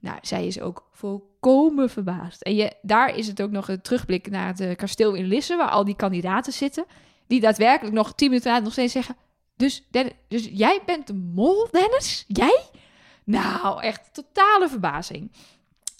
[0.00, 2.42] nou, zij is ook volkomen verbaasd.
[2.42, 5.56] En je, daar is het ook nog een terugblik naar het eh, kasteel in Lisse,
[5.56, 6.84] waar al die kandidaten zitten.
[7.26, 9.16] Die daadwerkelijk nog tien minuten later nog steeds zeggen...
[9.56, 12.24] Dus, Dennis, dus jij bent de mol, Dennis?
[12.26, 12.60] Jij?
[13.24, 15.30] Nou, echt totale verbazing.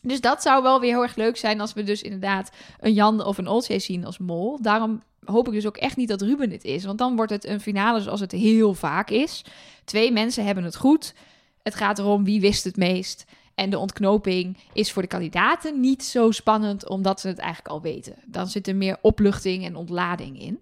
[0.02, 2.50] Dus dat zou wel weer heel erg leuk zijn als we dus inderdaad
[2.80, 4.62] een Jan of een Olsje zien als mol.
[4.62, 6.84] Daarom hoop ik dus ook echt niet dat Ruben het is.
[6.84, 9.44] Want dan wordt het een finale zoals het heel vaak is.
[9.84, 11.14] Twee mensen hebben het goed.
[11.62, 13.24] Het gaat erom wie wist het meest.
[13.54, 17.80] En de ontknoping is voor de kandidaten niet zo spannend, omdat ze het eigenlijk al
[17.80, 18.14] weten.
[18.26, 20.60] Dan zit er meer opluchting en ontlading in.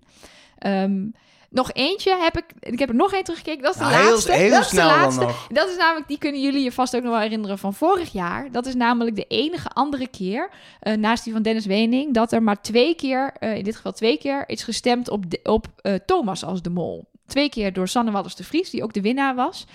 [0.65, 1.03] Ehm,
[1.51, 2.45] Nog eentje heb ik.
[2.61, 3.62] Ik heb er nog één teruggekeken.
[3.62, 4.33] Dat is de laatste.
[4.33, 5.27] heel dat is de laatste.
[5.49, 8.51] Dat is namelijk, die kunnen jullie je vast ook nog wel herinneren van vorig jaar.
[8.53, 10.51] Dat is namelijk de enige andere keer,
[10.81, 13.93] eh, naast die van Dennis Wening, dat er maar twee keer, eh, in dit geval
[13.93, 17.05] twee keer, is gestemd op, de- op eh, Thomas als de mol.
[17.27, 19.67] Twee keer door Sanne Wallis de Vries, die ook de winnaar was.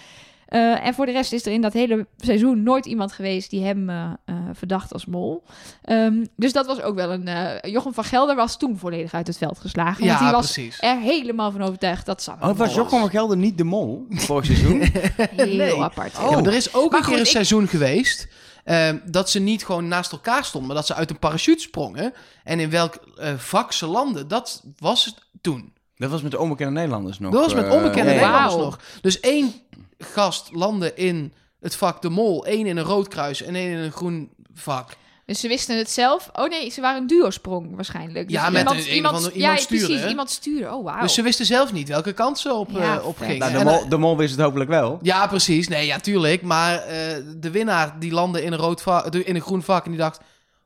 [0.50, 3.64] Eh, en voor de rest is er in dat hele seizoen nooit iemand geweest die
[3.64, 5.44] hem eh, eh, verdacht als mol.
[5.84, 7.28] Ehm, dus dat was ook wel een...
[7.28, 10.06] eh, Jochem van Gelder was toen volledig uit het veld geslagen.
[10.08, 10.78] want Ja, die was precies.
[10.82, 14.46] er helemaal van overtuigd dat Sanne Oh, was Jochem van Gelder niet de mol vorig
[14.46, 14.80] seizoen?
[15.36, 15.82] Heel Nee.
[15.82, 16.14] apart.
[16.30, 18.28] Ja, er is ook Maar een keer goed, een ik- seizoen geweest...
[18.64, 20.68] ehm, dat ze niet gewoon naast elkaar stonden...
[20.68, 22.14] maar dat ze uit een parachute sprongen.
[22.44, 25.74] En in welk eh, vak ze landen, dat was het toen.
[25.96, 27.32] Dat was met de onbekende Nederlanders nog.
[27.32, 28.12] dat was met onbekende.
[28.12, 28.80] Nederlanders nog.
[29.02, 29.54] Dus één
[30.00, 32.46] gast landde in het vak de mol...
[32.46, 34.90] één in een rood kruis en één in een groen vak.
[35.26, 36.30] Dus ze wisten het zelf.
[36.34, 38.28] Oh nee, ze waren een duo-sprong waarschijnlijk.
[38.28, 39.18] Dus Ja, met een- een ja, iemand
[39.62, 40.02] sturen, precies.
[40.02, 40.08] hè?
[40.10, 40.74] Iemand sturen.
[40.74, 41.02] Oh, wauw.
[41.02, 43.38] Dus ze wisten zelf niet welke kant ze op, Ja, eh, op gingen.
[43.38, 45.00] Nou, de, mol, de mol wist het hopelijk wel.
[45.02, 45.68] Ja, precies.
[45.68, 46.42] Nee, ja, tuurlijk.
[46.42, 49.92] Maar eh, de winnaar die landde in een, rood va- in een groen vak en
[49.92, 50.20] die dacht...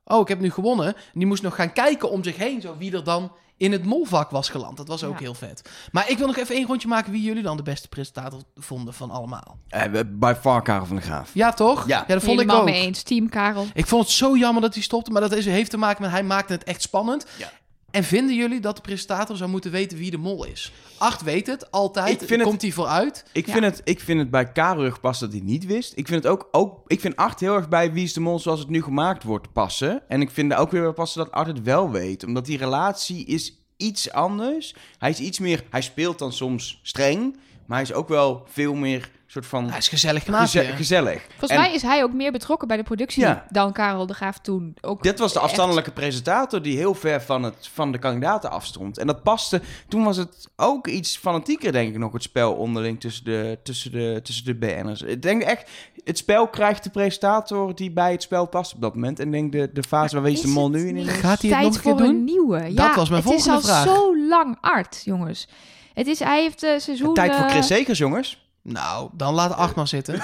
[0.06, 0.88] Oh, ik heb nu gewonnen.
[0.88, 3.32] En die moest nog gaan kijken om zich heen, zo wie er dan
[3.64, 4.78] in het molvak was geland.
[4.78, 5.20] Dat was ook Ja.
[5.24, 5.70] heel vet.
[5.92, 8.94] Maar ik wil nog even één rondje maken wie jullie dan de beste presentator vonden
[8.94, 9.58] van allemaal.
[9.68, 11.30] Eh, bij far Karel van de Graaf.
[11.34, 11.88] Ja, toch?
[11.88, 11.98] Ja.
[12.08, 12.68] dat vond Helemaal ik ook.
[12.70, 13.04] mee eens.
[13.04, 13.66] Team Karel.
[13.74, 16.12] Ik vond het zo jammer dat hij stopte, maar dat is, heeft te maken met
[16.12, 17.26] hij maakte het echt spannend.
[17.38, 17.52] Ja.
[17.94, 20.72] En vinden jullie dat de presentator zou moeten weten wie de mol is?
[20.98, 22.22] Acht weet het, altijd.
[22.22, 23.26] Ik vind het- Komt hij vooruit?
[23.32, 23.52] Ik, Ja.
[23.54, 25.94] vind het, ik vind het bij Karel gepast dat hij niet wist.
[25.96, 28.40] Ik vind het ook, ook ik vind Art heel erg bij Wie is de Mol
[28.40, 30.04] zoals het nu gemaakt wordt passen.
[30.10, 32.26] En ik vind er ook weer bij passen dat Art het wel weet.
[32.26, 34.76] Omdat die relatie is iets anders.
[34.98, 37.36] Hij is iets meer, hij speelt dan soms streng.
[37.66, 40.60] Maar hij is ook wel veel meer soort van Hij is gezellig knaapje.
[40.60, 41.22] geze- gezellig.
[41.30, 43.46] Volgens En- mij is hij ook meer betrokken bij de productie Ja.
[43.50, 44.76] dan Karel de Graaf toen.
[44.82, 48.52] Ook Dit was de echt- afstandelijke presentator die heel ver van, het, van de kandidaten
[48.52, 48.98] afstond.
[48.98, 49.62] En dat paste.
[49.88, 53.92] Toen was het ook iets fanatieker, denk ik, nog het spel onderling tussen de, tussen
[53.92, 55.02] de, tussen de BN'ers.
[55.02, 55.70] Ik denk echt,
[56.04, 59.20] het spel krijgt de presentator die bij het spel past op dat moment.
[59.20, 61.08] En ik denk de, de fase waar Wees de Mol nu in is.
[61.08, 62.10] Gaat hij het Tijd nog een keer voor doen?
[62.10, 62.74] een nieuwe.
[62.74, 63.96] ja, was mijn het is volgende al vraag.
[63.96, 65.48] zo lang art, jongens.
[65.94, 67.14] Het is, hij heeft eh seizoen...
[67.14, 68.43] Tijd voor eh, Chris Zekers, jongens.
[68.64, 70.14] Nou, dan laat acht maar zitten.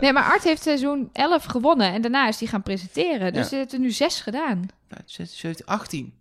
[0.00, 3.32] Nee, maar Art heeft seizoen 11 gewonnen en daarna is hij gaan presenteren.
[3.32, 3.48] Dus Ja.
[3.50, 4.66] hij heeft er nu zes gedaan.
[5.04, 6.14] 17, 18.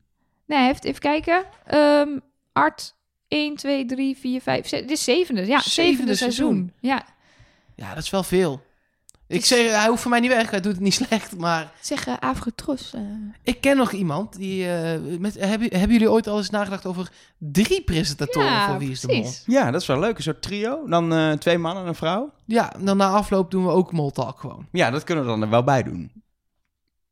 [0.45, 1.43] Nee, hij heeft, even kijken.
[1.65, 2.09] Ehm,
[2.53, 2.95] Art
[3.27, 4.81] 1, 2, 3, 4, 5, 6.
[4.81, 5.45] Dit is zevende.
[5.45, 6.47] Ja, zevende, Zevende seizoen.
[6.47, 6.73] seizoen.
[6.79, 7.05] Ja,
[7.75, 8.61] Ja, dat is wel veel.
[9.31, 10.49] Ik zeg, hij hoeft voor mij niet weg.
[10.51, 11.37] Hij doet het niet slecht.
[11.37, 12.93] Maar zeg uh, Avretros.
[12.93, 13.01] eh.
[13.43, 14.71] ik ken nog iemand die...
[14.71, 18.91] eh, met, hebben, hebben jullie ooit al eens nagedacht over drie presentatoren ja, voor Wie
[18.91, 19.19] is de Mol?
[19.21, 19.43] precies.
[19.45, 20.17] Ja, dat is wel leuk.
[20.17, 20.87] Een soort trio.
[20.87, 22.31] Dan eh, twee mannen en een vrouw.
[22.45, 24.65] Ja, dan na afloop doen we ook Mol Talk gewoon.
[24.71, 26.11] Ja, dat kunnen we dan er wel bij doen.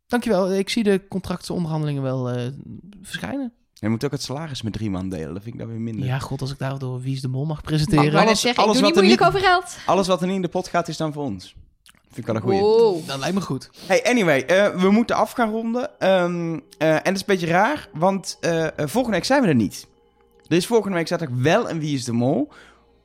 [0.07, 0.53] Dankjewel.
[0.53, 2.47] Ik zie de contractsonderhandelingen wel eh,
[3.01, 3.53] verschijnen.
[3.73, 5.33] Je moet ook het salaris met drie man delen.
[5.33, 6.05] Dat vind ik dan weer minder.
[6.05, 8.13] Ja, god, als ik daardoor Wie is de Mol mag presenteren.
[8.13, 9.77] net alles- zeggen, alles ik doe niet wat er moeilijk niet- over geld.
[9.85, 11.55] Alles wat er niet in de pot gaat, is dan voor ons.
[12.07, 12.59] Vind ik wel een goeie.
[12.59, 13.07] Wow.
[13.07, 13.69] Dat lijkt me goed.
[13.85, 15.99] Hey, anyway, eh, we moeten af gaan ronden.
[15.99, 19.55] Ehm, eh, en dat is een beetje raar, want eh, volgende week zijn we er
[19.55, 19.87] niet.
[20.47, 22.51] Er is volgende week zaterdag wel een Wie is de Mol.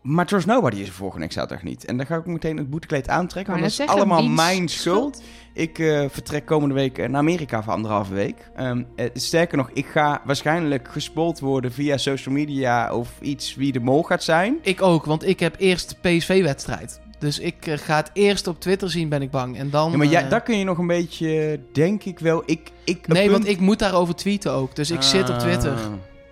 [0.03, 1.85] Maar Trust Nobody is er volgende week zaterdag niet.
[1.85, 3.53] En dan ga ik ook meteen het boetekleed aantrekken.
[3.53, 5.23] Want dat is zeggen, allemaal mijn schuld.
[5.55, 8.51] Ik eh, vertrek komende week naar Amerika voor anderhalve week.
[8.57, 13.73] Ehm, eh, sterker nog, ik ga waarschijnlijk gespoeld worden via social media of iets wie
[13.73, 14.59] de mol gaat zijn.
[14.63, 17.01] Ik ook, want ik heb eerst de PSV-wedstrijd.
[17.23, 19.59] Dus ik eh, ga het eerst op Twitter zien, ben ik bang.
[19.59, 19.91] En dan...
[19.91, 22.43] Ja, maar jij, eh, daar kun je nog een beetje, denk ik wel.
[22.47, 24.77] Ik, ik, Nee, want ik moet daarover tweeten ook.
[24.77, 25.73] Dus ik zit op Twitter.
[25.73, 25.79] Ah,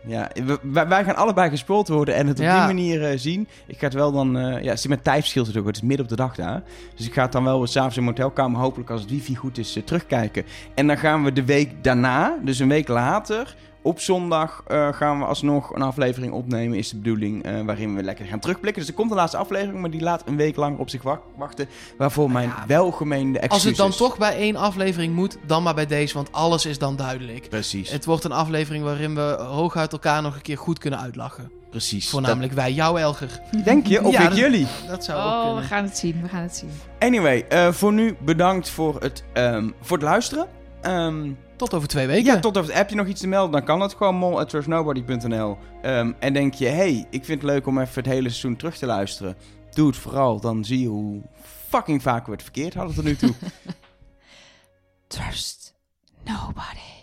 [0.06, 2.56] Ja, we- wij, wij gaan allebei gespoeld worden en het op Ja.
[2.66, 3.48] die manier eh, zien.
[3.66, 4.32] Ik ga het wel dan...
[4.62, 6.62] ja, het is met tijdverschil natuurlijk, het is midden op de dag daar.
[6.96, 9.58] Dus ik ga het dan wel s'avonds in mijn hotelkamer, hopelijk als het wifi goed
[9.58, 10.44] is, terugkijken.
[10.74, 13.56] En dan gaan we de week daarna, dus een week later...
[13.82, 18.02] Op zondag eh, gaan we alsnog een aflevering opnemen, is de bedoeling, eh, waarin we
[18.02, 18.80] lekker gaan terugblikken.
[18.82, 21.20] Dus er komt een laatste aflevering, maar die laat een week lang op zich wa-
[21.36, 21.66] wachten.
[21.98, 23.68] Waarvoor mijn Ja, welgemeende Als excuses.
[23.68, 26.14] het dan toch bij één aflevering moet, dan maar bij deze.
[26.14, 27.48] Want alles is dan duidelijk.
[27.48, 31.50] Precies, Het wordt een aflevering waarin we hooguit elkaar nog een keer goed kunnen uitlachen.
[31.70, 32.08] precies.
[32.10, 33.40] Voornamelijk wij, jou Elger.
[33.64, 34.04] Denk je?
[34.04, 34.66] Of Ja, ik dat- jullie?
[34.88, 35.64] Dat zou ook Oh, we kunnen.
[35.64, 36.22] gaan het zien.
[36.22, 36.70] We gaan het zien.
[36.98, 40.46] Anyway, eh, voor nu bedankt voor het, ehm, voor het luisteren.
[40.80, 41.30] Ehm,
[41.60, 42.24] Tot over twee weken.
[42.24, 45.58] ja, tot over, heb je nog iets te melden, dan kan het gewoon mol.trustnobody.nl.
[45.82, 48.76] Ehm en denk je, hey, ik vind het leuk om even het hele seizoen terug
[48.76, 49.36] te luisteren.
[49.70, 51.22] Doe het vooral, dan zie je hoe
[51.68, 53.34] fucking vaak we het verkeerd hadden tot nu toe.
[55.06, 55.74] Trust
[56.24, 56.99] nobody.